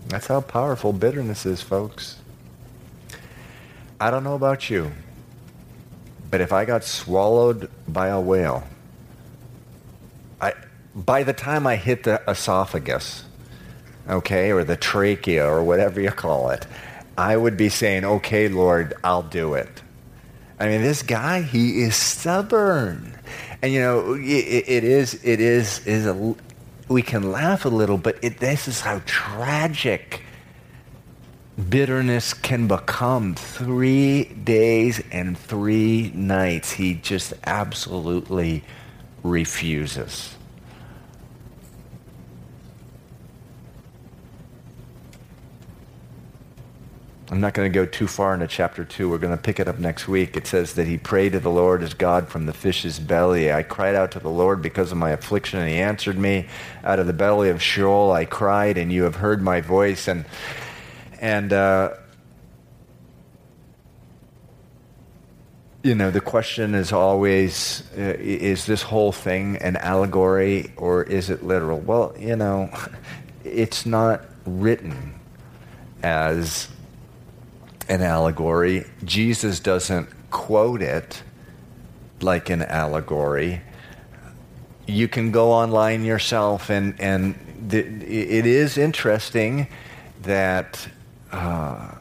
That's 0.09 0.27
how 0.27 0.43
powerful 0.43 0.93
bitterness 0.93 1.47
is, 1.47 1.63
folks. 1.63 2.19
I 3.99 4.11
don't 4.11 4.23
know 4.23 4.35
about 4.35 4.69
you, 4.69 4.93
but 6.31 6.41
if 6.41 6.53
I 6.53 6.65
got 6.65 6.85
swallowed 6.85 7.71
by 7.89 8.09
a 8.09 8.21
whale, 8.21 8.65
I, 10.43 10.55
by 10.95 11.23
the 11.23 11.33
time 11.33 11.67
I 11.67 11.77
hit 11.77 12.03
the 12.03 12.21
esophagus, 12.29 13.25
okay, 14.09 14.51
or 14.51 14.65
the 14.65 14.77
trachea, 14.77 15.47
or 15.47 15.63
whatever 15.63 16.01
you 16.01 16.11
call 16.11 16.51
it, 16.51 16.67
I 17.17 17.37
would 17.37 17.57
be 17.57 17.69
saying, 17.69 18.05
okay, 18.05 18.49
Lord, 18.49 18.95
I'll 19.05 19.23
do 19.23 19.55
it. 19.55 19.83
I 20.59 20.67
mean, 20.67 20.83
this 20.83 21.03
guy, 21.03 21.43
he 21.43 21.83
is 21.83 21.97
stubborn. 21.97 23.17
And 23.63 23.73
you 23.73 23.81
know, 23.81 24.15
it, 24.15 24.65
it 24.69 24.85
is 24.85 25.15
it 25.23 25.41
is 25.41 25.87
is 25.87 26.07
a 26.07 26.35
we 26.89 27.03
can 27.03 27.31
laugh 27.31 27.65
a 27.65 27.69
little, 27.69 27.97
but 27.99 28.19
it, 28.23 28.39
this 28.39 28.67
is 28.69 28.81
how 28.81 29.01
tragic 29.07 30.23
bitterness 31.69 32.35
can 32.35 32.67
become. 32.67 33.35
Three 33.35 34.25
days 34.25 35.03
and 35.13 35.39
three 35.39 36.11
nights, 36.15 36.73
he 36.73 36.95
just 36.95 37.35
absolutely 37.45 38.65
refuses. 39.23 40.35
I'm 47.33 47.41
not 47.41 47.55
going 47.55 47.73
to 47.73 47.75
go 47.75 47.87
too 47.87 48.07
far 48.07 48.35
into 48.35 48.47
chapter 48.47 48.85
2. 48.85 49.09
We're 49.09 49.17
going 49.17 49.35
to 49.35 49.43
pick 49.43 49.59
it 49.59 49.67
up 49.67 49.79
next 49.79 50.07
week. 50.07 50.37
It 50.37 50.47
says 50.47 50.75
that 50.75 50.87
he 50.87 50.99
prayed 50.99 51.33
to 51.33 51.41
the 51.41 51.49
Lord 51.49 51.83
as 51.83 51.95
God 51.95 52.29
from 52.29 52.45
the 52.45 52.53
fish's 52.53 52.99
belly. 52.99 53.51
I 53.51 53.63
cried 53.63 53.95
out 53.95 54.11
to 54.11 54.21
the 54.21 54.29
Lord 54.29 54.61
because 54.61 54.93
of 54.93 54.99
my 54.99 55.13
affliction, 55.13 55.59
and 55.59 55.71
he 55.71 55.77
answered 55.77 56.19
me. 56.19 56.47
Out 56.85 56.99
of 56.99 57.07
the 57.07 57.15
belly 57.15 57.49
of 57.49 57.63
Sheol 57.63 58.13
I 58.13 58.27
cried, 58.27 58.77
and 58.77 58.93
you 58.93 59.05
have 59.05 59.15
heard 59.15 59.41
my 59.41 59.63
voice. 59.63 60.09
And, 60.09 60.27
and 61.23 61.55
uh, 61.55 61.95
you 65.83 65.95
know, 65.97 66.11
the 66.11 66.21
question 66.21 66.75
is 66.75 66.93
always 66.93 67.83
uh, 67.97 68.15
is 68.19 68.67
this 68.67 68.83
whole 68.83 69.13
thing 69.13 69.57
an 69.57 69.77
allegory 69.77 70.73
or 70.77 71.03
is 71.03 71.29
it 71.29 71.43
literal? 71.45 71.81
Well, 71.81 72.15
you 72.19 72.37
know, 72.37 72.71
it's 73.45 73.85
not 73.85 74.25
written 74.47 75.15
as 76.03 76.69
an 77.89 78.03
allegory. 78.03 78.87
Jesus 79.05 79.61
doesn't 79.61 80.09
quote 80.31 80.83
it 80.83 81.23
like 82.21 82.49
an 82.51 82.63
allegory. 82.63 83.61
You 84.87 85.09
can 85.09 85.31
go 85.31 85.53
online 85.53 86.05
yourself, 86.05 86.71
and, 86.71 87.01
and 87.01 87.35
it 87.73 88.47
is 88.47 88.79
interesting 88.79 89.69
that 90.23 90.89
uh, 91.31 91.93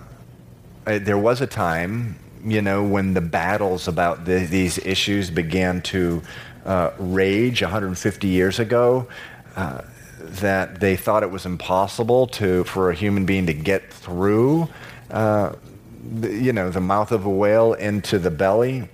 there 0.86 1.18
was 1.18 1.42
a 1.42 1.48
time, 1.48 2.18
you 2.44 2.62
know, 2.62 2.84
when 2.84 3.14
the 3.14 3.22
battles 3.22 3.88
about 3.88 4.26
the, 4.26 4.40
these 4.46 4.78
issues 4.80 5.30
began 5.30 5.82
to 5.84 6.22
uh, 6.66 6.92
rage 6.98 7.62
150 7.62 8.28
years 8.28 8.60
ago. 8.60 9.08
Uh, 9.56 9.82
that 10.24 10.80
they 10.80 10.96
thought 10.96 11.24
it 11.24 11.32
was 11.32 11.48
impossible 11.48 12.28
to 12.28 12.64
for 12.66 12.92
a 12.92 12.96
human 12.96 13.26
being 13.26 13.48
to 13.48 13.54
get 13.54 13.92
through 13.92 14.70
uh, 15.10 15.54
you 16.22 16.54
know, 16.54 16.70
the 16.70 16.82
mouth 16.82 17.12
of 17.12 17.26
a 17.26 17.30
whale 17.30 17.74
into 17.74 18.20
the 18.20 18.32
belly. 18.32 18.88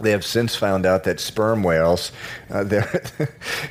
They 0.00 0.12
have 0.12 0.24
since 0.24 0.56
found 0.56 0.86
out 0.86 1.04
that 1.04 1.20
sperm 1.20 1.62
whales, 1.62 2.10
uh, 2.50 2.64
their, 2.64 3.02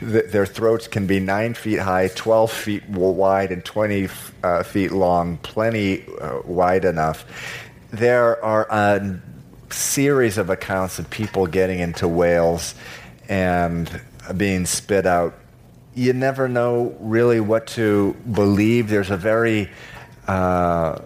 their 0.01 0.45
throats 0.45 0.87
can 0.87 1.07
be 1.07 1.19
9 1.19 1.55
feet 1.55 1.79
high, 1.79 2.09
12 2.09 2.51
feet 2.51 2.87
wide, 2.89 3.51
and 3.51 3.65
20 3.65 4.07
uh, 4.43 4.63
feet 4.63 4.91
long, 4.91 5.37
plenty 5.37 6.05
uh, 6.21 6.41
wide 6.45 6.85
enough. 6.85 7.25
There 7.91 8.43
are 8.45 8.67
a 8.69 9.19
series 9.71 10.37
of 10.37 10.49
accounts 10.51 10.99
of 10.99 11.09
people 11.09 11.47
getting 11.47 11.79
into 11.79 12.07
whales 12.07 12.75
and 13.27 13.89
being 14.37 14.67
spit 14.67 15.07
out. 15.07 15.33
You 15.95 16.13
never 16.13 16.47
know 16.47 16.95
really 16.99 17.39
what 17.39 17.65
to 17.67 18.15
believe. 18.31 18.89
There's 18.89 19.09
a 19.09 19.17
very 19.17 19.71
uh, 20.27 20.99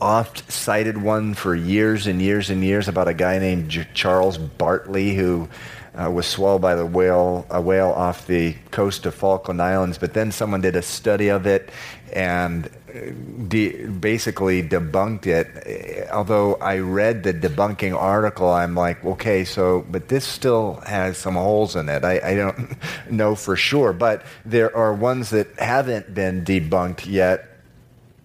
oft 0.00 0.50
cited 0.52 1.02
one 1.02 1.34
for 1.34 1.54
years 1.54 2.06
and 2.06 2.22
years 2.22 2.48
and 2.48 2.62
years 2.62 2.86
about 2.86 3.08
a 3.08 3.14
guy 3.14 3.38
named 3.40 3.70
J- 3.70 3.88
Charles 3.92 4.38
Bartley 4.38 5.14
who 5.16 5.48
uh, 5.94 6.10
was 6.10 6.26
swallowed 6.26 6.62
by 6.62 6.74
the 6.74 6.86
whale, 6.86 7.46
a 7.50 7.60
whale 7.60 7.90
off 7.90 8.26
the 8.26 8.54
coast 8.70 9.06
of 9.06 9.14
Falkland 9.14 9.62
Islands. 9.62 9.98
But 9.98 10.14
then 10.14 10.32
someone 10.32 10.60
did 10.60 10.76
a 10.76 10.82
study 10.82 11.28
of 11.28 11.46
it 11.46 11.70
and 12.12 12.66
uh, 12.66 13.10
de- 13.46 13.86
basically 13.86 14.62
debunked 14.62 15.26
it. 15.26 16.08
Although 16.10 16.56
I 16.56 16.78
read 16.78 17.22
the 17.22 17.32
debunking 17.32 17.94
article, 17.94 18.50
I'm 18.50 18.74
like, 18.74 19.04
okay, 19.04 19.44
so, 19.44 19.86
but 19.88 20.08
this 20.08 20.24
still 20.24 20.82
has 20.86 21.16
some 21.16 21.34
holes 21.34 21.76
in 21.76 21.88
it. 21.88 22.04
I, 22.04 22.20
I 22.22 22.34
don't 22.34 22.76
know 23.10 23.36
for 23.36 23.54
sure. 23.54 23.92
But 23.92 24.24
there 24.44 24.76
are 24.76 24.92
ones 24.92 25.30
that 25.30 25.58
haven't 25.58 26.12
been 26.12 26.44
debunked 26.44 27.06
yet. 27.06 27.48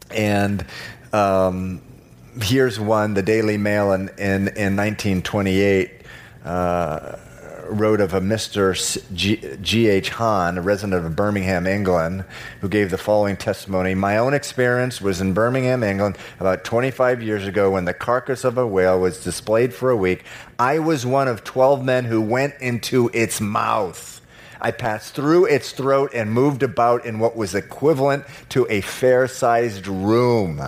And 0.10 0.66
um, 1.14 1.84
here's 2.42 2.80
one 2.80 3.14
the 3.14 3.22
Daily 3.22 3.58
Mail 3.58 3.92
in, 3.92 4.10
in, 4.18 4.48
in 4.58 4.76
1928 4.76 5.92
uh, 6.46 7.18
wrote 7.70 8.02
of 8.02 8.14
a 8.14 8.20
Mr. 8.20 8.76
G.H. 9.62 10.10
Hahn, 10.10 10.58
a 10.58 10.62
resident 10.62 11.06
of 11.06 11.16
Birmingham, 11.16 11.68
England, 11.68 12.26
who 12.62 12.70
gave 12.70 12.92
the 12.92 12.98
following 12.98 13.38
testimony. 13.38 13.96
My 13.96 14.18
own 14.18 14.34
experience 14.34 15.02
was 15.02 15.22
in 15.22 15.34
Birmingham, 15.34 15.84
England, 15.84 16.18
about 16.40 16.64
25 16.64 17.22
years 17.22 17.46
ago 17.48 17.72
when 17.72 17.86
the 17.86 17.94
carcass 17.94 18.44
of 18.44 18.58
a 18.58 18.68
whale 18.68 19.00
was 19.00 19.24
displayed 19.24 19.74
for 19.74 19.90
a 19.90 19.96
week. 19.96 20.24
I 20.58 20.80
was 20.80 21.06
one 21.06 21.28
of 21.28 21.44
12 21.44 21.84
men 21.84 22.06
who 22.06 22.22
went 22.22 22.56
into 22.60 23.10
its 23.14 23.40
mouth. 23.40 24.19
I 24.62 24.72
passed 24.72 25.14
through 25.14 25.46
its 25.46 25.72
throat 25.72 26.12
and 26.14 26.32
moved 26.32 26.64
about 26.64 27.06
in 27.06 27.20
what 27.20 27.36
was 27.36 27.56
equivalent 27.56 28.26
to 28.50 28.68
a 28.70 28.82
fair 28.82 29.28
sized 29.28 29.88
room. 29.88 30.62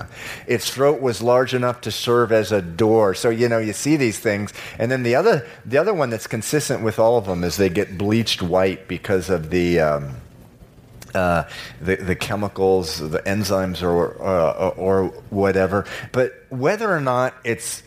Its 0.47 0.69
throat 0.69 1.01
was 1.01 1.21
large 1.21 1.53
enough 1.53 1.81
to 1.81 1.91
serve 1.91 2.31
as 2.31 2.51
a 2.51 2.61
door. 2.61 3.13
So, 3.13 3.29
you 3.29 3.49
know, 3.49 3.59
you 3.59 3.73
see 3.73 3.97
these 3.97 4.19
things. 4.19 4.53
And 4.79 4.91
then 4.91 5.03
the 5.03 5.15
other, 5.15 5.47
the 5.65 5.77
other 5.77 5.93
one 5.93 6.09
that's 6.09 6.27
consistent 6.27 6.83
with 6.83 6.99
all 6.99 7.17
of 7.17 7.25
them 7.25 7.43
is 7.43 7.57
they 7.57 7.69
get 7.69 7.97
bleached 7.97 8.41
white 8.41 8.87
because 8.87 9.29
of 9.29 9.49
the. 9.49 9.79
Um, 9.79 10.15
uh, 11.13 11.43
the, 11.81 11.97
the 11.97 12.15
chemicals, 12.15 12.97
the 12.97 13.19
enzymes, 13.23 13.83
or, 13.83 14.15
uh, 14.21 14.69
or 14.69 15.07
whatever. 15.29 15.85
But 16.13 16.45
whether 16.47 16.89
or 16.89 17.01
not 17.01 17.33
it's 17.43 17.83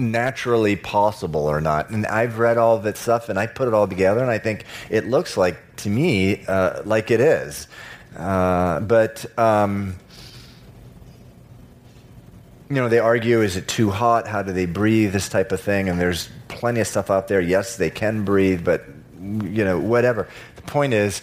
naturally 0.00 0.76
possible 0.76 1.46
or 1.46 1.60
not, 1.60 1.90
and 1.90 2.06
I've 2.06 2.38
read 2.38 2.58
all 2.58 2.76
of 2.76 2.82
that 2.84 2.96
stuff 2.96 3.28
and 3.28 3.38
I 3.38 3.46
put 3.46 3.68
it 3.68 3.74
all 3.74 3.86
together, 3.86 4.20
and 4.20 4.30
I 4.30 4.38
think 4.38 4.64
it 4.88 5.06
looks 5.06 5.36
like, 5.36 5.76
to 5.76 5.90
me, 5.90 6.44
uh, 6.46 6.82
like 6.84 7.10
it 7.10 7.20
is. 7.20 7.68
Uh, 8.16 8.80
but. 8.80 9.26
Um, 9.38 9.96
you 12.70 12.76
know, 12.76 12.88
they 12.88 13.00
argue, 13.00 13.42
is 13.42 13.56
it 13.56 13.66
too 13.66 13.90
hot? 13.90 14.28
How 14.28 14.42
do 14.42 14.52
they 14.52 14.64
breathe? 14.64 15.12
This 15.12 15.28
type 15.28 15.50
of 15.50 15.60
thing. 15.60 15.88
And 15.88 16.00
there's 16.00 16.28
plenty 16.46 16.78
of 16.78 16.86
stuff 16.86 17.10
out 17.10 17.26
there. 17.26 17.40
Yes, 17.40 17.76
they 17.76 17.90
can 17.90 18.24
breathe, 18.24 18.64
but, 18.64 18.84
you 19.20 19.64
know, 19.64 19.80
whatever. 19.80 20.28
The 20.54 20.62
point 20.62 20.94
is, 20.94 21.20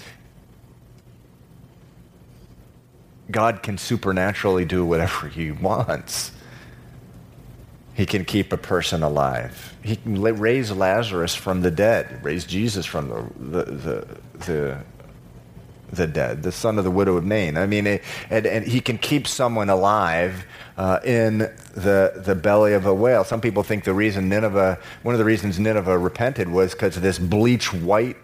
God 3.31 3.63
can 3.63 3.77
supernaturally 3.77 4.65
do 4.65 4.85
whatever 4.85 5.29
he 5.29 5.51
wants. 5.53 6.33
He 7.97 8.05
can 8.05 8.25
keep 8.25 8.53
a 8.53 8.57
person 8.57 9.01
alive. 9.01 9.75
He 9.81 9.95
can 9.95 10.21
raise 10.21 10.71
Lazarus 10.71 11.33
from 11.33 11.61
the 11.61 11.71
dead, 11.71 12.23
raise 12.23 12.45
Jesus 12.45 12.85
from 12.85 13.09
the, 13.09 13.63
the, 13.63 13.71
the, 13.71 14.07
the, 14.45 14.77
the 15.91 16.05
dead, 16.05 16.43
the 16.43 16.51
son 16.51 16.77
of 16.77 16.83
the 16.83 16.91
widow 16.91 17.17
of 17.17 17.25
Nain. 17.25 17.57
I 17.57 17.65
mean, 17.65 17.87
and, 17.87 18.45
and 18.45 18.67
he 18.67 18.81
can 18.81 18.99
keep 18.99 19.25
someone 19.27 19.71
alive 19.71 20.45
uh, 20.77 20.99
in 21.03 21.39
the, 21.39 22.21
the 22.23 22.35
belly 22.35 22.73
of 22.73 22.85
a 22.85 22.93
whale. 22.93 23.23
Some 23.23 23.41
people 23.41 23.63
think 23.63 23.83
the 23.83 23.95
reason 23.95 24.29
Nineveh, 24.29 24.77
one 25.01 25.15
of 25.15 25.19
the 25.19 25.25
reasons 25.25 25.57
Nineveh 25.57 25.97
repented 25.97 26.49
was 26.49 26.73
because 26.73 26.97
of 26.97 27.01
this 27.01 27.17
bleach 27.17 27.73
white 27.73 28.17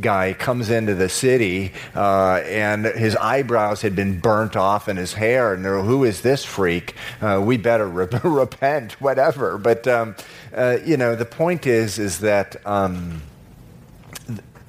guy 0.00 0.32
comes 0.32 0.70
into 0.70 0.94
the 0.94 1.08
city 1.08 1.72
uh, 1.94 2.42
and 2.46 2.84
his 2.84 3.16
eyebrows 3.16 3.82
had 3.82 3.94
been 3.94 4.18
burnt 4.18 4.56
off 4.56 4.88
and 4.88 4.98
his 4.98 5.14
hair, 5.14 5.52
and 5.52 5.64
they're 5.64 5.80
who 5.80 6.04
is 6.04 6.22
this 6.22 6.44
freak? 6.44 6.94
Uh, 7.20 7.40
we 7.44 7.56
better 7.56 7.86
re- 7.86 8.08
repent, 8.24 8.92
whatever. 9.00 9.58
But 9.58 9.86
um, 9.86 10.14
uh, 10.54 10.78
you 10.84 10.96
know, 10.96 11.14
the 11.14 11.24
point 11.24 11.66
is, 11.66 11.98
is 11.98 12.20
that 12.20 12.64
um, 12.66 13.22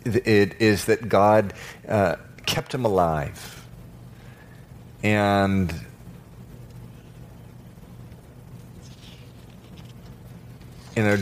it 0.05 0.61
is 0.61 0.85
that 0.85 1.07
God 1.07 1.53
uh, 1.87 2.17
kept 2.45 2.73
him 2.73 2.85
alive, 2.85 3.65
and. 5.01 5.73
You 10.95 11.03
know, 11.03 11.17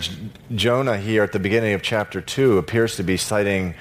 Jonah 0.53 0.97
here 0.97 1.23
at 1.23 1.31
the 1.31 1.39
beginning 1.39 1.73
of 1.73 1.81
chapter 1.81 2.19
2 2.19 2.57
appears 2.57 2.97
to 2.97 3.03
be 3.03 3.15
citing 3.15 3.73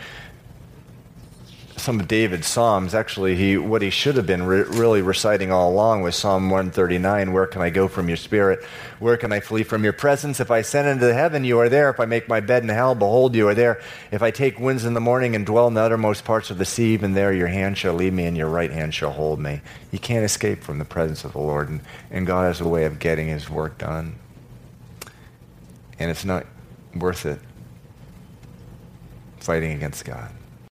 some 1.76 1.99
of 1.99 2.07
David's 2.07 2.47
Psalms. 2.47 2.95
Actually, 2.95 3.34
he, 3.34 3.57
what 3.57 3.82
he 3.82 3.91
should 3.91 4.14
have 4.16 4.26
been 4.26 4.45
re- 4.45 4.62
really 4.62 5.03
reciting 5.03 5.51
all 5.51 5.72
along 5.72 6.03
was 6.03 6.14
Psalm 6.14 6.51
139 6.51 7.32
Where 7.32 7.47
can 7.47 7.62
I 7.62 7.70
go 7.70 7.88
from 7.88 8.07
your 8.07 8.18
spirit? 8.18 8.62
Where 9.01 9.16
can 9.16 9.32
I 9.32 9.41
flee 9.41 9.62
from 9.64 9.82
your 9.82 9.95
presence? 9.95 10.38
If 10.38 10.51
I 10.51 10.59
ascend 10.59 10.86
into 10.86 11.07
the 11.07 11.14
heaven, 11.14 11.43
you 11.43 11.59
are 11.59 11.70
there. 11.70 11.91
If 11.91 11.99
I 11.99 12.05
make 12.05 12.28
my 12.28 12.38
bed 12.38 12.62
in 12.62 12.68
hell, 12.68 12.95
behold, 12.95 13.34
you 13.34 13.49
are 13.49 13.55
there. 13.55 13.80
If 14.12 14.22
I 14.22 14.30
take 14.30 14.61
winds 14.61 14.84
in 14.84 14.95
the 14.95 15.01
morning 15.01 15.34
and 15.34 15.45
dwell 15.45 15.66
in 15.66 15.74
the 15.74 15.80
uttermost 15.80 16.24
parts 16.24 16.51
of 16.51 16.59
the 16.59 16.64
sea, 16.64 16.93
even 16.93 17.14
there 17.14 17.32
your 17.32 17.49
hand 17.49 17.78
shall 17.78 17.95
lead 17.95 18.12
me 18.12 18.26
and 18.26 18.36
your 18.36 18.49
right 18.49 18.70
hand 18.70 18.95
shall 18.95 19.12
hold 19.12 19.41
me. 19.41 19.62
You 19.91 19.99
can't 19.99 20.24
escape 20.24 20.62
from 20.62 20.78
the 20.78 20.84
presence 20.84 21.24
of 21.24 21.32
the 21.32 21.38
Lord, 21.38 21.68
and, 21.68 21.80
and 22.11 22.26
God 22.26 22.43
has 22.45 22.61
a 22.61 22.68
way 22.68 22.84
of 22.84 22.99
getting 22.99 23.26
his 23.26 23.49
work 23.51 23.78
done 23.78 24.16
and 26.01 26.11
it's 26.11 26.24
not 26.24 26.46
worth 26.96 27.26
it 27.26 27.38
fighting 29.38 29.72
against 29.72 30.05
God. 30.05 30.30